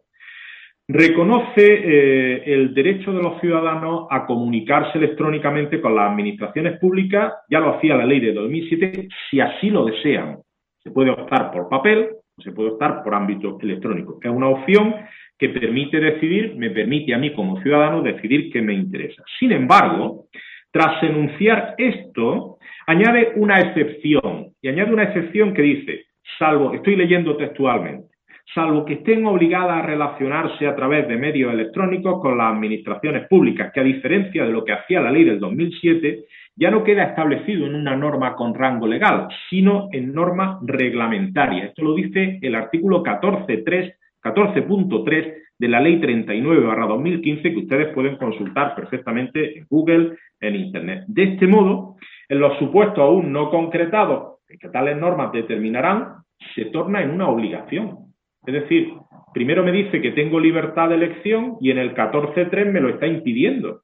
Reconoce 0.86 1.64
eh, 1.64 2.44
el 2.48 2.74
derecho 2.74 3.14
de 3.14 3.24
los 3.24 3.40
ciudadanos 3.40 4.08
a 4.10 4.26
comunicarse 4.26 4.98
electrónicamente 4.98 5.80
con 5.80 5.96
las 5.96 6.12
administraciones 6.12 6.78
públicas, 6.80 7.32
ya 7.50 7.62
lo 7.62 7.78
hacía 7.78 7.96
la 7.96 8.06
ley 8.06 8.20
de 8.20 8.34
2007, 8.34 9.08
si 9.32 9.40
así 9.40 9.70
lo 9.70 9.86
desean. 9.86 10.40
Se 10.84 10.92
puede 10.92 11.12
optar 11.12 11.50
por 11.54 11.70
papel 11.70 12.10
o 12.38 12.42
se 12.42 12.52
puede 12.52 12.72
optar 12.72 13.06
por 13.06 13.16
ámbito 13.16 13.58
electrónico. 13.62 14.20
Es 14.22 14.30
una 14.30 14.50
opción 14.50 14.96
que 15.40 15.48
permite 15.48 16.02
decidir, 16.02 16.58
me 16.58 16.72
permite 16.72 17.14
a 17.14 17.18
mí 17.18 17.34
como 17.34 17.62
ciudadano 17.62 18.02
decidir 18.02 18.52
qué 18.52 18.62
me 18.62 18.74
interesa. 18.74 19.24
Sin 19.40 19.54
embargo, 19.54 20.26
tras 20.74 21.04
enunciar 21.04 21.76
esto, 21.78 22.58
añade 22.88 23.34
una 23.36 23.60
excepción, 23.60 24.48
y 24.60 24.70
añade 24.70 24.92
una 24.92 25.04
excepción 25.04 25.54
que 25.54 25.62
dice, 25.62 26.06
salvo, 26.40 26.74
estoy 26.74 26.96
leyendo 26.96 27.38
textualmente, 27.38 28.08
salvo 28.56 28.84
que 28.84 28.96
estén 28.96 29.24
obligadas 29.28 29.84
a 29.84 29.86
relacionarse 29.86 30.66
a 30.66 30.76
través 30.76 31.08
de 31.08 31.16
medios 31.16 31.54
electrónicos 31.54 32.20
con 32.20 32.40
las 32.40 32.56
administraciones 32.56 33.28
públicas, 33.28 33.72
que 33.72 33.82
a 33.82 33.84
diferencia 33.84 34.46
de 34.46 34.52
lo 34.52 34.66
que 34.66 34.74
hacía 34.74 35.00
la 35.00 35.12
ley 35.12 35.24
del 35.24 35.40
2007, 35.40 36.26
ya 36.56 36.72
no 36.72 36.84
queda 36.84 37.04
establecido 37.04 37.68
en 37.68 37.76
una 37.76 37.96
norma 37.96 38.36
con 38.36 38.56
rango 38.56 38.88
legal, 38.88 39.28
sino 39.52 39.90
en 39.92 40.12
norma 40.12 40.60
reglamentaria. 40.64 41.66
Esto 41.66 41.84
lo 41.84 41.94
dice 41.94 42.40
el 42.42 42.56
artículo 42.56 43.04
14.3 43.04 43.94
14.3 44.24 45.34
de 45.64 45.70
la 45.70 45.80
Ley 45.80 45.98
39-2015 46.02 47.42
que 47.42 47.58
ustedes 47.58 47.94
pueden 47.94 48.18
consultar 48.18 48.76
perfectamente 48.76 49.60
en 49.60 49.66
Google, 49.70 50.18
en 50.42 50.56
Internet. 50.58 51.06
De 51.08 51.24
este 51.24 51.48
modo, 51.48 51.96
en 52.28 52.42
los 52.42 52.60
supuestos 52.60 53.00
aún 53.00 53.32
no 53.32 53.50
concretados 53.50 54.40
que 54.46 54.68
tales 54.68 54.98
normas 54.98 55.32
determinarán, 55.32 56.16
se 56.54 56.66
torna 56.66 57.02
en 57.02 57.12
una 57.12 57.30
obligación. 57.30 58.14
Es 58.46 58.54
decir, 58.56 58.90
primero 59.34 59.64
me 59.64 59.72
dice 59.72 60.02
que 60.02 60.12
tengo 60.12 60.38
libertad 60.38 60.90
de 60.90 60.96
elección 60.96 61.56
y 61.62 61.72
en 61.72 61.78
el 61.78 61.96
14.3 61.96 62.70
me 62.70 62.82
lo 62.82 62.90
está 62.90 63.08
impidiendo. 63.08 63.84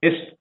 Es 0.00 0.36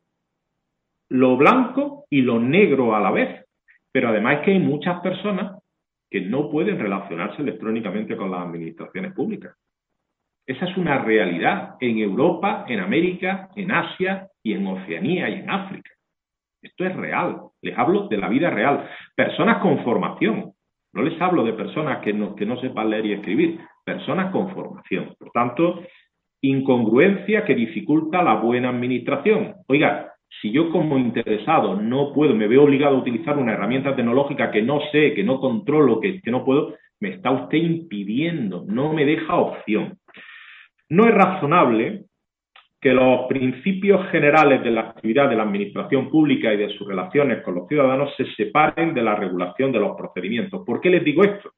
lo 1.09 1.38
blanco 1.38 2.05
y 2.09 2.23
lo 2.23 2.39
negro 2.39 2.95
a 2.95 2.99
la 3.01 3.11
vez. 3.11 3.45
Pero 3.91 4.09
además 4.09 4.39
que 4.43 4.49
hay 4.49 4.59
muchas 4.59 4.99
personas 5.01 5.61
que 6.09 6.21
no 6.21 6.49
pueden 6.49 6.79
relacionarse 6.79 7.39
electrónicamente 7.43 8.17
con 8.17 8.32
las 8.32 8.47
administraciones 8.47 9.13
públicas. 9.13 9.55
Esa 10.48 10.66
es 10.66 10.78
una 10.78 11.00
realidad 11.00 11.76
en 11.80 12.00
Europa, 12.00 12.66
en 12.68 12.80
América, 12.80 13.50
en 13.56 13.72
Asia 13.72 14.28
y 14.44 14.54
en 14.54 14.66
Oceanía 14.68 15.30
y 15.30 15.34
en 15.36 15.50
África. 15.50 15.92
Esto 16.62 16.86
es 16.86 16.96
real. 16.96 17.38
Les 17.62 17.78
hablo 17.78 18.08
de 18.08 18.18
la 18.18 18.30
vida 18.30 18.50
real. 18.50 18.88
Personas 19.16 19.62
con 19.62 19.84
formación. 19.84 20.54
No 20.94 21.04
les 21.04 21.20
hablo 21.22 21.44
de 21.44 21.54
personas 21.54 22.00
que 22.00 22.14
no, 22.14 22.36
que 22.36 22.46
no 22.46 22.60
sepan 22.60 22.89
leer 22.89 23.06
y 23.06 23.14
escribir. 23.14 23.60
Personas 23.86 24.32
con 24.32 24.54
formación. 24.54 25.16
Por 25.18 25.32
tanto, 25.32 25.84
incongruencia 26.42 27.46
que 27.46 27.56
dificulta 27.56 28.22
la 28.22 28.36
buena 28.36 28.70
administración. 28.70 29.56
Oiga, 29.68 30.14
si 30.42 30.52
yo 30.52 30.72
como 30.72 30.98
interesado 30.98 31.76
no 31.82 32.14
puedo, 32.14 32.36
me 32.36 32.48
veo 32.48 32.64
obligado 32.64 32.96
a 32.96 33.00
utilizar 33.00 33.38
una 33.38 33.54
herramienta 33.54 33.96
tecnológica 33.96 34.52
que 34.52 34.62
no 34.62 34.80
sé, 34.92 35.14
que 35.14 35.24
no 35.24 35.39
controlo, 35.39 36.00
que, 36.00 36.22
que 36.22 36.32
no 36.32 36.46
puedo, 36.46 36.76
me 37.00 37.10
está 37.10 37.32
usted 37.32 37.58
impidiendo, 37.58 38.64
no 38.68 38.94
me 38.94 39.06
deja 39.06 39.36
opción. 39.36 39.98
No 40.92 41.08
es 41.08 41.14
razonable 41.14 42.04
que 42.82 42.94
los 42.94 43.26
principios 43.30 44.06
generales 44.10 44.62
de 44.62 44.72
la 44.72 44.82
actividad 44.82 45.30
de 45.30 45.38
la 45.38 45.44
administración 45.44 46.10
pública 46.10 46.54
y 46.54 46.58
de 46.58 46.68
sus 46.78 46.86
relaciones 46.86 47.44
con 47.44 47.56
los 47.56 47.70
ciudadanos 47.70 48.14
se 48.18 48.26
separen 48.36 48.94
de 48.94 49.02
la 49.02 49.16
regulación 49.16 49.72
de 49.72 49.80
los 49.80 49.96
procedimientos. 49.96 50.64
¿Por 50.66 50.82
qué 50.82 50.89
les 50.89 51.06
digo 51.06 51.24
esto? 51.24 51.54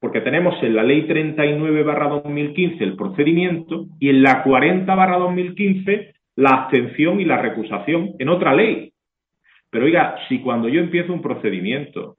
Porque 0.00 0.20
tenemos 0.20 0.60
en 0.64 0.74
la 0.74 0.82
ley 0.82 1.06
39-2015 1.06 2.80
el 2.80 2.96
procedimiento 2.96 3.86
y 4.00 4.08
en 4.08 4.20
la 4.20 4.42
40-2015 4.42 6.14
la 6.34 6.50
abstención 6.50 7.20
y 7.20 7.24
la 7.24 7.40
recusación 7.40 8.16
en 8.18 8.28
otra 8.30 8.52
ley. 8.52 8.92
Pero 9.70 9.84
oiga, 9.84 10.16
si 10.28 10.40
cuando 10.40 10.68
yo 10.68 10.80
empiezo 10.80 11.12
un 11.12 11.22
procedimiento 11.22 12.16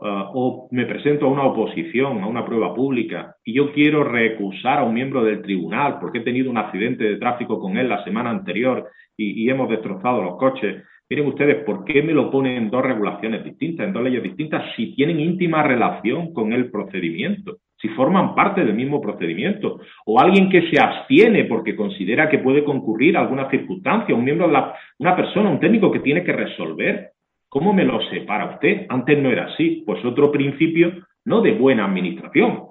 uh, 0.00 0.30
o 0.34 0.68
me 0.70 0.86
presento 0.86 1.26
a 1.26 1.30
una 1.30 1.44
oposición, 1.44 2.22
a 2.22 2.26
una 2.26 2.44
prueba 2.44 2.74
pública, 2.74 3.36
y 3.44 3.52
yo 3.52 3.72
quiero 3.72 4.04
recusar 4.04 4.78
a 4.78 4.84
un 4.84 4.94
miembro 4.94 5.22
del 5.24 5.42
tribunal 5.42 5.98
porque 6.00 6.18
he 6.18 6.22
tenido 6.22 6.50
un 6.50 6.58
accidente 6.58 7.04
de 7.04 7.16
tráfico 7.16 7.58
con 7.60 7.76
él 7.76 7.88
la 7.88 8.04
semana 8.04 8.30
anterior 8.30 8.88
y, 9.16 9.44
y 9.44 9.50
hemos 9.50 9.68
destrozado 9.68 10.22
los 10.22 10.36
coches, 10.36 10.82
miren 11.08 11.26
ustedes, 11.26 11.64
¿por 11.64 11.84
qué 11.84 12.02
me 12.02 12.12
lo 12.12 12.30
ponen 12.30 12.56
en 12.56 12.70
dos 12.70 12.82
regulaciones 12.82 13.44
distintas, 13.44 13.86
en 13.86 13.92
dos 13.92 14.02
leyes 14.02 14.22
distintas, 14.22 14.64
si 14.76 14.94
tienen 14.94 15.20
íntima 15.20 15.62
relación 15.62 16.32
con 16.32 16.52
el 16.52 16.70
procedimiento? 16.70 17.58
si 17.80 17.88
forman 17.88 18.34
parte 18.34 18.62
del 18.64 18.74
mismo 18.74 19.00
procedimiento, 19.00 19.80
o 20.04 20.20
alguien 20.20 20.50
que 20.50 20.70
se 20.70 20.78
abstiene 20.78 21.44
porque 21.44 21.74
considera 21.74 22.28
que 22.28 22.38
puede 22.38 22.62
concurrir 22.62 23.16
a 23.16 23.20
alguna 23.20 23.48
circunstancia, 23.48 24.14
un 24.14 24.24
miembro 24.24 24.46
de 24.48 24.52
la, 24.52 24.74
una 24.98 25.16
persona, 25.16 25.48
un 25.48 25.60
técnico 25.60 25.90
que 25.90 26.00
tiene 26.00 26.22
que 26.22 26.32
resolver. 26.32 27.12
¿Cómo 27.50 27.72
me 27.72 27.84
lo 27.84 28.00
separa 28.02 28.54
usted? 28.54 28.86
Antes 28.88 29.18
no 29.20 29.28
era 29.28 29.46
así. 29.46 29.82
Pues 29.84 30.04
otro 30.04 30.30
principio, 30.30 30.92
no 31.24 31.42
de 31.42 31.52
buena 31.52 31.84
administración, 31.84 32.68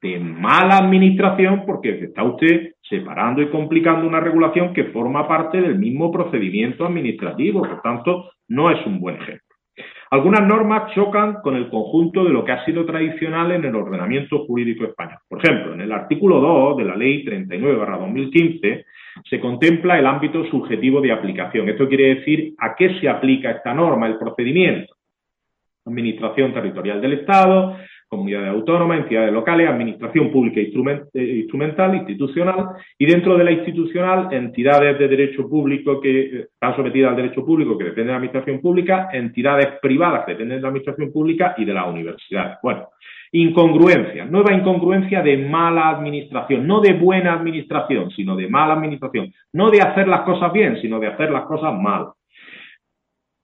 de 0.00 0.20
mala 0.20 0.78
administración, 0.78 1.64
porque 1.66 1.98
está 1.98 2.22
usted 2.22 2.74
separando 2.88 3.42
y 3.42 3.48
complicando 3.48 4.06
una 4.06 4.20
regulación 4.20 4.72
que 4.72 4.84
forma 4.84 5.26
parte 5.26 5.60
del 5.60 5.80
mismo 5.80 6.12
procedimiento 6.12 6.86
administrativo. 6.86 7.62
Por 7.62 7.82
tanto, 7.82 8.30
no 8.46 8.70
es 8.70 8.86
un 8.86 9.00
buen 9.00 9.16
ejemplo. 9.16 9.42
Algunas 10.12 10.46
normas 10.46 10.94
chocan 10.94 11.40
con 11.42 11.56
el 11.56 11.68
conjunto 11.68 12.22
de 12.22 12.30
lo 12.30 12.44
que 12.44 12.52
ha 12.52 12.64
sido 12.64 12.86
tradicional 12.86 13.50
en 13.50 13.64
el 13.64 13.74
ordenamiento 13.74 14.44
jurídico 14.46 14.84
español. 14.84 15.18
Por 15.28 15.44
ejemplo, 15.44 15.74
en 15.74 15.80
el 15.80 15.90
artículo 15.90 16.38
2 16.38 16.76
de 16.76 16.84
la 16.84 16.94
Ley 16.94 17.24
39-2015 17.24 18.84
se 19.28 19.40
contempla 19.40 19.98
el 19.98 20.06
ámbito 20.06 20.44
subjetivo 20.46 21.00
de 21.00 21.12
aplicación. 21.12 21.68
Esto 21.68 21.88
quiere 21.88 22.16
decir 22.16 22.54
a 22.58 22.74
qué 22.74 22.98
se 23.00 23.08
aplica 23.08 23.50
esta 23.50 23.74
norma, 23.74 24.06
el 24.06 24.18
procedimiento. 24.18 24.94
Administración 25.86 26.52
territorial 26.52 27.00
del 27.00 27.12
Estado, 27.14 27.76
comunidades 28.08 28.50
autónomas, 28.50 29.00
entidades 29.00 29.32
locales, 29.32 29.68
administración 29.68 30.30
pública 30.30 30.60
eh, 30.60 31.36
instrumental, 31.40 31.94
institucional, 31.94 32.68
y 32.98 33.06
dentro 33.06 33.36
de 33.36 33.44
la 33.44 33.50
institucional, 33.50 34.28
entidades 34.32 34.98
de 34.98 35.08
derecho 35.08 35.48
público 35.48 36.00
que 36.00 36.20
eh, 36.20 36.46
están 36.52 36.76
sometidas 36.76 37.10
al 37.10 37.16
derecho 37.16 37.44
público, 37.44 37.76
que 37.76 37.84
dependen 37.84 38.06
de 38.06 38.12
la 38.12 38.16
administración 38.16 38.60
pública, 38.60 39.08
entidades 39.12 39.78
privadas 39.80 40.24
que 40.24 40.32
dependen 40.32 40.58
de 40.58 40.62
la 40.62 40.68
administración 40.68 41.12
pública 41.12 41.54
y 41.58 41.64
de 41.64 41.74
la 41.74 41.84
universidad. 41.86 42.58
Bueno, 42.62 42.88
incongruencia, 43.34 44.24
nueva 44.26 44.54
incongruencia 44.54 45.20
de 45.20 45.36
mala 45.38 45.88
administración, 45.88 46.64
no 46.68 46.80
de 46.80 46.92
buena 46.92 47.32
administración, 47.32 48.08
sino 48.12 48.36
de 48.36 48.48
mala 48.48 48.74
administración, 48.74 49.32
no 49.52 49.70
de 49.70 49.80
hacer 49.80 50.06
las 50.06 50.20
cosas 50.20 50.52
bien, 50.52 50.80
sino 50.80 51.00
de 51.00 51.08
hacer 51.08 51.32
las 51.32 51.44
cosas 51.46 51.74
mal. 51.74 52.10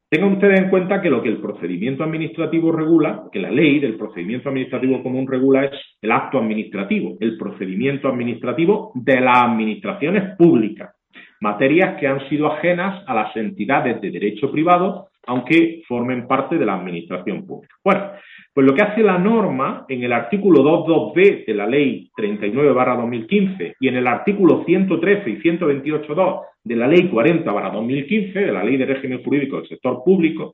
Tengan 0.08 0.34
ustedes 0.34 0.60
en 0.60 0.70
cuenta 0.70 1.02
que 1.02 1.10
lo 1.10 1.20
que 1.20 1.28
el 1.28 1.38
procedimiento 1.38 2.04
administrativo 2.04 2.70
regula, 2.70 3.24
que 3.32 3.40
la 3.40 3.50
ley 3.50 3.80
del 3.80 3.96
procedimiento 3.96 4.48
administrativo 4.48 5.02
común 5.02 5.26
regula 5.26 5.64
es 5.64 5.72
el 6.00 6.12
acto 6.12 6.38
administrativo, 6.38 7.16
el 7.18 7.36
procedimiento 7.36 8.06
administrativo 8.06 8.92
de 8.94 9.20
las 9.20 9.42
administraciones 9.42 10.36
públicas, 10.36 10.94
materias 11.40 11.98
que 11.98 12.06
han 12.06 12.28
sido 12.28 12.46
ajenas 12.46 13.02
a 13.08 13.14
las 13.14 13.36
entidades 13.36 14.00
de 14.00 14.10
derecho 14.12 14.52
privado, 14.52 15.08
aunque 15.26 15.82
formen 15.88 16.28
parte 16.28 16.58
de 16.58 16.66
la 16.66 16.74
administración 16.74 17.44
pública. 17.44 17.74
Bueno, 17.84 18.12
pues 18.60 18.72
lo 18.72 18.76
que 18.76 18.82
hace 18.82 19.02
la 19.02 19.16
norma 19.16 19.86
en 19.88 20.02
el 20.02 20.12
artículo 20.12 20.62
22b 20.62 21.46
de 21.46 21.54
la 21.54 21.66
ley 21.66 22.10
39-2015 22.14 23.76
y 23.80 23.88
en 23.88 23.96
el 23.96 24.06
artículo 24.06 24.64
113 24.66 25.30
y 25.30 25.36
128.2 25.36 26.42
de 26.64 26.76
la 26.76 26.86
ley 26.86 27.10
40-2015, 27.10 28.34
de 28.34 28.52
la 28.52 28.62
ley 28.62 28.76
de 28.76 28.84
régimen 28.84 29.24
jurídico 29.24 29.56
del 29.56 29.66
sector 29.66 30.02
público, 30.04 30.52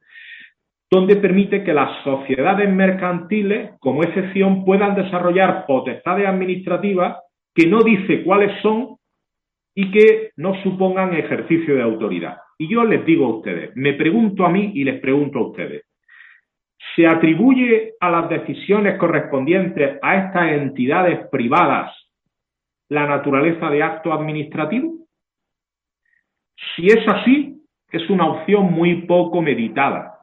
donde 0.88 1.16
permite 1.16 1.64
que 1.64 1.74
las 1.74 2.04
sociedades 2.04 2.72
mercantiles, 2.72 3.72
como 3.80 4.04
excepción, 4.04 4.64
puedan 4.64 4.94
desarrollar 4.94 5.66
potestades 5.66 6.28
administrativas 6.28 7.18
que 7.52 7.66
no 7.66 7.82
dice 7.82 8.22
cuáles 8.22 8.52
son 8.62 8.98
y 9.74 9.90
que 9.90 10.30
no 10.36 10.54
supongan 10.62 11.12
ejercicio 11.12 11.74
de 11.74 11.82
autoridad. 11.82 12.36
Y 12.56 12.68
yo 12.68 12.84
les 12.84 13.04
digo 13.04 13.26
a 13.26 13.36
ustedes, 13.38 13.74
me 13.74 13.94
pregunto 13.94 14.46
a 14.46 14.48
mí 14.48 14.70
y 14.76 14.84
les 14.84 15.00
pregunto 15.00 15.40
a 15.40 15.48
ustedes, 15.48 15.85
¿Se 16.96 17.06
atribuye 17.06 17.92
a 18.00 18.10
las 18.10 18.30
decisiones 18.30 18.98
correspondientes 18.98 19.98
a 20.00 20.16
estas 20.16 20.52
entidades 20.52 21.28
privadas 21.28 21.94
la 22.88 23.06
naturaleza 23.06 23.68
de 23.68 23.82
acto 23.82 24.14
administrativo? 24.14 24.94
Si 26.74 26.86
es 26.86 27.06
así, 27.06 27.62
es 27.92 28.08
una 28.08 28.26
opción 28.26 28.72
muy 28.72 29.02
poco 29.02 29.42
meditada. 29.42 30.20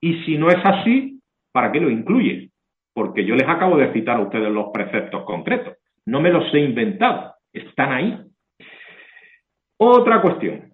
Y 0.00 0.24
si 0.24 0.36
no 0.36 0.48
es 0.48 0.58
así, 0.64 1.20
¿para 1.52 1.70
qué 1.70 1.78
lo 1.78 1.90
incluye? 1.90 2.50
Porque 2.92 3.24
yo 3.24 3.36
les 3.36 3.48
acabo 3.48 3.76
de 3.76 3.92
citar 3.92 4.16
a 4.16 4.22
ustedes 4.22 4.50
los 4.50 4.70
preceptos 4.72 5.24
concretos. 5.24 5.76
No 6.06 6.20
me 6.20 6.30
los 6.30 6.52
he 6.52 6.58
inventado, 6.58 7.36
están 7.52 7.92
ahí. 7.92 8.18
Otra 9.78 10.20
cuestión. 10.20 10.71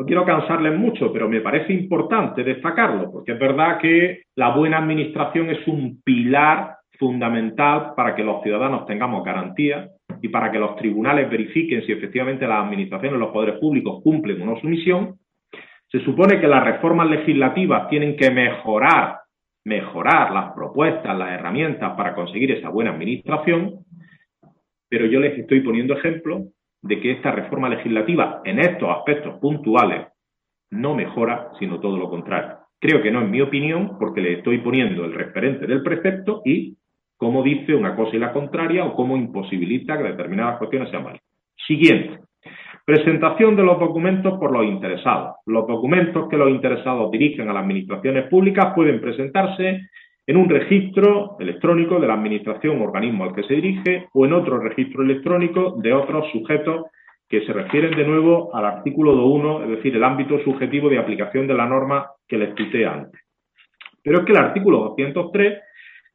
No 0.00 0.06
quiero 0.06 0.24
cansarles 0.24 0.78
mucho, 0.78 1.12
pero 1.12 1.28
me 1.28 1.42
parece 1.42 1.74
importante 1.74 2.42
destacarlo, 2.42 3.12
porque 3.12 3.32
es 3.32 3.38
verdad 3.38 3.78
que 3.78 4.22
la 4.34 4.48
buena 4.56 4.78
administración 4.78 5.50
es 5.50 5.68
un 5.68 6.00
pilar 6.02 6.76
fundamental 6.98 7.92
para 7.94 8.14
que 8.14 8.24
los 8.24 8.42
ciudadanos 8.42 8.86
tengamos 8.86 9.22
garantías 9.22 9.90
y 10.22 10.28
para 10.28 10.50
que 10.50 10.58
los 10.58 10.74
tribunales 10.76 11.28
verifiquen 11.28 11.84
si 11.84 11.92
efectivamente 11.92 12.48
las 12.48 12.64
administraciones, 12.64 13.20
los 13.20 13.30
poderes 13.30 13.60
públicos 13.60 14.00
cumplen 14.02 14.40
o 14.40 14.46
no 14.46 14.56
su 14.58 14.68
misión. 14.68 15.18
Se 15.88 16.00
supone 16.00 16.40
que 16.40 16.48
las 16.48 16.64
reformas 16.64 17.10
legislativas 17.10 17.90
tienen 17.90 18.16
que 18.16 18.30
mejorar, 18.30 19.18
mejorar 19.66 20.32
las 20.32 20.54
propuestas, 20.54 21.14
las 21.14 21.32
herramientas 21.32 21.94
para 21.94 22.14
conseguir 22.14 22.52
esa 22.52 22.70
buena 22.70 22.92
administración, 22.92 23.84
pero 24.88 25.04
yo 25.04 25.20
les 25.20 25.38
estoy 25.38 25.60
poniendo 25.60 25.92
ejemplos 25.92 26.44
de 26.82 27.00
que 27.00 27.12
esta 27.12 27.32
reforma 27.32 27.68
legislativa 27.68 28.40
en 28.44 28.58
estos 28.58 28.88
aspectos 28.88 29.38
puntuales 29.40 30.08
no 30.70 30.94
mejora, 30.94 31.50
sino 31.58 31.80
todo 31.80 31.96
lo 31.96 32.08
contrario. 32.08 32.58
Creo 32.80 33.02
que 33.02 33.10
no 33.10 33.22
es 33.22 33.28
mi 33.28 33.40
opinión, 33.40 33.98
porque 33.98 34.20
le 34.20 34.34
estoy 34.34 34.58
poniendo 34.58 35.04
el 35.04 35.12
referente 35.12 35.66
del 35.66 35.82
precepto 35.82 36.40
y 36.44 36.76
cómo 37.16 37.42
dice 37.42 37.74
una 37.74 37.94
cosa 37.94 38.16
y 38.16 38.18
la 38.18 38.32
contraria 38.32 38.84
o 38.84 38.94
cómo 38.94 39.16
imposibilita 39.16 39.98
que 39.98 40.04
determinadas 40.04 40.58
cuestiones 40.58 40.90
sean 40.90 41.04
válidas. 41.04 41.26
Siguiente. 41.66 42.20
Presentación 42.86 43.54
de 43.56 43.62
los 43.62 43.78
documentos 43.78 44.38
por 44.38 44.50
los 44.50 44.64
interesados. 44.64 45.36
Los 45.44 45.66
documentos 45.66 46.28
que 46.30 46.38
los 46.38 46.48
interesados 46.48 47.10
dirigen 47.10 47.50
a 47.50 47.52
las 47.52 47.64
administraciones 47.64 48.28
públicas 48.28 48.72
pueden 48.74 49.00
presentarse 49.00 49.82
en 50.30 50.36
un 50.36 50.48
registro 50.48 51.36
electrónico 51.40 51.98
de 51.98 52.06
la 52.06 52.14
administración 52.14 52.80
o 52.80 52.84
organismo 52.84 53.24
al 53.24 53.34
que 53.34 53.42
se 53.42 53.54
dirige 53.54 54.06
o 54.12 54.24
en 54.24 54.32
otro 54.32 54.60
registro 54.60 55.02
electrónico 55.02 55.74
de 55.82 55.92
otros 55.92 56.30
sujetos 56.30 56.86
que 57.28 57.44
se 57.44 57.52
refieren 57.52 57.96
de 57.96 58.06
nuevo 58.06 58.54
al 58.54 58.64
artículo 58.64 59.12
2.1, 59.16 59.64
es 59.64 59.70
decir, 59.70 59.96
el 59.96 60.04
ámbito 60.04 60.38
subjetivo 60.44 60.88
de 60.88 60.98
aplicación 60.98 61.48
de 61.48 61.54
la 61.54 61.66
norma 61.66 62.06
que 62.28 62.38
les 62.38 62.54
cité 62.54 62.86
antes. 62.86 63.20
Pero 64.04 64.20
es 64.20 64.24
que 64.24 64.30
el 64.30 64.38
artículo 64.38 64.94
203, 64.96 65.62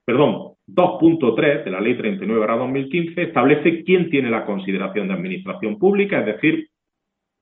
perdón, 0.05 0.53
2.3 0.65 1.65
de 1.65 1.71
la 1.71 1.81
Ley 1.81 1.97
39-2015 1.97 3.17
establece 3.17 3.83
quién 3.83 4.09
tiene 4.09 4.29
la 4.29 4.45
consideración 4.45 5.09
de 5.09 5.13
administración 5.13 5.77
pública, 5.77 6.21
es 6.21 6.27
decir, 6.27 6.69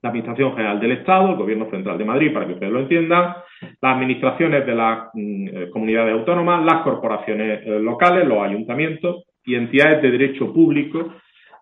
la 0.03 0.09
Administración 0.09 0.51
General 0.51 0.79
del 0.81 0.91
Estado, 0.91 1.29
el 1.29 1.37
Gobierno 1.37 1.69
Central 1.69 1.97
de 1.97 2.05
Madrid, 2.05 2.33
para 2.33 2.45
que 2.45 2.53
ustedes 2.53 2.73
lo 2.73 2.81
entiendan, 2.81 3.35
las 3.61 3.95
administraciones 3.95 4.65
de 4.65 4.75
las 4.75 5.07
mm, 5.13 5.47
eh, 5.47 5.69
comunidades 5.71 6.13
autónomas, 6.13 6.65
las 6.65 6.83
corporaciones 6.83 7.65
eh, 7.65 7.79
locales, 7.79 8.27
los 8.27 8.43
ayuntamientos 8.43 9.23
y 9.45 9.55
entidades 9.55 10.01
de 10.01 10.11
derecho 10.11 10.53
público 10.53 11.13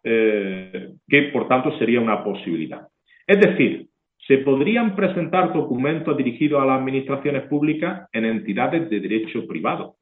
eh, 0.03 0.89
que 1.07 1.21
por 1.33 1.47
tanto 1.47 1.77
sería 1.77 2.01
una 2.01 2.23
posibilidad. 2.23 2.87
Es 3.27 3.39
decir, 3.39 3.87
se 4.27 4.39
podrían 4.39 4.95
presentar 4.95 5.53
documentos 5.53 6.17
dirigidos 6.17 6.61
a 6.61 6.65
las 6.65 6.79
administraciones 6.79 7.43
públicas 7.43 8.09
en 8.11 8.25
entidades 8.25 8.89
de 8.89 8.99
derecho 8.99 9.45
privado. 9.47 9.97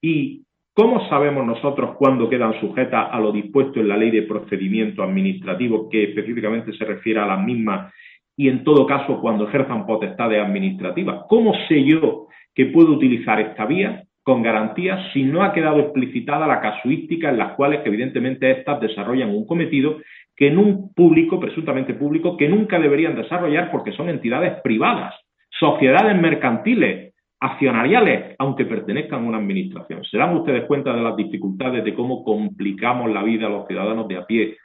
¿Y 0.00 0.42
cómo 0.74 1.08
sabemos 1.08 1.46
nosotros 1.46 1.96
cuándo 1.96 2.28
quedan 2.28 2.58
sujetas 2.60 3.08
a 3.10 3.20
lo 3.20 3.32
dispuesto 3.32 3.80
en 3.80 3.88
la 3.88 3.96
ley 3.96 4.10
de 4.10 4.22
procedimiento 4.22 5.02
administrativo 5.02 5.88
que 5.88 6.04
específicamente 6.04 6.72
se 6.72 6.84
refiere 6.84 7.20
a 7.20 7.26
las 7.26 7.44
mismas 7.44 7.92
y 8.36 8.48
en 8.48 8.64
todo 8.64 8.86
caso 8.86 9.20
cuando 9.20 9.48
ejerzan 9.48 9.86
potestades 9.86 10.42
administrativas? 10.42 11.24
¿Cómo 11.28 11.52
sé 11.68 11.84
yo 11.84 12.28
que 12.54 12.66
puedo 12.66 12.92
utilizar 12.92 13.40
esta 13.40 13.66
vía 13.66 14.04
con 14.22 14.42
garantías 14.42 15.12
si 15.12 15.24
no 15.24 15.42
ha 15.42 15.52
quedado 15.52 15.80
explicitada 15.80 16.46
la 16.46 16.60
casuística 16.60 17.30
en 17.30 17.38
las 17.38 17.52
cuales 17.54 17.80
evidentemente 17.84 18.50
éstas 18.50 18.80
desarrollan 18.80 19.30
un 19.30 19.46
cometido 19.46 19.98
que 20.36 20.48
en 20.48 20.58
un 20.58 20.94
público, 20.94 21.38
presuntamente 21.38 21.94
público, 21.94 22.36
que 22.36 22.48
nunca 22.48 22.78
deberían 22.78 23.16
desarrollar 23.16 23.70
porque 23.70 23.92
son 23.92 24.08
entidades 24.08 24.60
privadas, 24.62 25.14
sociedades 25.50 26.20
mercantiles, 26.20 27.11
accionariales, 27.42 28.36
aunque 28.38 28.64
pertenezcan 28.64 29.24
a 29.24 29.28
una 29.28 29.38
administración. 29.38 30.04
¿Se 30.04 30.16
dan 30.16 30.36
ustedes 30.36 30.64
cuenta 30.66 30.94
de 30.94 31.02
las 31.02 31.16
dificultades 31.16 31.84
de 31.84 31.92
cómo 31.92 32.22
complicamos 32.22 33.10
la 33.10 33.24
vida 33.24 33.46
a 33.46 33.50
los 33.50 33.66
ciudadanos 33.66 34.06
de 34.06 34.16
a 34.16 34.24
pie 34.24 34.56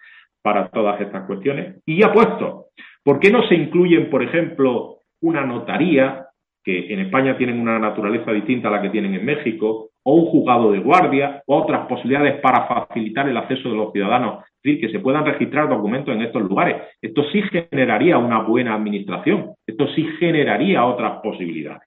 para 0.43 0.69
todas 0.69 1.01
estas 1.01 1.25
cuestiones? 1.25 1.81
Y 1.87 1.99
ya 1.99 2.13
puesto, 2.13 2.67
¿por 3.03 3.19
qué 3.19 3.31
no 3.31 3.41
se 3.47 3.55
incluyen, 3.55 4.11
por 4.11 4.21
ejemplo, 4.21 4.99
una 5.21 5.43
notaría, 5.43 6.25
que 6.63 6.93
en 6.93 6.99
España 6.99 7.35
tienen 7.35 7.59
una 7.59 7.79
naturaleza 7.79 8.31
distinta 8.31 8.67
a 8.67 8.71
la 8.71 8.81
que 8.81 8.91
tienen 8.91 9.15
en 9.15 9.25
México, 9.25 9.89
o 10.03 10.13
un 10.13 10.25
juzgado 10.27 10.71
de 10.71 10.79
guardia, 10.79 11.41
o 11.47 11.57
otras 11.57 11.87
posibilidades 11.87 12.39
para 12.41 12.67
facilitar 12.67 13.27
el 13.27 13.37
acceso 13.37 13.69
de 13.69 13.75
los 13.75 13.91
ciudadanos, 13.91 14.43
es 14.43 14.63
decir, 14.63 14.81
que 14.81 14.91
se 14.91 14.99
puedan 14.99 15.25
registrar 15.25 15.67
documentos 15.67 16.13
en 16.13 16.21
estos 16.21 16.43
lugares. 16.43 16.75
Esto 17.01 17.23
sí 17.31 17.41
generaría 17.41 18.19
una 18.19 18.41
buena 18.41 18.75
administración, 18.75 19.53
esto 19.65 19.87
sí 19.95 20.03
generaría 20.19 20.85
otras 20.85 21.21
posibilidades. 21.23 21.86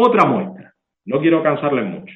Otra 0.00 0.26
muestra, 0.26 0.72
no 1.06 1.20
quiero 1.20 1.42
cansarles 1.42 1.84
mucho. 1.86 2.14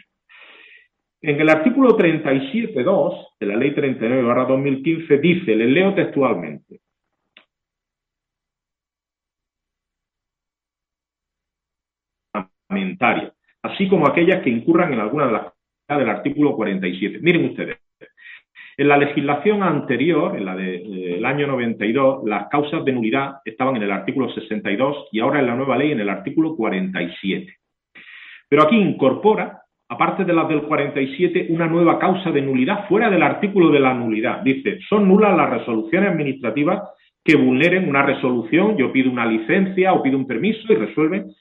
En 1.20 1.40
el 1.40 1.48
artículo 1.48 1.98
37.2 1.98 3.30
de 3.40 3.46
la 3.46 3.56
Ley 3.56 3.74
39-2015 3.74 5.20
dice, 5.20 5.56
les 5.56 5.68
leo 5.68 5.92
textualmente, 5.92 6.78
así 13.64 13.88
como 13.88 14.06
aquellas 14.06 14.44
que 14.44 14.50
incurran 14.50 14.92
en 14.92 15.00
alguna 15.00 15.26
de 15.26 15.32
las 15.32 15.52
del 15.88 16.08
artículo 16.08 16.54
47. 16.54 17.18
Miren 17.20 17.46
ustedes, 17.46 17.78
en 18.76 18.88
la 18.88 18.96
legislación 18.96 19.64
anterior, 19.64 20.36
en 20.36 20.44
la 20.44 20.54
del 20.54 21.24
año 21.24 21.48
92, 21.48 22.22
las 22.26 22.46
causas 22.46 22.84
de 22.84 22.92
nulidad 22.92 23.40
estaban 23.44 23.74
en 23.74 23.82
el 23.82 23.90
artículo 23.90 24.32
62 24.32 25.08
y 25.10 25.18
ahora 25.18 25.40
en 25.40 25.48
la 25.48 25.56
nueva 25.56 25.76
ley 25.76 25.90
en 25.90 25.98
el 25.98 26.10
artículo 26.10 26.54
47. 26.54 27.61
Pero 28.52 28.64
aquí 28.64 28.76
incorpora, 28.76 29.62
aparte 29.88 30.26
de 30.26 30.34
las 30.34 30.46
del 30.46 30.64
47, 30.64 31.46
una 31.48 31.66
nueva 31.66 31.98
causa 31.98 32.30
de 32.30 32.42
nulidad 32.42 32.86
fuera 32.86 33.08
del 33.08 33.22
artículo 33.22 33.70
de 33.70 33.80
la 33.80 33.94
nulidad. 33.94 34.42
Dice, 34.42 34.78
son 34.90 35.08
nulas 35.08 35.34
las 35.34 35.48
resoluciones 35.48 36.10
administrativas 36.10 36.82
que 37.24 37.34
vulneren 37.34 37.88
una 37.88 38.02
resolución, 38.02 38.76
yo 38.76 38.92
pido 38.92 39.10
una 39.10 39.24
licencia 39.24 39.94
o 39.94 40.02
pido 40.02 40.18
un 40.18 40.26
permiso 40.26 40.70
y 40.70 40.76
resuelven 40.76 41.32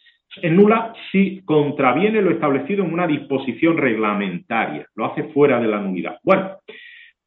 es 0.42 0.52
nula 0.54 0.94
si 1.12 1.42
contraviene 1.44 2.22
lo 2.22 2.32
establecido 2.32 2.86
en 2.86 2.94
una 2.94 3.06
disposición 3.08 3.76
reglamentaria, 3.76 4.88
lo 4.96 5.04
hace 5.04 5.24
fuera 5.34 5.60
de 5.60 5.68
la 5.68 5.82
nulidad. 5.82 6.18
Bueno, 6.24 6.60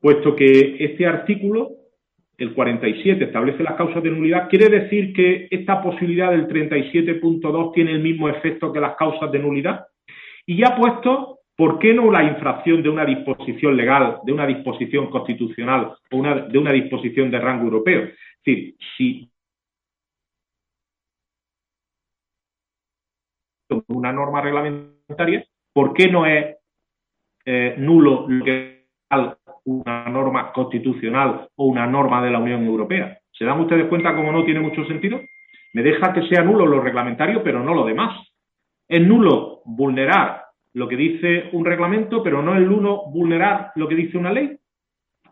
puesto 0.00 0.34
que 0.34 0.76
este 0.82 1.06
artículo, 1.06 1.72
el 2.36 2.54
47, 2.54 3.24
establece 3.24 3.62
las 3.62 3.74
causas 3.74 4.02
de 4.02 4.10
nulidad, 4.10 4.48
quiere 4.48 4.68
decir 4.68 5.12
que 5.12 5.46
esta 5.50 5.82
posibilidad 5.82 6.30
del 6.30 6.48
37.2 6.48 7.72
tiene 7.72 7.92
el 7.92 8.00
mismo 8.00 8.28
efecto 8.28 8.72
que 8.72 8.80
las 8.80 8.96
causas 8.96 9.30
de 9.30 9.38
nulidad. 9.38 9.86
Y 10.46 10.58
ya 10.58 10.76
puesto, 10.76 11.40
¿por 11.56 11.78
qué 11.78 11.94
no 11.94 12.10
la 12.10 12.24
infracción 12.24 12.82
de 12.82 12.88
una 12.88 13.04
disposición 13.04 13.76
legal, 13.76 14.18
de 14.24 14.32
una 14.32 14.46
disposición 14.46 15.10
constitucional 15.10 15.92
o 16.10 16.22
de 16.22 16.58
una 16.58 16.72
disposición 16.72 17.30
de 17.30 17.40
rango 17.40 17.64
europeo? 17.64 18.02
Es 18.02 18.44
decir, 18.44 18.76
si 18.96 19.30
una 23.88 24.12
norma 24.12 24.40
reglamentaria, 24.40 25.44
¿por 25.72 25.94
qué 25.94 26.08
no 26.08 26.26
es 26.26 26.56
eh, 27.46 27.74
nulo 27.78 28.26
lo 28.28 28.44
que 28.44 28.86
una 29.64 30.08
norma 30.08 30.52
constitucional 30.52 31.48
o 31.56 31.66
una 31.66 31.86
norma 31.86 32.22
de 32.22 32.30
la 32.30 32.38
Unión 32.38 32.64
Europea? 32.64 33.18
¿Se 33.32 33.44
dan 33.44 33.60
ustedes 33.60 33.88
cuenta 33.88 34.14
cómo 34.14 34.32
no 34.32 34.44
tiene 34.44 34.60
mucho 34.60 34.84
sentido? 34.84 35.20
Me 35.72 35.82
deja 35.82 36.12
que 36.12 36.26
sea 36.28 36.42
nulo 36.42 36.66
lo 36.66 36.80
reglamentario, 36.80 37.42
pero 37.42 37.62
no 37.62 37.74
lo 37.74 37.84
demás. 37.84 38.16
Es 38.88 39.04
nulo 39.04 39.62
vulnerar 39.64 40.44
lo 40.74 40.88
que 40.88 40.96
dice 40.96 41.48
un 41.52 41.64
reglamento, 41.64 42.22
pero 42.22 42.42
no 42.42 42.54
es 42.54 42.62
nulo 42.62 43.04
vulnerar 43.12 43.72
lo 43.74 43.88
que 43.88 43.94
dice 43.94 44.18
una 44.18 44.32
ley. 44.32 44.56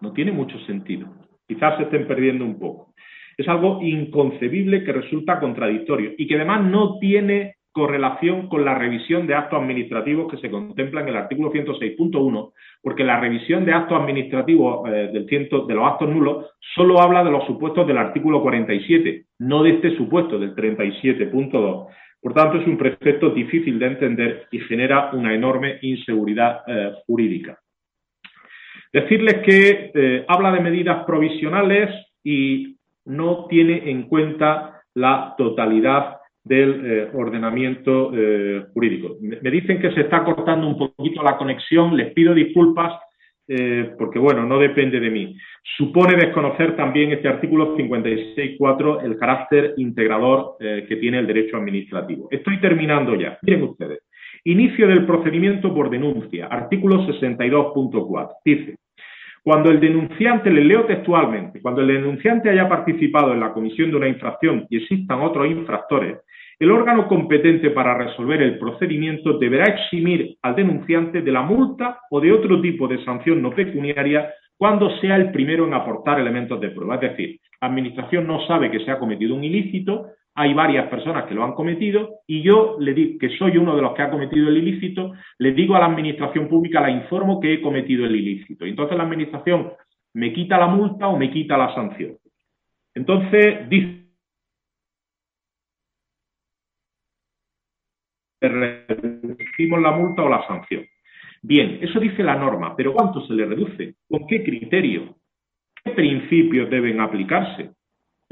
No 0.00 0.12
tiene 0.12 0.32
mucho 0.32 0.58
sentido. 0.60 1.08
Quizás 1.46 1.76
se 1.76 1.84
estén 1.84 2.06
perdiendo 2.06 2.44
un 2.44 2.58
poco. 2.58 2.92
Es 3.36 3.48
algo 3.48 3.80
inconcebible 3.82 4.84
que 4.84 4.92
resulta 4.92 5.40
contradictorio 5.40 6.12
y 6.18 6.26
que 6.26 6.36
además 6.36 6.64
no 6.64 6.98
tiene 6.98 7.56
correlación 7.72 8.48
con 8.48 8.64
la 8.64 8.74
revisión 8.74 9.26
de 9.26 9.34
actos 9.34 9.60
administrativos 9.60 10.30
que 10.30 10.36
se 10.38 10.50
contempla 10.50 11.00
en 11.00 11.08
el 11.08 11.16
artículo 11.16 11.50
106.1, 11.50 12.52
porque 12.82 13.02
la 13.02 13.18
revisión 13.18 13.64
de 13.64 13.72
actos 13.72 14.00
administrativos 14.00 14.88
eh, 14.88 15.10
del 15.12 15.26
ciento, 15.26 15.66
de 15.66 15.74
los 15.74 15.86
actos 15.86 16.08
nulos 16.08 16.46
solo 16.74 17.00
habla 17.00 17.24
de 17.24 17.30
los 17.30 17.44
supuestos 17.46 17.86
del 17.86 17.98
artículo 17.98 18.42
47, 18.42 19.24
no 19.38 19.62
de 19.62 19.70
este 19.70 19.96
supuesto 19.96 20.38
del 20.38 20.54
37.2. 20.54 21.86
Por 22.20 22.34
tanto, 22.34 22.58
es 22.58 22.66
un 22.66 22.78
precepto 22.78 23.30
difícil 23.30 23.78
de 23.78 23.86
entender 23.86 24.46
y 24.52 24.60
genera 24.60 25.10
una 25.12 25.34
enorme 25.34 25.78
inseguridad 25.82 26.60
eh, 26.66 26.92
jurídica. 27.06 27.58
Decirles 28.92 29.38
que 29.44 29.90
eh, 29.94 30.24
habla 30.28 30.52
de 30.52 30.60
medidas 30.60 31.04
provisionales 31.04 31.90
y 32.22 32.76
no 33.06 33.46
tiene 33.48 33.90
en 33.90 34.02
cuenta 34.04 34.82
la 34.94 35.34
totalidad 35.36 36.18
del 36.44 36.84
eh, 36.84 37.10
ordenamiento 37.14 38.10
eh, 38.14 38.64
jurídico. 38.72 39.16
Me, 39.20 39.50
dicen 39.50 39.80
que 39.80 39.92
se 39.92 40.02
está 40.02 40.24
cortando 40.24 40.66
un 40.66 40.76
poquito 40.76 41.22
la 41.22 41.36
conexión, 41.36 41.96
les 41.96 42.12
pido 42.12 42.34
disculpas 42.34 42.92
eh, 43.46 43.92
porque, 43.98 44.18
bueno, 44.18 44.44
no 44.44 44.58
depende 44.58 44.98
de 44.98 45.10
mí. 45.10 45.36
Supone 45.76 46.16
desconocer 46.16 46.76
también 46.76 47.12
este 47.12 47.28
artículo 47.28 47.76
56.4 47.76 49.04
el 49.04 49.16
carácter 49.16 49.74
integrador 49.76 50.56
que 50.58 50.96
tiene 50.96 51.18
el 51.18 51.26
derecho 51.26 51.56
administrativo. 51.56 52.28
Estoy 52.30 52.60
terminando 52.60 53.14
ya. 53.14 53.38
Miren 53.42 53.64
ustedes. 53.64 54.00
Inicio 54.44 54.88
del 54.88 55.06
procedimiento 55.06 55.72
por 55.72 55.88
denuncia, 55.88 56.46
artículo 56.46 57.06
62.4. 57.06 58.28
Dice, 58.44 58.76
cuando 59.42 59.70
el 59.70 59.80
denunciante, 59.80 60.50
le 60.50 60.64
leo 60.64 60.84
textualmente, 60.84 61.60
cuando 61.60 61.80
el 61.80 61.88
denunciante 61.88 62.48
haya 62.48 62.68
participado 62.68 63.32
en 63.32 63.40
la 63.40 63.52
comisión 63.52 63.90
de 63.90 63.96
una 63.96 64.08
infracción 64.08 64.66
y 64.70 64.76
existan 64.76 65.20
otros 65.20 65.48
infractores, 65.48 66.18
el 66.60 66.70
órgano 66.70 67.08
competente 67.08 67.70
para 67.70 67.98
resolver 67.98 68.40
el 68.40 68.56
procedimiento 68.56 69.38
deberá 69.38 69.64
eximir 69.64 70.36
al 70.42 70.54
denunciante 70.54 71.20
de 71.20 71.32
la 71.32 71.42
multa 71.42 71.98
o 72.08 72.20
de 72.20 72.30
otro 72.30 72.60
tipo 72.60 72.86
de 72.86 73.04
sanción 73.04 73.42
no 73.42 73.50
pecuniaria 73.50 74.32
cuando 74.56 74.96
sea 75.00 75.16
el 75.16 75.32
primero 75.32 75.66
en 75.66 75.74
aportar 75.74 76.20
elementos 76.20 76.60
de 76.60 76.70
prueba. 76.70 76.94
Es 76.94 77.00
decir, 77.00 77.40
la 77.60 77.66
Administración 77.66 78.28
no 78.28 78.46
sabe 78.46 78.70
que 78.70 78.78
se 78.84 78.92
ha 78.92 78.98
cometido 79.00 79.34
un 79.34 79.42
ilícito, 79.42 80.06
hay 80.34 80.54
varias 80.54 80.88
personas 80.88 81.26
que 81.26 81.34
lo 81.34 81.44
han 81.44 81.52
cometido 81.52 82.20
y 82.26 82.42
yo 82.42 82.76
le 82.78 82.94
digo 82.94 83.18
que 83.18 83.36
soy 83.36 83.58
uno 83.58 83.76
de 83.76 83.82
los 83.82 83.94
que 83.94 84.02
ha 84.02 84.10
cometido 84.10 84.48
el 84.48 84.56
ilícito, 84.56 85.12
le 85.38 85.52
digo 85.52 85.76
a 85.76 85.80
la 85.80 85.86
administración 85.86 86.48
pública, 86.48 86.80
la 86.80 86.90
informo 86.90 87.40
que 87.40 87.54
he 87.54 87.62
cometido 87.62 88.06
el 88.06 88.16
ilícito. 88.16 88.64
Entonces 88.64 88.96
la 88.96 89.04
administración 89.04 89.72
me 90.14 90.32
quita 90.32 90.58
la 90.58 90.68
multa 90.68 91.08
o 91.08 91.18
me 91.18 91.30
quita 91.30 91.58
la 91.58 91.74
sanción. 91.74 92.16
Entonces 92.94 93.68
dice 93.68 94.02
reducimos 98.40 99.80
la 99.80 99.92
multa 99.92 100.22
o 100.22 100.28
la 100.28 100.46
sanción. 100.46 100.84
Bien, 101.42 101.78
eso 101.82 102.00
dice 102.00 102.22
la 102.22 102.36
norma, 102.36 102.74
pero 102.76 102.92
¿cuánto 102.92 103.24
se 103.26 103.34
le 103.34 103.46
reduce? 103.46 103.96
¿Con 104.08 104.26
qué 104.26 104.42
criterio? 104.42 105.16
¿Qué 105.84 105.90
principios 105.92 106.70
deben 106.70 107.00
aplicarse? 107.00 107.70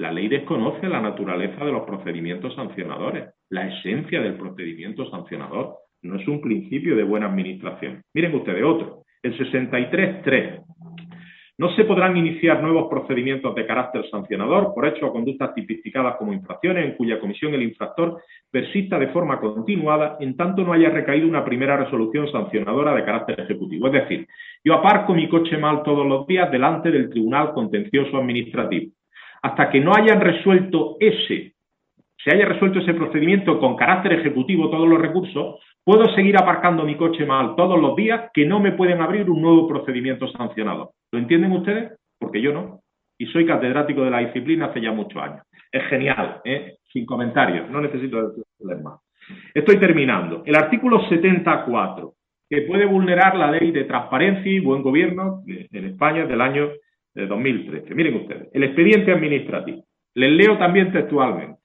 La 0.01 0.11
ley 0.11 0.29
desconoce 0.29 0.89
la 0.89 1.03
naturaleza 1.03 1.63
de 1.63 1.73
los 1.73 1.83
procedimientos 1.83 2.55
sancionadores, 2.55 3.35
la 3.51 3.69
esencia 3.69 4.23
del 4.23 4.33
procedimiento 4.33 5.05
sancionador. 5.11 5.75
No 6.01 6.17
es 6.19 6.27
un 6.27 6.41
principio 6.41 6.97
de 6.97 7.03
buena 7.03 7.27
administración. 7.27 8.01
Miren 8.15 8.35
ustedes 8.35 8.65
otro, 8.65 9.03
el 9.23 9.37
63.3. 9.37 10.65
No 11.59 11.77
se 11.77 11.85
podrán 11.85 12.17
iniciar 12.17 12.63
nuevos 12.63 12.89
procedimientos 12.89 13.55
de 13.55 13.67
carácter 13.67 14.09
sancionador 14.11 14.73
por 14.73 14.87
hechos 14.87 15.03
o 15.03 15.13
conductas 15.13 15.55
tipificadas 15.55 16.17
como 16.17 16.33
infracciones 16.33 16.87
en 16.87 16.97
cuya 16.97 17.21
comisión 17.21 17.53
el 17.53 17.63
infractor 17.63 18.23
persista 18.51 18.99
de 18.99 19.09
forma 19.09 19.39
continuada 19.39 20.17
en 20.19 20.35
tanto 20.35 20.65
no 20.65 20.73
haya 20.73 20.89
recaído 20.89 21.29
una 21.29 21.45
primera 21.45 21.77
resolución 21.77 22.33
sancionadora 22.33 22.95
de 22.95 23.05
carácter 23.05 23.39
ejecutivo. 23.39 23.89
Es 23.89 23.93
decir, 23.93 24.27
yo 24.65 24.73
aparco 24.73 25.13
mi 25.13 25.29
coche 25.29 25.59
mal 25.59 25.83
todos 25.83 26.07
los 26.07 26.27
días 26.27 26.51
delante 26.51 26.91
del 26.91 27.11
Tribunal 27.11 27.53
Contencioso 27.53 28.17
Administrativo. 28.17 28.93
Hasta 29.43 29.71
que 29.71 29.81
no 29.81 29.93
hayan 29.95 30.21
resuelto 30.21 30.97
ese, 31.01 31.55
se 32.23 32.35
haya 32.35 32.45
resuelto 32.47 32.81
ese 32.81 32.95
procedimiento 32.95 33.59
con 33.59 33.77
carácter 33.77 34.13
ejecutivo 34.13 34.69
todos 34.69 34.89
los 34.89 35.01
recursos, 35.01 35.61
puedo 35.85 36.13
seguir 36.15 36.37
aparcando 36.37 36.85
mi 36.85 36.97
coche 36.97 37.25
mal 37.25 37.55
todos 37.57 37.81
los 37.81 37.97
días 37.97 38.31
que 38.35 38.45
no 38.45 38.61
me 38.61 38.73
pueden 38.73 39.01
abrir 39.01 39.31
un 39.31 39.41
nuevo 39.41 39.67
procedimiento 39.67 40.29
sancionador. 40.29 40.91
¿Lo 41.13 41.19
entienden 41.19 41.53
ustedes? 41.53 41.99
Porque 42.19 42.43
yo 42.43 42.53
no. 42.53 42.81
Y 43.19 43.27
soy 43.27 43.47
catedrático 43.47 44.03
de 44.03 44.11
la 44.11 44.19
disciplina 44.19 44.67
hace 44.67 44.81
ya 44.81 44.93
muchos 44.93 45.23
años. 45.23 45.43
Es 45.73 45.83
genial, 45.85 46.41
¿eh? 46.45 46.77
sin 46.93 47.07
comentarios, 47.07 47.71
no 47.71 47.81
necesito 47.81 48.33
leer 48.59 48.83
más. 48.83 49.01
Estoy 49.55 49.79
terminando. 49.79 50.43
El 50.45 50.57
artículo 50.57 51.09
74, 51.09 52.15
que 52.49 52.63
puede 52.63 52.85
vulnerar 52.85 53.37
la 53.37 53.51
ley 53.51 53.71
de 53.71 53.85
transparencia 53.85 54.51
y 54.51 54.61
buen 54.61 54.83
gobierno 54.83 55.43
en 55.47 55.85
España 55.85 56.27
del 56.27 56.41
año 56.41 56.69
2013. 57.15 57.95
Miren 57.95 58.15
ustedes, 58.15 58.49
el 58.53 58.65
expediente 58.65 59.13
administrativo. 59.13 59.85
Les 60.15 60.31
leo 60.31 60.59
también 60.59 60.93
textualmente. 60.93 61.61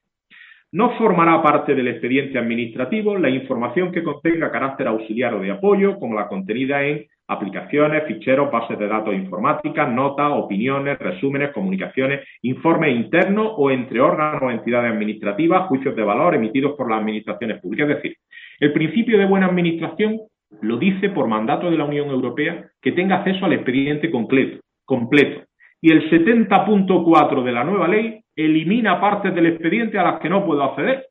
No 0.72 0.91
formará 0.98 1.41
parte 1.41 1.74
del 1.74 1.88
expediente 1.88 2.38
administrativo 2.38 3.18
la 3.18 3.30
información 3.30 3.91
que 3.91 4.04
contenga 4.04 4.52
carácter 4.52 4.88
auxiliar 4.88 5.34
o 5.34 5.39
de 5.39 5.52
apoyo, 5.52 5.98
como 6.00 6.16
la 6.16 6.28
contenida 6.28 6.84
en 6.84 7.06
aplicaciones, 7.28 8.04
ficheros, 8.08 8.52
bases 8.52 8.78
de 8.78 8.88
datos 8.88 9.16
informáticas, 9.16 9.91
notas, 9.91 10.32
opiniones, 10.34 11.00
resúmenes, 11.00 11.52
comunicaciones, 11.54 12.28
informes 12.41 12.96
internos 12.96 13.54
o 13.56 13.72
entre 13.72 14.00
órganos 14.02 14.41
o 14.43 14.52
entidades 14.52 14.91
administrativas, 14.91 15.68
juicios 15.68 15.96
de 15.96 16.04
valor 16.04 16.36
emitidos 16.36 16.74
por 16.76 16.89
las 16.89 17.00
administraciones 17.00 17.62
públicas. 17.62 17.89
Es 17.89 17.96
decir, 17.96 18.18
el 18.60 18.74
principio 18.74 19.18
de 19.18 19.26
buena 19.26 19.48
administración 19.48 20.20
lo 20.62 20.78
dice 20.78 21.10
por 21.10 21.28
mandato 21.28 21.72
de 21.72 21.78
la 21.78 21.86
Unión 21.86 22.10
Europea 22.10 22.70
que 22.82 22.91
tenga 22.91 23.18
acceso 23.18 23.46
al 23.46 23.54
expediente 23.54 24.12
completo. 24.12 24.64
Completo. 24.86 25.45
Y 25.81 25.91
el 25.91 26.09
70.4 26.09 27.43
de 27.43 27.51
la 27.51 27.63
nueva 27.63 27.88
ley 27.88 28.21
elimina 28.36 28.99
partes 28.99 29.33
del 29.33 29.47
expediente 29.47 29.99
a 29.99 30.03
las 30.03 30.19
que 30.19 30.29
no 30.29 30.45
puedo 30.45 30.63
acceder. 30.63 31.07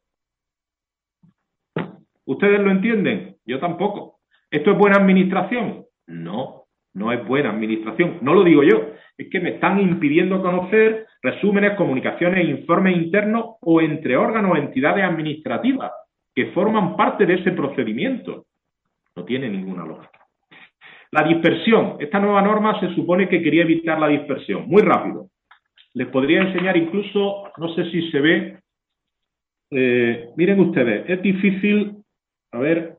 ¿Ustedes 2.27 2.61
lo 2.61 2.71
entienden? 2.71 3.37
Yo 3.45 3.61
tampoco. 3.61 4.21
¿Esto 4.51 4.73
es 4.73 4.79
buena 4.79 4.97
administración? 4.97 5.85
No, 6.07 6.65
no 6.95 7.13
es 7.13 7.27
buena 7.27 7.51
administración. 7.51 8.19
No 8.23 8.35
lo 8.35 8.45
digo 8.45 8.63
yo. 8.63 8.93
Es 9.17 9.29
que 9.31 9.41
me 9.41 9.51
están 9.51 9.81
impidiendo 9.81 10.43
conocer 10.43 11.07
resúmenes, 11.23 11.77
comunicaciones, 11.77 12.49
informes 12.49 12.97
internos 12.97 13.57
o 13.61 13.81
entre 13.81 14.17
órganos 14.17 14.53
o 14.53 14.57
entidades 14.57 15.05
administrativas 15.05 15.93
que 16.35 16.47
forman 16.53 16.97
parte 16.97 17.27
de 17.27 17.35
ese 17.35 17.53
procedimiento. 17.53 18.47
No 19.17 19.25
tiene 19.25 19.49
ninguna 19.49 19.85
lógica. 19.85 20.24
La 21.15 21.23
dispersión. 21.23 21.97
Esta 22.01 22.19
nueva 22.19 22.43
norma 22.43 22.81
se 22.81 22.93
supone 22.93 23.29
que 23.29 23.41
quería 23.41 23.63
evitar 23.63 24.01
la 24.01 24.09
dispersión. 24.09 24.67
Muy 24.67 24.83
rápido. 24.83 25.29
Les 25.93 26.09
podría 26.09 26.41
enseñar 26.41 26.77
incluso, 26.77 27.53
no 27.57 27.73
sé 27.77 27.89
si 27.93 28.11
se 28.11 28.21
ve, 28.21 28.59
eh, 29.71 30.29
miren 30.37 30.59
ustedes, 30.59 31.09
es 31.09 31.23
difícil, 31.23 31.99
a 32.51 32.59
ver, 32.59 32.97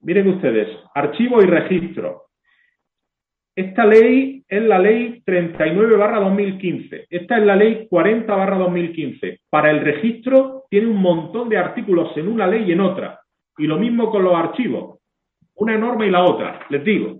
miren 0.00 0.28
ustedes, 0.28 0.68
archivo 0.94 1.42
y 1.42 1.44
registro. 1.44 2.28
Esta 3.54 3.84
ley 3.84 4.42
es 4.48 4.62
la 4.62 4.78
ley 4.78 5.20
39 5.22 5.96
barra 5.96 6.20
2015. 6.20 7.08
Esta 7.10 7.36
es 7.36 7.44
la 7.44 7.56
ley 7.56 7.86
40 7.90 8.34
barra 8.34 8.56
2015. 8.56 9.40
Para 9.50 9.70
el 9.70 9.82
registro 9.82 10.64
tiene 10.70 10.86
un 10.86 11.02
montón 11.02 11.50
de 11.50 11.58
artículos 11.58 12.16
en 12.16 12.28
una 12.28 12.46
ley 12.46 12.64
y 12.66 12.72
en 12.72 12.80
otra. 12.80 13.20
Y 13.58 13.66
lo 13.66 13.76
mismo 13.76 14.10
con 14.10 14.24
los 14.24 14.34
archivos. 14.34 14.95
Una 15.56 15.76
norma 15.76 16.06
y 16.06 16.10
la 16.10 16.24
otra, 16.24 16.60
les 16.68 16.84
digo. 16.84 17.18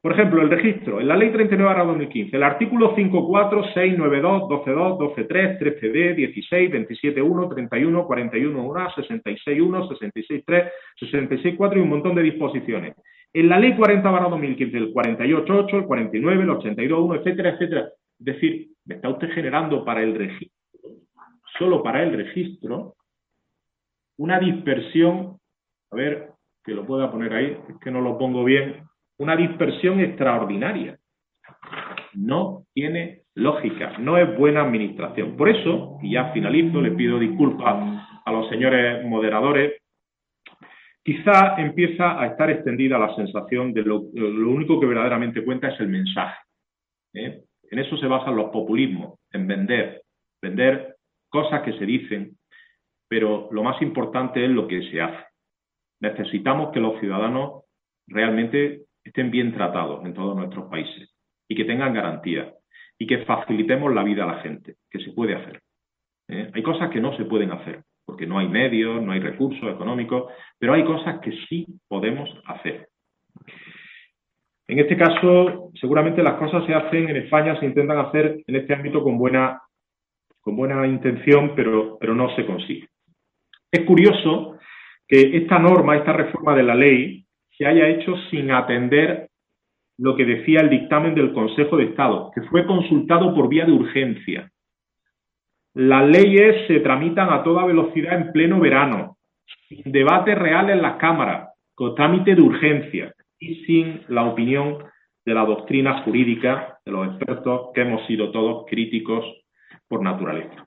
Por 0.00 0.12
ejemplo, 0.12 0.40
el 0.40 0.50
registro, 0.50 1.00
en 1.00 1.08
la 1.08 1.16
Ley 1.16 1.30
39-2015, 1.30 2.34
el 2.34 2.42
artículo 2.44 2.94
5.4, 2.94 3.74
692, 3.74 4.42
12.2, 4.42 4.98
12.3, 5.16 5.58
13D, 5.58 6.14
16, 6.14 6.70
27.1, 6.70 7.54
31, 7.54 8.06
41.1, 8.06 8.94
66.1, 8.94 9.88
66.3, 9.88 10.70
66.4 11.00 11.76
y 11.76 11.80
un 11.80 11.88
montón 11.88 12.14
de 12.14 12.22
disposiciones. 12.22 12.94
En 13.32 13.48
la 13.48 13.58
Ley 13.58 13.72
40-2015, 13.72 14.74
el 14.76 14.94
48.8, 14.94 15.74
el 15.74 15.84
49, 15.86 16.42
el 16.42 16.50
82.1, 16.50 17.18
etcétera, 17.18 17.50
etcétera. 17.50 17.88
Es 18.18 18.24
decir, 18.24 18.68
me 18.84 18.94
está 18.94 19.08
usted 19.08 19.28
generando 19.32 19.84
para 19.84 20.02
el 20.02 20.14
registro, 20.14 20.90
solo 21.58 21.82
para 21.82 22.04
el 22.04 22.16
registro, 22.16 22.94
una 24.18 24.38
dispersión, 24.38 25.38
a 25.90 25.96
ver, 25.96 26.35
que 26.66 26.74
lo 26.74 26.84
pueda 26.84 27.10
poner 27.10 27.32
ahí, 27.32 27.56
es 27.68 27.76
que 27.80 27.92
no 27.92 28.00
lo 28.00 28.18
pongo 28.18 28.44
bien, 28.44 28.82
una 29.18 29.36
dispersión 29.36 30.00
extraordinaria. 30.00 30.98
No 32.14 32.64
tiene 32.74 33.22
lógica, 33.36 33.96
no 33.98 34.18
es 34.18 34.36
buena 34.36 34.62
administración. 34.62 35.36
Por 35.36 35.48
eso, 35.48 35.98
y 36.02 36.12
ya 36.12 36.32
finalizo, 36.32 36.80
le 36.80 36.90
pido 36.90 37.18
disculpas 37.18 38.04
a 38.24 38.32
los 38.32 38.48
señores 38.48 39.04
moderadores, 39.06 39.80
quizá 41.04 41.54
empieza 41.58 42.20
a 42.20 42.26
estar 42.26 42.50
extendida 42.50 42.98
la 42.98 43.14
sensación 43.14 43.72
de 43.72 43.82
lo, 43.82 44.02
lo 44.12 44.50
único 44.50 44.80
que 44.80 44.86
verdaderamente 44.86 45.44
cuenta 45.44 45.68
es 45.68 45.78
el 45.78 45.88
mensaje. 45.88 46.36
¿eh? 47.14 47.42
En 47.70 47.78
eso 47.78 47.96
se 47.96 48.08
basan 48.08 48.34
los 48.34 48.50
populismos, 48.50 49.20
en 49.32 49.46
vender, 49.46 50.02
vender 50.42 50.96
cosas 51.28 51.62
que 51.62 51.78
se 51.78 51.86
dicen, 51.86 52.36
pero 53.08 53.48
lo 53.52 53.62
más 53.62 53.80
importante 53.82 54.44
es 54.44 54.50
lo 54.50 54.66
que 54.66 54.90
se 54.90 55.00
hace. 55.00 55.35
Necesitamos 56.00 56.72
que 56.72 56.80
los 56.80 56.98
ciudadanos 57.00 57.64
realmente 58.06 58.82
estén 59.04 59.30
bien 59.30 59.52
tratados 59.54 60.04
en 60.04 60.14
todos 60.14 60.36
nuestros 60.36 60.68
países 60.68 61.14
y 61.48 61.54
que 61.54 61.64
tengan 61.64 61.94
garantía 61.94 62.52
y 62.98 63.06
que 63.06 63.24
facilitemos 63.24 63.92
la 63.94 64.02
vida 64.02 64.24
a 64.24 64.34
la 64.34 64.40
gente, 64.40 64.76
que 64.90 65.00
se 65.00 65.12
puede 65.12 65.34
hacer. 65.34 65.60
¿eh? 66.28 66.50
Hay 66.52 66.62
cosas 66.62 66.90
que 66.90 67.00
no 67.00 67.16
se 67.16 67.24
pueden 67.24 67.52
hacer, 67.52 67.82
porque 68.04 68.26
no 68.26 68.38
hay 68.38 68.48
medios, 68.48 69.02
no 69.02 69.12
hay 69.12 69.20
recursos 69.20 69.62
económicos, 69.72 70.32
pero 70.58 70.74
hay 70.74 70.84
cosas 70.84 71.20
que 71.20 71.32
sí 71.48 71.66
podemos 71.88 72.28
hacer. 72.46 72.88
En 74.68 74.80
este 74.80 74.96
caso, 74.96 75.70
seguramente 75.80 76.22
las 76.22 76.34
cosas 76.34 76.64
se 76.66 76.74
hacen 76.74 77.08
en 77.08 77.16
España, 77.16 77.58
se 77.60 77.66
intentan 77.66 77.98
hacer 77.98 78.42
en 78.46 78.56
este 78.56 78.74
ámbito 78.74 79.02
con 79.02 79.16
buena, 79.16 79.60
con 80.40 80.56
buena 80.56 80.86
intención, 80.86 81.52
pero, 81.54 81.96
pero 82.00 82.14
no 82.14 82.34
se 82.34 82.44
consigue. 82.44 82.88
Es 83.70 83.84
curioso 83.84 84.55
que 85.08 85.36
esta 85.36 85.58
norma, 85.58 85.96
esta 85.96 86.12
reforma 86.12 86.54
de 86.54 86.62
la 86.62 86.74
ley, 86.74 87.24
se 87.56 87.66
haya 87.66 87.88
hecho 87.88 88.16
sin 88.30 88.50
atender 88.50 89.28
lo 89.98 90.14
que 90.14 90.24
decía 90.24 90.60
el 90.60 90.70
dictamen 90.70 91.14
del 91.14 91.32
Consejo 91.32 91.76
de 91.76 91.84
Estado, 91.84 92.30
que 92.34 92.42
fue 92.42 92.66
consultado 92.66 93.34
por 93.34 93.48
vía 93.48 93.64
de 93.64 93.72
urgencia. 93.72 94.50
Las 95.74 96.08
leyes 96.08 96.66
se 96.66 96.80
tramitan 96.80 97.32
a 97.32 97.42
toda 97.42 97.64
velocidad 97.64 98.16
en 98.16 98.32
pleno 98.32 98.60
verano, 98.60 99.16
sin 99.68 99.90
debate 99.92 100.34
real 100.34 100.70
en 100.70 100.82
las 100.82 100.96
cámaras, 100.96 101.50
con 101.74 101.94
trámite 101.94 102.34
de 102.34 102.42
urgencia 102.42 103.14
y 103.38 103.64
sin 103.66 104.02
la 104.08 104.24
opinión 104.24 104.78
de 105.24 105.34
la 105.34 105.44
doctrina 105.44 106.02
jurídica 106.02 106.78
de 106.84 106.92
los 106.92 107.08
expertos 107.08 107.70
que 107.74 107.82
hemos 107.82 108.06
sido 108.06 108.30
todos 108.30 108.64
críticos 108.68 109.24
por 109.88 110.02
naturaleza. 110.02 110.65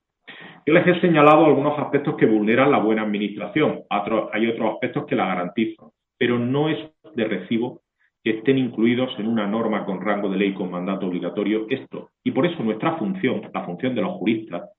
Yo 0.69 0.75
les 0.75 0.85
he 0.85 1.01
señalado 1.01 1.47
algunos 1.47 1.79
aspectos 1.79 2.15
que 2.15 2.27
vulneran 2.27 2.69
la 2.69 2.77
buena 2.77 3.01
administración, 3.01 3.85
hay 3.89 4.47
otros 4.47 4.73
aspectos 4.75 5.07
que 5.07 5.15
la 5.15 5.25
garantizan 5.25 5.89
pero 6.15 6.37
no 6.37 6.69
es 6.69 6.77
de 7.15 7.25
recibo 7.25 7.81
que 8.23 8.37
estén 8.37 8.59
incluidos 8.59 9.09
en 9.17 9.25
una 9.25 9.47
norma 9.47 9.83
con 9.83 9.99
rango 9.99 10.29
de 10.29 10.37
ley 10.37 10.53
con 10.53 10.69
mandato 10.69 11.07
obligatorio 11.07 11.65
esto. 11.71 12.11
Y 12.23 12.29
por 12.29 12.45
eso 12.45 12.61
nuestra 12.61 12.97
función, 12.97 13.49
la 13.51 13.65
función 13.65 13.95
de 13.95 14.01
los 14.03 14.11
juristas, 14.17 14.69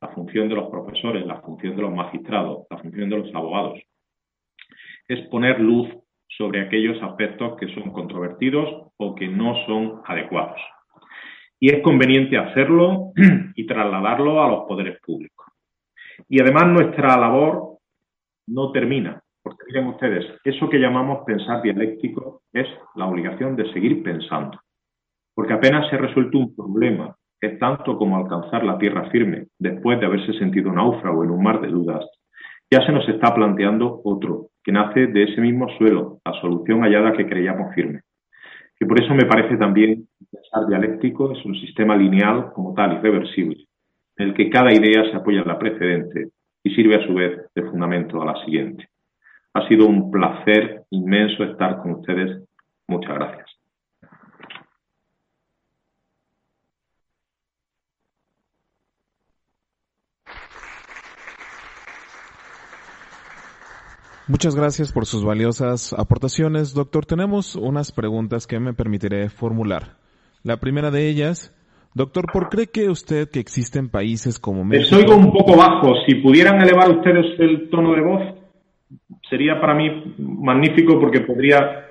la 0.00 0.08
función 0.08 0.48
de 0.48 0.56
los 0.56 0.68
profesores, 0.68 1.24
la 1.24 1.40
función 1.42 1.76
de 1.76 1.82
los 1.82 1.94
magistrados, 1.94 2.66
la 2.68 2.78
función 2.78 3.08
de 3.08 3.18
los 3.18 3.32
abogados, 3.32 3.78
es 5.06 5.28
poner 5.28 5.60
luz 5.60 5.86
sobre 6.26 6.60
aquellos 6.60 7.00
aspectos 7.04 7.56
que 7.56 7.72
son 7.72 7.92
controvertidos 7.92 8.90
o 8.96 9.14
que 9.14 9.28
no 9.28 9.54
son 9.66 10.02
adecuados. 10.06 10.60
Y 11.60 11.70
es 11.70 11.82
conveniente 11.82 12.38
hacerlo 12.38 13.12
y 13.54 13.66
trasladarlo 13.66 14.42
a 14.42 14.48
los 14.48 14.66
poderes 14.66 14.98
públicos. 15.00 15.46
Y 16.28 16.40
además 16.40 16.66
nuestra 16.68 17.16
labor 17.18 17.78
no 18.46 18.72
termina. 18.72 19.22
Porque 19.42 19.64
miren 19.68 19.86
ustedes, 19.88 20.26
eso 20.44 20.68
que 20.68 20.78
llamamos 20.78 21.24
pensar 21.24 21.62
dialéctico 21.62 22.42
es 22.52 22.66
la 22.94 23.06
obligación 23.06 23.56
de 23.56 23.72
seguir 23.72 24.02
pensando. 24.02 24.60
Porque 25.34 25.54
apenas 25.54 25.88
se 25.88 25.96
resuelto 25.96 26.38
un 26.38 26.54
problema, 26.54 27.14
es 27.40 27.58
tanto 27.58 27.96
como 27.96 28.16
alcanzar 28.16 28.64
la 28.64 28.76
tierra 28.76 29.08
firme 29.10 29.46
después 29.58 29.98
de 29.98 30.06
haberse 30.06 30.34
sentido 30.34 30.72
náufrago 30.72 31.24
en 31.24 31.30
un 31.30 31.42
mar 31.42 31.60
de 31.60 31.68
dudas. 31.68 32.04
Ya 32.70 32.84
se 32.84 32.92
nos 32.92 33.08
está 33.08 33.34
planteando 33.34 34.02
otro, 34.04 34.48
que 34.62 34.72
nace 34.72 35.06
de 35.06 35.24
ese 35.24 35.40
mismo 35.40 35.68
suelo, 35.78 36.18
la 36.24 36.38
solución 36.40 36.82
hallada 36.82 37.12
que 37.12 37.26
creíamos 37.26 37.74
firme. 37.74 38.02
Que 38.80 38.86
por 38.86 38.98
eso 38.98 39.14
me 39.14 39.26
parece 39.26 39.58
también 39.58 40.08
pensar 40.32 40.66
dialéctico 40.66 41.32
es 41.32 41.44
un 41.44 41.54
sistema 41.54 41.94
lineal 41.94 42.50
como 42.54 42.72
tal, 42.72 42.94
irreversible, 42.94 43.66
en 44.16 44.28
el 44.28 44.34
que 44.34 44.48
cada 44.48 44.72
idea 44.72 45.04
se 45.10 45.16
apoya 45.16 45.42
en 45.42 45.48
la 45.48 45.58
precedente 45.58 46.30
y 46.64 46.74
sirve 46.74 46.96
a 46.96 47.06
su 47.06 47.12
vez 47.12 47.42
de 47.54 47.62
fundamento 47.64 48.22
a 48.22 48.24
la 48.24 48.42
siguiente. 48.42 48.88
Ha 49.52 49.68
sido 49.68 49.86
un 49.86 50.10
placer 50.10 50.84
inmenso 50.88 51.44
estar 51.44 51.82
con 51.82 51.92
ustedes. 51.92 52.42
Muchas 52.88 53.14
gracias. 53.16 53.59
Muchas 64.30 64.54
gracias 64.54 64.92
por 64.92 65.06
sus 65.06 65.24
valiosas 65.24 65.92
aportaciones. 65.92 66.72
Doctor, 66.72 67.04
tenemos 67.04 67.56
unas 67.56 67.90
preguntas 67.90 68.46
que 68.46 68.60
me 68.60 68.72
permitiré 68.72 69.28
formular. 69.28 69.96
La 70.44 70.58
primera 70.58 70.92
de 70.92 71.08
ellas, 71.08 71.52
doctor, 71.94 72.26
¿por 72.32 72.48
qué 72.48 72.68
cree 72.68 72.90
usted 72.90 73.28
que 73.28 73.40
existen 73.40 73.88
países 73.88 74.38
como 74.38 74.64
México? 74.64 74.96
Les 74.96 75.04
oigo 75.04 75.16
un 75.16 75.32
poco 75.32 75.56
bajo. 75.56 75.94
Si 76.06 76.14
pudieran 76.14 76.62
elevar 76.62 76.92
ustedes 76.92 77.26
el 77.40 77.70
tono 77.70 77.92
de 77.92 78.02
voz, 78.02 78.22
sería 79.28 79.60
para 79.60 79.74
mí 79.74 80.14
magnífico 80.18 81.00
porque 81.00 81.22
podría... 81.22 81.88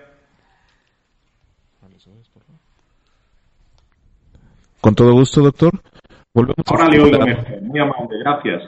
Con 4.80 4.96
todo 4.96 5.12
gusto, 5.12 5.42
doctor. 5.42 5.74
Volvemos 6.34 6.64
Ahora 6.68 6.88
le 6.88 7.02
oigo 7.02 7.20
mejor. 7.20 7.62
Muy 7.64 7.82
amable, 7.82 8.18
gracias. 8.24 8.64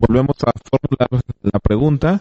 Volvemos 0.00 0.36
a 0.44 0.50
formular 0.68 1.22
la 1.42 1.60
pregunta 1.60 2.20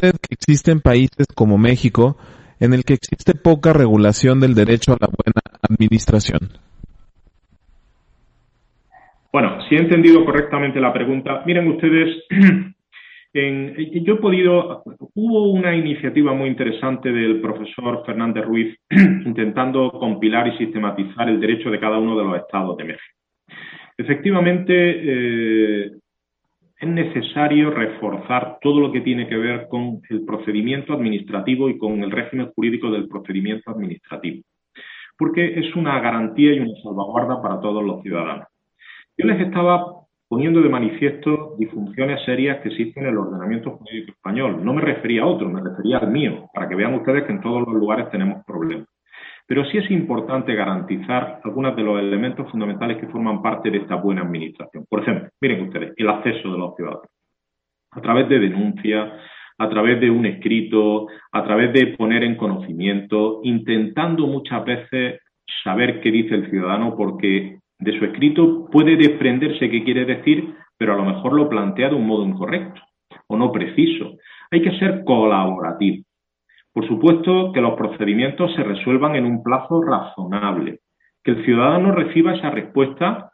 que 0.00 0.34
existen 0.34 0.80
países 0.80 1.26
como 1.34 1.58
México 1.58 2.16
en 2.60 2.74
el 2.74 2.84
que 2.84 2.94
existe 2.94 3.34
poca 3.34 3.72
regulación 3.72 4.40
del 4.40 4.54
derecho 4.54 4.92
a 4.92 4.98
la 5.00 5.08
buena 5.08 5.40
administración? 5.62 6.40
Bueno, 9.32 9.58
si 9.68 9.76
he 9.76 9.78
entendido 9.78 10.24
correctamente 10.24 10.80
la 10.80 10.92
pregunta, 10.92 11.42
miren 11.46 11.68
ustedes, 11.68 12.24
yo 13.32 14.14
he 14.14 14.16
podido, 14.16 14.82
hubo 15.14 15.52
una 15.52 15.74
iniciativa 15.74 16.34
muy 16.34 16.48
interesante 16.48 17.12
del 17.12 17.40
profesor 17.40 18.04
Fernández 18.04 18.44
Ruiz 18.44 18.76
intentando 18.90 19.90
compilar 19.92 20.48
y 20.48 20.58
sistematizar 20.58 21.28
el 21.28 21.40
derecho 21.40 21.70
de 21.70 21.78
cada 21.78 21.98
uno 21.98 22.16
de 22.18 22.24
los 22.24 22.36
estados 22.38 22.76
de 22.76 22.84
México. 22.84 23.16
Efectivamente, 23.96 24.72
eh, 24.74 25.92
es 26.80 26.88
necesario 26.88 27.70
reforzar 27.70 28.58
todo 28.62 28.80
lo 28.80 28.90
que 28.90 29.02
tiene 29.02 29.28
que 29.28 29.36
ver 29.36 29.68
con 29.68 30.00
el 30.08 30.24
procedimiento 30.24 30.94
administrativo 30.94 31.68
y 31.68 31.76
con 31.76 32.02
el 32.02 32.10
régimen 32.10 32.50
jurídico 32.54 32.90
del 32.90 33.06
procedimiento 33.06 33.70
administrativo, 33.70 34.42
porque 35.18 35.60
es 35.60 35.76
una 35.76 36.00
garantía 36.00 36.54
y 36.54 36.60
una 36.60 36.74
salvaguarda 36.82 37.42
para 37.42 37.60
todos 37.60 37.84
los 37.84 38.02
ciudadanos. 38.02 38.48
Yo 39.18 39.26
les 39.26 39.40
estaba 39.40 39.84
poniendo 40.26 40.62
de 40.62 40.70
manifiesto 40.70 41.54
disfunciones 41.58 42.24
serias 42.24 42.60
que 42.62 42.70
existen 42.70 43.04
en 43.04 43.10
el 43.10 43.18
ordenamiento 43.18 43.72
jurídico 43.72 44.12
español. 44.12 44.64
No 44.64 44.72
me 44.72 44.80
refería 44.80 45.22
a 45.22 45.26
otro, 45.26 45.50
me 45.50 45.60
refería 45.60 45.98
al 45.98 46.10
mío, 46.10 46.48
para 46.54 46.66
que 46.66 46.76
vean 46.76 46.94
ustedes 46.94 47.24
que 47.24 47.32
en 47.32 47.42
todos 47.42 47.66
los 47.66 47.74
lugares 47.74 48.08
tenemos 48.10 48.42
problemas. 48.46 48.86
Pero 49.50 49.64
sí 49.64 49.78
es 49.78 49.90
importante 49.90 50.54
garantizar 50.54 51.40
algunos 51.42 51.74
de 51.74 51.82
los 51.82 51.98
elementos 51.98 52.48
fundamentales 52.52 52.98
que 52.98 53.08
forman 53.08 53.42
parte 53.42 53.68
de 53.68 53.78
esta 53.78 53.96
buena 53.96 54.22
administración. 54.22 54.84
Por 54.88 55.00
ejemplo, 55.00 55.28
miren 55.40 55.62
ustedes, 55.62 55.92
el 55.96 56.08
acceso 56.08 56.52
de 56.52 56.56
los 56.56 56.76
ciudadanos. 56.76 57.08
A 57.90 58.00
través 58.00 58.28
de 58.28 58.38
denuncia, 58.38 59.12
a 59.58 59.68
través 59.68 60.00
de 60.00 60.08
un 60.08 60.24
escrito, 60.24 61.08
a 61.32 61.42
través 61.42 61.72
de 61.72 61.96
poner 61.96 62.22
en 62.22 62.36
conocimiento, 62.36 63.40
intentando 63.42 64.28
muchas 64.28 64.64
veces 64.64 65.20
saber 65.64 66.00
qué 66.00 66.12
dice 66.12 66.36
el 66.36 66.48
ciudadano, 66.48 66.94
porque 66.96 67.58
de 67.80 67.98
su 67.98 68.04
escrito 68.04 68.68
puede 68.70 68.94
desprenderse 68.94 69.68
qué 69.68 69.82
quiere 69.82 70.04
decir, 70.04 70.54
pero 70.78 70.92
a 70.92 70.96
lo 70.96 71.04
mejor 71.04 71.32
lo 71.32 71.48
plantea 71.48 71.88
de 71.88 71.96
un 71.96 72.06
modo 72.06 72.24
incorrecto 72.24 72.80
o 73.26 73.36
no 73.36 73.50
preciso. 73.50 74.12
Hay 74.52 74.62
que 74.62 74.78
ser 74.78 75.02
colaborativo. 75.02 76.04
Por 76.72 76.86
supuesto 76.86 77.52
que 77.52 77.60
los 77.60 77.74
procedimientos 77.74 78.54
se 78.54 78.62
resuelvan 78.62 79.16
en 79.16 79.26
un 79.26 79.42
plazo 79.42 79.82
razonable, 79.82 80.80
que 81.24 81.32
el 81.32 81.44
ciudadano 81.44 81.92
reciba 81.92 82.34
esa 82.34 82.50
respuesta 82.50 83.32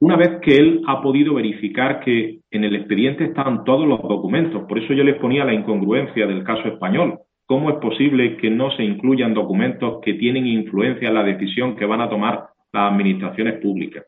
una 0.00 0.16
vez 0.16 0.40
que 0.42 0.54
él 0.54 0.82
ha 0.86 1.02
podido 1.02 1.34
verificar 1.34 2.00
que 2.00 2.40
en 2.50 2.64
el 2.64 2.76
expediente 2.76 3.24
están 3.24 3.64
todos 3.64 3.86
los 3.86 4.00
documentos. 4.02 4.64
Por 4.68 4.78
eso 4.78 4.92
yo 4.92 5.02
les 5.02 5.16
ponía 5.16 5.44
la 5.44 5.54
incongruencia 5.54 6.26
del 6.26 6.44
caso 6.44 6.68
español. 6.68 7.18
¿Cómo 7.46 7.70
es 7.70 7.76
posible 7.76 8.36
que 8.36 8.50
no 8.50 8.70
se 8.72 8.84
incluyan 8.84 9.34
documentos 9.34 10.00
que 10.02 10.14
tienen 10.14 10.46
influencia 10.46 11.08
en 11.08 11.14
la 11.14 11.24
decisión 11.24 11.74
que 11.74 11.86
van 11.86 12.00
a 12.00 12.08
tomar 12.08 12.48
las 12.72 12.92
administraciones 12.92 13.60
públicas? 13.60 14.04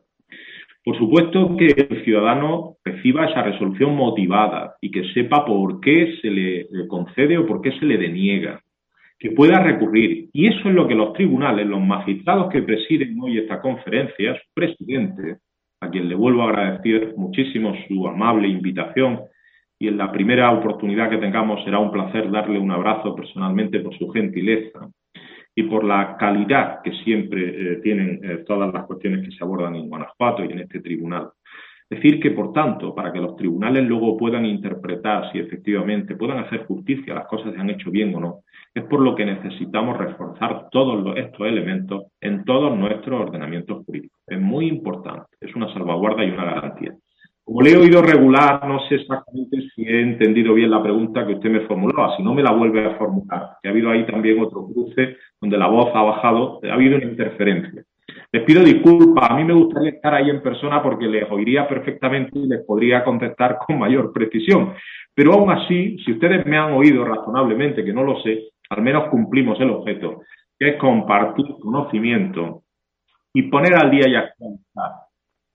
Por 0.83 0.97
supuesto 0.97 1.57
que 1.57 1.67
el 1.67 2.05
ciudadano 2.05 2.77
reciba 2.85 3.27
esa 3.27 3.43
resolución 3.43 3.95
motivada 3.95 4.77
y 4.81 4.91
que 4.91 5.05
sepa 5.13 5.45
por 5.45 5.81
qué 5.81 6.17
se 6.23 6.31
le 6.31 6.67
concede 6.89 7.37
o 7.37 7.47
por 7.47 7.61
qué 7.61 7.73
se 7.73 7.85
le 7.85 7.99
deniega, 7.99 8.63
que 9.19 9.33
pueda 9.33 9.63
recurrir. 9.63 10.31
Y 10.33 10.47
eso 10.47 10.69
es 10.69 10.75
lo 10.75 10.89
que 10.89 10.95
los 10.95 11.13
tribunales, 11.13 11.67
los 11.67 11.81
magistrados 11.81 12.51
que 12.51 12.63
presiden 12.63 13.19
hoy 13.21 13.39
esta 13.39 13.61
conferencia, 13.61 14.35
su 14.35 14.55
presidente, 14.55 15.37
a 15.83 15.91
quien 15.91 16.09
le 16.09 16.15
vuelvo 16.15 16.43
a 16.43 16.49
agradecer 16.49 17.15
muchísimo 17.17 17.75
su 17.87 18.07
amable 18.07 18.49
invitación 18.49 19.21
y 19.79 19.89
en 19.89 19.97
la 19.97 20.13
primera 20.13 20.51
oportunidad 20.51 21.09
que 21.09 21.17
tengamos 21.17 21.65
será 21.65 21.79
un 21.79 21.91
placer 21.91 22.31
darle 22.31 22.59
un 22.59 22.71
abrazo 22.71 23.15
personalmente 23.15 23.81
por 23.81 23.97
su 23.97 24.09
gentileza 24.11 24.91
y 25.55 25.65
por 25.65 25.85
la 25.85 26.17
calidad 26.17 26.81
que 26.83 26.93
siempre 27.05 27.43
eh, 27.43 27.77
tienen 27.83 28.21
eh, 28.23 28.45
todas 28.47 28.73
las 28.73 28.85
cuestiones 28.87 29.27
que 29.27 29.35
se 29.35 29.45
abordan 29.45 29.75
en 29.77 29.89
Guanajuato 29.89 30.45
y 30.45 30.53
en 30.53 30.61
este 30.61 30.81
tribunal. 30.81 31.31
Decir 31.89 32.21
que, 32.21 32.31
por 32.31 32.53
tanto, 32.53 32.95
para 32.95 33.13
que 33.13 33.19
los 33.19 33.35
tribunales 33.35 33.85
luego 33.85 34.17
puedan 34.17 34.47
interpretar 34.47 35.33
si 35.33 35.41
efectivamente 35.41 36.15
puedan 36.15 36.39
hacer 36.39 36.65
justicia, 36.67 37.15
las 37.15 37.27
cosas 37.27 37.53
se 37.53 37.61
han 37.61 37.69
hecho 37.69 37.91
bien 37.91 38.15
o 38.15 38.21
no, 38.21 38.41
es 38.73 38.85
por 38.85 39.01
lo 39.01 39.17
que 39.17 39.25
necesitamos 39.25 39.99
reforzar 39.99 40.69
todos 40.71 41.17
estos 41.17 41.49
elementos 41.49 42.05
en 42.21 42.45
todos 42.45 42.79
nuestros 42.79 43.21
ordenamientos 43.21 43.85
jurídicos. 43.85 44.21
Es 44.29 44.41
muy 44.41 44.69
importante, 44.69 45.27
es 45.41 45.53
una 45.57 45.73
salvaguarda 45.73 46.25
y 46.25 46.31
una 46.31 46.45
garantía. 46.45 46.95
Como 47.51 47.63
le 47.63 47.73
he 47.73 47.77
oído 47.77 48.01
regular, 48.01 48.65
no 48.65 48.79
sé 48.89 48.95
exactamente 48.95 49.57
si 49.75 49.83
he 49.83 50.03
entendido 50.03 50.55
bien 50.55 50.71
la 50.71 50.81
pregunta 50.81 51.27
que 51.27 51.35
usted 51.35 51.51
me 51.51 51.67
formuló, 51.67 52.17
si 52.17 52.23
no 52.23 52.33
me 52.33 52.45
la 52.45 52.53
vuelve 52.53 52.87
a 52.87 52.95
formular, 52.95 53.57
que 53.61 53.69
ha 53.69 53.73
habido 53.73 53.91
ahí 53.91 54.07
también 54.07 54.41
otro 54.41 54.69
cruce 54.69 55.17
donde 55.41 55.59
la 55.59 55.67
voz 55.67 55.91
ha 55.93 56.01
bajado, 56.01 56.61
ha 56.63 56.75
habido 56.75 56.95
una 56.95 57.07
interferencia. 57.07 57.83
Les 58.31 58.45
pido 58.45 58.63
disculpas, 58.63 59.33
a 59.33 59.35
mí 59.35 59.43
me 59.43 59.55
gustaría 59.55 59.91
estar 59.91 60.15
ahí 60.15 60.31
en 60.31 60.41
persona 60.41 60.81
porque 60.81 61.07
les 61.07 61.29
oiría 61.29 61.67
perfectamente 61.67 62.39
y 62.39 62.47
les 62.47 62.65
podría 62.65 63.03
contestar 63.03 63.59
con 63.67 63.81
mayor 63.81 64.13
precisión. 64.13 64.75
Pero 65.13 65.33
aún 65.33 65.51
así, 65.51 65.99
si 66.05 66.13
ustedes 66.13 66.47
me 66.47 66.57
han 66.57 66.71
oído 66.75 67.05
razonablemente, 67.05 67.85
que 67.85 67.93
no 67.93 68.05
lo 68.05 68.21
sé, 68.21 68.51
al 68.69 68.81
menos 68.81 69.09
cumplimos 69.09 69.61
el 69.61 69.71
objeto, 69.71 70.21
que 70.57 70.69
es 70.69 70.77
compartir 70.77 71.47
conocimiento 71.61 72.63
y 73.35 73.43
poner 73.51 73.75
al 73.75 73.91
día 73.91 74.09
y 74.09 74.15
actualizar 74.15 75.10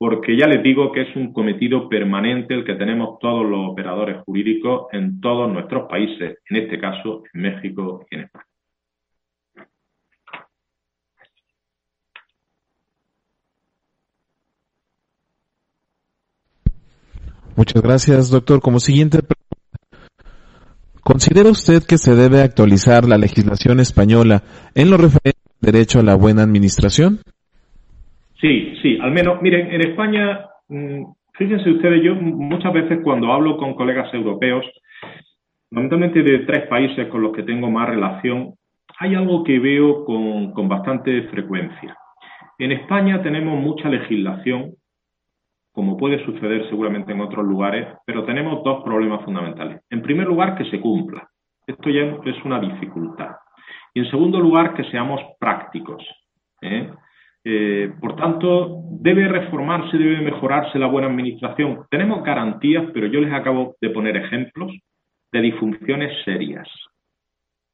porque 0.08 0.38
ya 0.38 0.46
les 0.46 0.62
digo 0.62 0.92
que 0.92 1.02
es 1.02 1.16
un 1.16 1.34
cometido 1.34 1.90
permanente 1.90 2.54
el 2.54 2.64
que 2.64 2.76
tenemos 2.76 3.18
todos 3.20 3.44
los 3.44 3.72
operadores 3.72 4.18
jurídicos 4.24 4.86
en 4.92 5.20
todos 5.20 5.52
nuestros 5.52 5.90
países, 5.90 6.38
en 6.48 6.58
este 6.58 6.80
caso 6.80 7.24
en 7.34 7.42
México 7.42 8.06
y 8.12 8.16
en 8.16 8.22
España. 8.22 8.46
Muchas 17.56 17.82
gracias, 17.82 18.30
doctor. 18.30 18.62
Como 18.62 18.80
siguiente 18.80 19.24
pregunta, 19.24 20.12
¿considera 21.02 21.50
usted 21.50 21.82
que 21.82 21.98
se 21.98 22.14
debe 22.14 22.44
actualizar 22.44 23.08
la 23.08 23.18
legislación 23.18 23.80
española 23.80 24.44
en 24.76 24.92
lo 24.92 24.98
referente 24.98 25.40
al 25.50 25.72
derecho 25.72 25.98
a 25.98 26.04
la 26.04 26.14
buena 26.14 26.44
administración? 26.44 27.22
Sí, 28.40 28.76
sí, 28.82 28.98
al 29.02 29.12
menos, 29.12 29.42
miren, 29.42 29.72
en 29.72 29.82
España, 29.82 30.46
mm, 30.68 31.04
fíjense 31.34 31.70
ustedes, 31.70 32.04
yo 32.04 32.16
muchas 32.16 32.74
veces 32.74 33.00
cuando 33.04 33.32
hablo 33.32 33.58
con 33.58 33.76
colegas 33.76 34.14
europeos, 34.14 34.66
fundamentalmente 35.70 36.22
de 36.24 36.40
tres 36.40 36.68
países 36.68 37.08
con 37.08 37.22
los 37.22 37.32
que 37.34 37.44
tengo 37.44 37.70
más 37.70 37.90
relación, 37.90 38.54
hay 39.00 39.16
algo 39.16 39.44
que 39.44 39.60
veo 39.60 40.06
con, 40.06 40.52
con 40.52 40.68
bastante 40.68 41.24
frecuencia. 41.24 41.98
En 42.58 42.72
España 42.72 43.22
tenemos 43.22 43.60
mucha 43.62 43.90
legislación, 43.90 44.76
como 45.74 45.98
puede 45.98 46.24
suceder 46.24 46.70
seguramente 46.70 47.12
en 47.12 47.20
otros 47.20 47.46
lugares, 47.46 47.88
pero 48.06 48.24
tenemos 48.24 48.64
dos 48.64 48.84
problemas 48.84 49.24
fundamentales. 49.26 49.82
En 49.90 50.02
primer 50.02 50.28
lugar, 50.28 50.58
que 50.58 50.70
se 50.70 50.80
cumpla. 50.80 51.28
Esto 51.68 51.90
ya 51.90 52.18
es 52.24 52.46
una 52.46 52.60
dificultad. 52.60 53.32
Y 53.94 54.00
en 54.00 54.10
segundo 54.10 54.40
lugar, 54.40 54.74
que 54.74 54.86
seamos 54.86 55.22
prácticos. 55.40 56.02
¿eh? 56.62 56.90
Eh, 57.48 57.94
por 58.02 58.16
tanto, 58.16 58.82
debe 58.90 59.28
reformarse, 59.28 59.98
debe 60.00 60.20
mejorarse 60.20 60.80
la 60.80 60.88
buena 60.88 61.08
administración. 61.08 61.82
Tenemos 61.92 62.24
garantías, 62.24 62.86
pero 62.92 63.06
yo 63.06 63.22
les 63.22 63.32
acabo 63.32 63.76
de 63.80 63.92
poner 63.92 64.18
ejemplos 64.18 64.74
de 65.32 65.42
disfunciones 65.42 66.12
serias. 66.26 66.68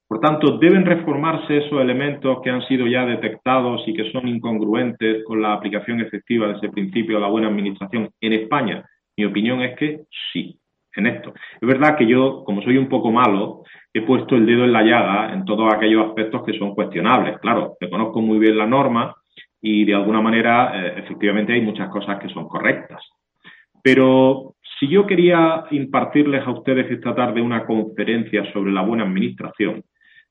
Por 0.09 0.19
tanto, 0.19 0.57
deben 0.57 0.85
reformarse 0.85 1.59
esos 1.59 1.79
elementos 1.79 2.41
que 2.43 2.49
han 2.49 2.61
sido 2.67 2.85
ya 2.85 3.05
detectados 3.05 3.81
y 3.87 3.93
que 3.93 4.11
son 4.11 4.27
incongruentes 4.27 5.23
con 5.23 5.41
la 5.41 5.53
aplicación 5.53 6.01
efectiva 6.01 6.47
de 6.47 6.57
ese 6.57 6.67
principio 6.67 7.15
de 7.15 7.21
la 7.21 7.29
buena 7.29 7.47
administración 7.47 8.09
en 8.19 8.33
España. 8.33 8.83
Mi 9.15 9.23
opinión 9.23 9.61
es 9.61 9.77
que 9.77 10.01
sí, 10.33 10.59
en 10.97 11.07
esto. 11.07 11.33
Es 11.61 11.65
verdad 11.65 11.95
que 11.95 12.05
yo, 12.05 12.43
como 12.43 12.61
soy 12.61 12.77
un 12.77 12.89
poco 12.89 13.09
malo, 13.09 13.63
he 13.93 14.01
puesto 14.01 14.35
el 14.35 14.45
dedo 14.45 14.65
en 14.65 14.73
la 14.73 14.83
llaga 14.83 15.31
en 15.31 15.45
todos 15.45 15.73
aquellos 15.73 16.07
aspectos 16.07 16.43
que 16.43 16.59
son 16.59 16.75
cuestionables. 16.75 17.39
Claro, 17.39 17.77
me 17.79 17.89
conozco 17.89 18.19
muy 18.19 18.37
bien 18.37 18.57
la 18.57 18.67
norma 18.67 19.15
y 19.61 19.85
de 19.85 19.93
alguna 19.93 20.21
manera, 20.21 20.71
eh, 20.73 20.93
efectivamente, 20.97 21.53
hay 21.53 21.61
muchas 21.61 21.89
cosas 21.89 22.19
que 22.19 22.29
son 22.29 22.47
correctas. 22.47 23.01
Pero 23.83 24.55
si 24.79 24.87
yo 24.87 25.05
quería 25.05 25.65
impartirles 25.71 26.45
a 26.45 26.51
ustedes 26.51 26.89
esta 26.91 27.15
tarde 27.15 27.41
una 27.41 27.65
conferencia 27.65 28.51
sobre 28.51 28.71
la 28.71 28.81
buena 28.81 29.03
administración, 29.03 29.83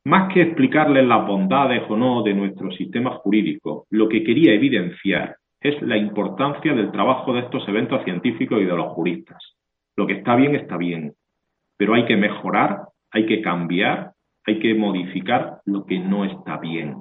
más 0.05 0.33
que 0.33 0.43
explicarles 0.43 1.07
las 1.07 1.26
bondades 1.26 1.83
o 1.89 1.97
no 1.97 2.22
de 2.22 2.35
nuestro 2.35 2.70
sistema 2.72 3.11
jurídico, 3.11 3.87
lo 3.91 4.09
que 4.09 4.24
quería 4.24 4.53
evidenciar 4.55 5.37
es 5.61 5.81
la 5.83 5.97
importancia 5.97 6.72
del 6.72 6.91
trabajo 6.91 7.35
de 7.35 7.41
estos 7.41 7.68
eventos 7.68 8.03
científicos 8.05 8.61
y 8.61 8.64
de 8.64 8.76
los 8.76 8.93
juristas. 8.93 9.57
Lo 9.97 10.07
que 10.07 10.14
está 10.14 10.35
bien 10.35 10.55
está 10.55 10.76
bien, 10.76 11.12
pero 11.76 11.95
hay 11.95 12.07
que 12.07 12.16
mejorar, 12.16 12.81
hay 13.11 13.26
que 13.26 13.43
cambiar, 13.43 14.12
hay 14.47 14.59
que 14.59 14.74
modificar 14.74 15.61
lo 15.66 15.85
que 15.85 15.99
no 15.99 16.24
está 16.24 16.57
bien. 16.57 16.97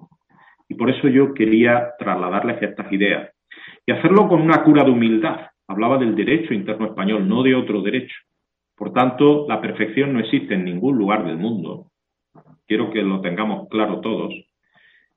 Y 0.70 0.76
por 0.76 0.90
eso 0.90 1.10
yo 1.10 1.34
quería 1.34 1.90
trasladarles 2.00 2.62
estas 2.62 2.92
ideas 2.94 3.34
y 3.86 3.92
hacerlo 3.92 4.30
con 4.30 4.42
una 4.42 4.64
cura 4.64 4.84
de 4.84 4.92
humildad. 4.92 5.48
Hablaba 5.68 5.98
del 5.98 6.16
derecho 6.16 6.54
interno 6.54 6.86
español, 6.86 7.28
no 7.28 7.44
de 7.44 7.56
otro 7.56 7.82
derecho. 7.82 8.16
Por 8.78 8.94
tanto, 8.94 9.46
la 9.50 9.60
perfección 9.60 10.14
no 10.14 10.20
existe 10.20 10.54
en 10.54 10.64
ningún 10.64 10.98
lugar 10.98 11.26
del 11.26 11.38
mundo 11.38 11.90
quiero 12.70 12.92
que 12.92 13.02
lo 13.02 13.20
tengamos 13.20 13.68
claro 13.68 14.00
todos. 14.00 14.34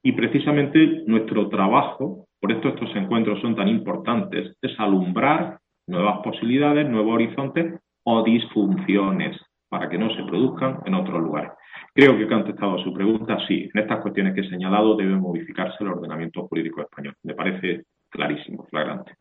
Y 0.03 0.12
precisamente 0.12 1.05
nuestro 1.07 1.48
trabajo, 1.48 2.26
por 2.40 2.50
esto 2.50 2.70
estos 2.70 2.96
encuentros 2.96 3.40
son 3.40 3.55
tan 3.55 3.68
importantes, 3.68 4.57
es 4.61 4.80
alumbrar 4.80 5.59
nuevas 5.86 6.20
posibilidades, 6.24 6.88
nuevos 6.88 7.14
horizontes 7.14 7.78
o 8.05 8.24
disfunciones 8.24 9.36
para 9.72 9.88
que 9.88 9.96
no 9.96 10.14
se 10.14 10.22
produzcan 10.24 10.80
en 10.84 10.92
otros 10.92 11.18
lugares. 11.22 11.52
Creo 11.94 12.14
que 12.14 12.24
he 12.24 12.28
contestado 12.28 12.78
a 12.78 12.84
su 12.84 12.92
pregunta. 12.92 13.38
Sí, 13.48 13.70
en 13.72 13.80
estas 13.80 14.02
cuestiones 14.02 14.34
que 14.34 14.42
he 14.42 14.50
señalado 14.50 14.94
debe 14.96 15.16
modificarse 15.16 15.76
el 15.80 15.88
ordenamiento 15.88 16.46
jurídico 16.46 16.82
español. 16.82 17.16
Me 17.22 17.32
parece 17.32 17.84
clarísimo, 18.10 18.66
flagrante. 18.68 19.14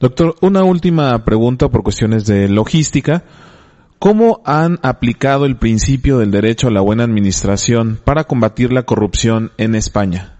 Doctor, 0.00 0.36
una 0.40 0.64
última 0.64 1.22
pregunta 1.26 1.68
por 1.68 1.82
cuestiones 1.82 2.24
de 2.24 2.48
logística. 2.48 3.24
¿Cómo 3.98 4.40
han 4.46 4.78
aplicado 4.82 5.44
el 5.44 5.56
principio 5.56 6.16
del 6.16 6.30
derecho 6.30 6.68
a 6.68 6.70
la 6.70 6.80
buena 6.80 7.04
administración 7.04 7.98
para 8.02 8.24
combatir 8.24 8.72
la 8.72 8.84
corrupción 8.84 9.50
en 9.58 9.74
España? 9.74 10.33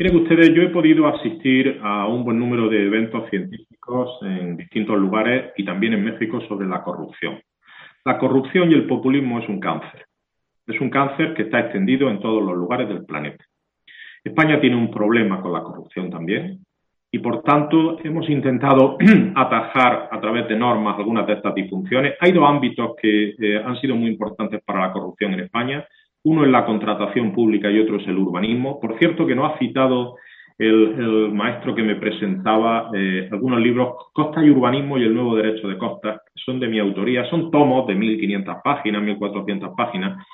Miren 0.00 0.16
ustedes, 0.16 0.54
yo 0.54 0.62
he 0.62 0.70
podido 0.70 1.06
asistir 1.08 1.78
a 1.82 2.06
un 2.06 2.24
buen 2.24 2.38
número 2.38 2.70
de 2.70 2.86
eventos 2.86 3.28
científicos 3.28 4.08
en 4.22 4.56
distintos 4.56 4.98
lugares 4.98 5.52
y 5.58 5.64
también 5.66 5.92
en 5.92 6.02
México 6.02 6.40
sobre 6.48 6.66
la 6.66 6.82
corrupción. 6.82 7.38
La 8.06 8.16
corrupción 8.16 8.70
y 8.70 8.74
el 8.76 8.86
populismo 8.86 9.40
es 9.40 9.48
un 9.50 9.60
cáncer. 9.60 10.06
Es 10.66 10.80
un 10.80 10.88
cáncer 10.88 11.34
que 11.34 11.42
está 11.42 11.60
extendido 11.60 12.08
en 12.08 12.18
todos 12.18 12.42
los 12.42 12.56
lugares 12.56 12.88
del 12.88 13.04
planeta. 13.04 13.44
España 14.24 14.58
tiene 14.58 14.76
un 14.76 14.90
problema 14.90 15.42
con 15.42 15.52
la 15.52 15.62
corrupción 15.62 16.08
también 16.08 16.64
y 17.12 17.18
por 17.18 17.42
tanto 17.42 17.98
hemos 18.02 18.26
intentado 18.30 18.96
atajar 19.36 20.08
a 20.10 20.18
través 20.18 20.48
de 20.48 20.56
normas 20.56 20.96
algunas 20.96 21.26
de 21.26 21.34
estas 21.34 21.54
disfunciones. 21.54 22.14
Hay 22.20 22.32
dos 22.32 22.48
ámbitos 22.48 22.96
que 22.96 23.34
eh, 23.38 23.62
han 23.62 23.78
sido 23.78 23.96
muy 23.96 24.08
importantes 24.08 24.62
para 24.64 24.80
la 24.80 24.92
corrupción 24.94 25.34
en 25.34 25.40
España. 25.40 25.86
Uno 26.24 26.44
es 26.44 26.50
la 26.50 26.66
contratación 26.66 27.32
pública 27.32 27.70
y 27.70 27.78
otro 27.80 27.96
es 27.96 28.06
el 28.06 28.18
urbanismo. 28.18 28.78
Por 28.80 28.98
cierto, 28.98 29.26
que 29.26 29.34
no 29.34 29.46
ha 29.46 29.58
citado 29.58 30.16
el, 30.58 31.30
maestro 31.32 31.74
que 31.74 31.82
me 31.82 31.96
presentaba 31.96 32.90
eh, 32.94 33.28
algunos 33.32 33.60
libros, 33.60 33.94
Costa 34.12 34.44
y 34.44 34.50
Urbanismo 34.50 34.98
y 34.98 35.04
el 35.04 35.14
Nuevo 35.14 35.36
Derecho 35.36 35.68
de 35.68 35.78
Costas, 35.78 36.20
son 36.34 36.60
de 36.60 36.68
mi 36.68 36.78
autoría. 36.78 37.24
Son 37.30 37.50
tomos 37.50 37.86
de 37.86 37.94
1.500 37.94 38.62
páginas, 38.62 39.02
1.400 39.02 39.74
páginas 39.74 40.26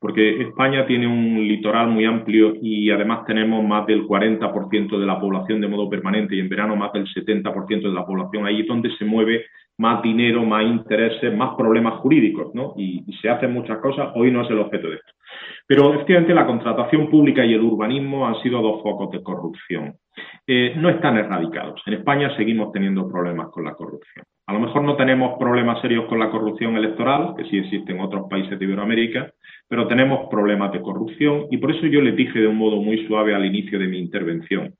porque 0.00 0.40
España 0.40 0.86
tiene 0.86 1.06
un 1.06 1.46
litoral 1.46 1.88
muy 1.88 2.06
amplio 2.06 2.54
y 2.60 2.90
además 2.90 3.26
tenemos 3.26 3.62
más 3.62 3.86
del 3.86 4.06
40% 4.06 4.98
de 4.98 5.06
la 5.06 5.20
población 5.20 5.60
de 5.60 5.68
modo 5.68 5.90
permanente 5.90 6.34
y 6.34 6.40
en 6.40 6.48
verano 6.48 6.74
más 6.74 6.90
del 6.94 7.06
70% 7.06 7.82
de 7.82 7.92
la 7.92 8.06
población. 8.06 8.46
Ahí 8.46 8.62
es 8.62 8.66
donde 8.66 8.90
se 8.96 9.04
mueve 9.04 9.44
más 9.76 10.02
dinero, 10.02 10.42
más 10.42 10.64
intereses, 10.64 11.36
más 11.36 11.54
problemas 11.54 12.00
jurídicos, 12.00 12.54
¿no? 12.54 12.72
Y, 12.78 13.04
se 13.20 13.28
hacen 13.28 13.52
muchas 13.52 13.78
cosas, 13.78 14.10
hoy 14.14 14.30
no 14.30 14.42
es 14.42 14.50
el 14.50 14.58
objeto 14.58 14.88
de 14.88 14.96
esto. 14.96 15.12
Pero 15.66 15.94
efectivamente 15.94 16.34
la 16.34 16.46
contratación 16.46 17.08
pública 17.08 17.44
y 17.44 17.54
el 17.54 17.62
urbanismo 17.62 18.26
han 18.26 18.40
sido 18.42 18.60
dos 18.60 18.82
focos 18.82 19.10
de 19.10 19.22
corrupción. 19.22 19.94
Eh, 20.46 20.74
no 20.76 20.88
están 20.88 21.16
erradicados. 21.16 21.80
En 21.86 21.94
España 21.94 22.34
seguimos 22.36 22.72
teniendo 22.72 23.08
problemas 23.08 23.48
con 23.48 23.64
la 23.64 23.74
corrupción. 23.74 24.24
A 24.46 24.52
lo 24.52 24.60
mejor 24.60 24.82
no 24.82 24.96
tenemos 24.96 25.38
problemas 25.38 25.80
serios 25.80 26.06
con 26.06 26.18
la 26.18 26.30
corrupción 26.30 26.76
electoral, 26.76 27.34
que 27.36 27.44
sí 27.44 27.58
existen 27.58 27.96
en 27.96 28.02
otros 28.02 28.26
países 28.28 28.58
de 28.58 28.64
Iberoamérica, 28.64 29.30
pero 29.68 29.86
tenemos 29.86 30.28
problemas 30.28 30.72
de 30.72 30.80
corrupción 30.82 31.46
y 31.50 31.58
por 31.58 31.70
eso 31.70 31.86
yo 31.86 32.00
les 32.00 32.16
dije 32.16 32.40
de 32.40 32.48
un 32.48 32.56
modo 32.56 32.82
muy 32.82 33.06
suave 33.06 33.34
al 33.34 33.46
inicio 33.46 33.78
de 33.78 33.86
mi 33.86 33.98
intervención 33.98 34.74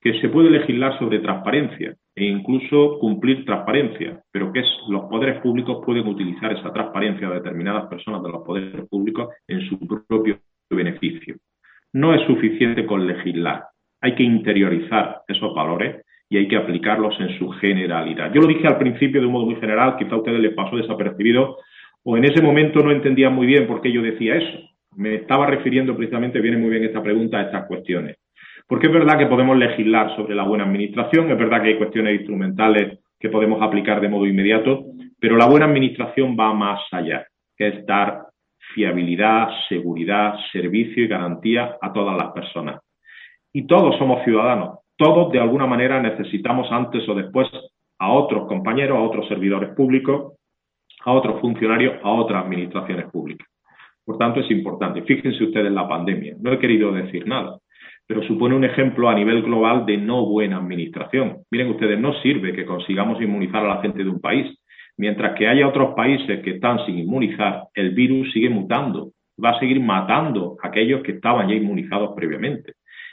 que 0.00 0.18
se 0.20 0.28
puede 0.28 0.50
legislar 0.50 0.98
sobre 0.98 1.18
transparencia 1.18 1.94
e 2.14 2.24
incluso 2.24 2.98
cumplir 2.98 3.44
transparencia, 3.44 4.20
pero 4.32 4.52
que 4.52 4.60
es, 4.60 4.66
los 4.88 5.04
poderes 5.04 5.40
públicos 5.40 5.82
pueden 5.84 6.06
utilizar 6.06 6.52
esa 6.52 6.72
transparencia 6.72 7.28
de 7.28 7.34
determinadas 7.36 7.86
personas 7.86 8.22
de 8.22 8.30
los 8.30 8.42
poderes 8.42 8.88
públicos 8.88 9.28
en 9.46 9.60
su 9.68 9.78
propio 10.06 10.38
beneficio. 10.68 11.36
No 11.92 12.14
es 12.14 12.26
suficiente 12.26 12.86
con 12.86 13.06
legislar, 13.06 13.64
hay 14.00 14.14
que 14.14 14.22
interiorizar 14.22 15.22
esos 15.28 15.54
valores 15.54 16.04
y 16.28 16.36
hay 16.36 16.48
que 16.48 16.56
aplicarlos 16.56 17.18
en 17.20 17.38
su 17.38 17.48
generalidad. 17.50 18.32
Yo 18.32 18.40
lo 18.40 18.46
dije 18.46 18.66
al 18.66 18.78
principio 18.78 19.20
de 19.20 19.26
un 19.26 19.32
modo 19.32 19.46
muy 19.46 19.56
general, 19.56 19.96
quizá 19.98 20.14
a 20.14 20.18
ustedes 20.18 20.40
les 20.40 20.54
pasó 20.54 20.76
desapercibido, 20.76 21.58
o 22.04 22.16
en 22.16 22.24
ese 22.24 22.40
momento 22.40 22.80
no 22.80 22.92
entendía 22.92 23.30
muy 23.30 23.46
bien 23.46 23.66
por 23.66 23.82
qué 23.82 23.92
yo 23.92 24.00
decía 24.00 24.36
eso. 24.36 24.58
Me 24.96 25.16
estaba 25.16 25.46
refiriendo 25.46 25.96
precisamente, 25.96 26.40
viene 26.40 26.56
muy 26.56 26.70
bien 26.70 26.84
esta 26.84 27.02
pregunta, 27.02 27.38
a 27.38 27.42
estas 27.42 27.66
cuestiones. 27.66 28.16
Porque 28.70 28.86
es 28.86 28.92
verdad 28.92 29.18
que 29.18 29.26
podemos 29.26 29.58
legislar 29.58 30.14
sobre 30.14 30.36
la 30.36 30.44
buena 30.44 30.62
administración, 30.62 31.28
es 31.28 31.36
verdad 31.36 31.60
que 31.60 31.70
hay 31.70 31.76
cuestiones 31.76 32.14
instrumentales 32.14 33.00
que 33.18 33.28
podemos 33.28 33.60
aplicar 33.60 34.00
de 34.00 34.08
modo 34.08 34.26
inmediato, 34.26 34.84
pero 35.18 35.36
la 35.36 35.46
buena 35.46 35.66
administración 35.66 36.36
va 36.38 36.54
más 36.54 36.80
allá, 36.92 37.26
que 37.56 37.66
es 37.66 37.84
dar 37.84 38.26
fiabilidad, 38.72 39.48
seguridad, 39.68 40.36
servicio 40.52 41.02
y 41.02 41.08
garantía 41.08 41.78
a 41.82 41.92
todas 41.92 42.16
las 42.16 42.30
personas. 42.30 42.80
Y 43.52 43.66
todos 43.66 43.98
somos 43.98 44.22
ciudadanos, 44.22 44.78
todos 44.96 45.32
de 45.32 45.40
alguna 45.40 45.66
manera 45.66 46.00
necesitamos 46.00 46.70
antes 46.70 47.08
o 47.08 47.14
después 47.16 47.48
a 47.98 48.12
otros 48.12 48.46
compañeros, 48.46 48.98
a 48.98 49.02
otros 49.02 49.26
servidores 49.26 49.70
públicos, 49.70 50.34
a 51.04 51.10
otros 51.10 51.40
funcionarios, 51.40 51.96
a 52.04 52.10
otras 52.12 52.44
administraciones 52.44 53.10
públicas. 53.10 53.48
Por 54.04 54.16
tanto, 54.16 54.38
es 54.38 54.50
importante. 54.52 55.02
Fíjense 55.02 55.42
ustedes 55.42 55.66
en 55.66 55.74
la 55.74 55.88
pandemia. 55.88 56.36
No 56.38 56.52
he 56.52 56.58
querido 56.60 56.92
decir 56.92 57.26
nada, 57.26 57.58
pero 58.10 58.24
supone 58.24 58.56
un 58.56 58.64
ejemplo 58.64 59.08
a 59.08 59.14
nivel 59.14 59.40
global 59.40 59.86
de 59.86 59.96
no 59.96 60.26
buena 60.26 60.56
administración. 60.56 61.44
Miren 61.48 61.68
ustedes, 61.68 61.96
no 61.96 62.12
sirve 62.14 62.52
que 62.52 62.66
consigamos 62.66 63.22
inmunizar 63.22 63.64
a 63.64 63.76
la 63.76 63.82
gente 63.82 64.02
de 64.02 64.10
un 64.10 64.20
país. 64.20 64.52
Mientras 64.96 65.38
que 65.38 65.46
haya 65.46 65.68
otros 65.68 65.94
países 65.94 66.42
que 66.42 66.56
están 66.56 66.84
sin 66.84 66.98
inmunizar, 66.98 67.68
el 67.72 67.90
virus 67.90 68.32
sigue 68.32 68.50
mutando. 68.50 69.12
Va 69.42 69.50
a 69.50 69.60
seguir 69.60 69.78
matando 69.78 70.56
a 70.60 70.66
aquellos 70.66 71.04
que 71.04 71.12
estaban 71.12 71.48
ya 71.48 71.54
inmunizados 71.54 72.10
previamente. 72.16 72.72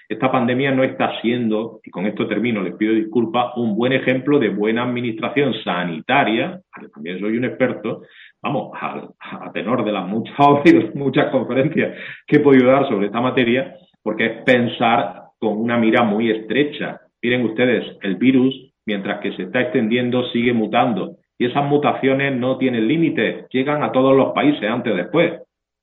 Esta 0.10 0.32
pandemia 0.32 0.72
no 0.72 0.84
está 0.84 1.22
siendo, 1.22 1.80
y 1.84 1.92
con 1.92 2.08
esto 2.08 2.28
termino, 2.28 2.64
les 2.64 2.74
pido 2.74 2.96
disculpas, 2.96 3.56
un 3.56 3.76
buen 3.76 3.94
ejemplo 3.94 4.40
de 4.40 4.50
buena 4.50 4.82
administración 4.82 5.54
sanitaria, 5.64 6.60
también 6.92 7.20
soy 7.20 7.38
un 7.38 7.46
experto, 7.46 8.02
vamos, 8.42 8.72
a, 8.82 9.52
tenor 9.52 9.86
de 9.86 9.92
las 9.92 10.08
muchas, 10.08 10.36
muchas 10.96 11.30
conferencias 11.30 11.96
que 12.26 12.38
he 12.38 12.40
podido 12.40 12.72
dar 12.72 12.88
sobre 12.90 13.08
esta 13.08 13.22
materia, 13.22 13.76
porque 14.08 14.26
es 14.26 14.44
pensar 14.44 15.24
con 15.38 15.58
una 15.58 15.78
mira 15.78 16.02
muy 16.02 16.32
estrecha. 16.32 17.02
Miren 17.22 17.44
ustedes, 17.44 17.98
el 18.04 18.16
virus, 18.16 18.56
mientras 18.86 19.20
que 19.20 19.34
se 19.34 19.44
está 19.44 19.60
extendiendo, 19.60 20.24
sigue 20.30 20.54
mutando. 20.54 21.18
Y 21.38 21.48
esas 21.48 21.66
mutaciones 21.66 22.34
no 22.34 22.58
tienen 22.58 22.88
límites, 22.88 23.50
llegan 23.50 23.84
a 23.84 23.92
todos 23.92 24.16
los 24.16 24.32
países 24.32 24.64
antes 24.64 24.94
o 24.94 24.96
después. 24.96 25.42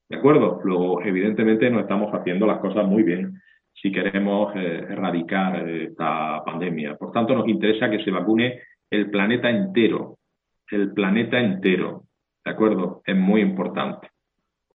¿De 0.08 0.16
acuerdo? 0.16 0.58
Luego, 0.64 1.02
evidentemente, 1.02 1.68
no 1.68 1.80
estamos 1.80 2.14
haciendo 2.14 2.46
las 2.46 2.60
cosas 2.60 2.86
muy 2.86 3.02
bien 3.02 3.34
si 3.74 3.92
queremos 3.92 4.56
eh, 4.56 4.86
erradicar 4.88 5.68
eh, 5.68 5.88
esta 5.90 6.42
pandemia. 6.46 6.96
Por 6.96 7.12
tanto, 7.12 7.34
nos 7.34 7.46
interesa 7.46 7.90
que 7.90 8.02
se 8.02 8.10
vacune 8.10 8.58
el 8.88 9.10
planeta 9.10 9.50
entero, 9.50 10.16
el 10.70 10.94
planeta 10.94 11.38
entero, 11.38 12.04
¿de 12.42 12.50
acuerdo? 12.52 13.02
Es 13.04 13.16
muy 13.16 13.42
importante. 13.42 14.13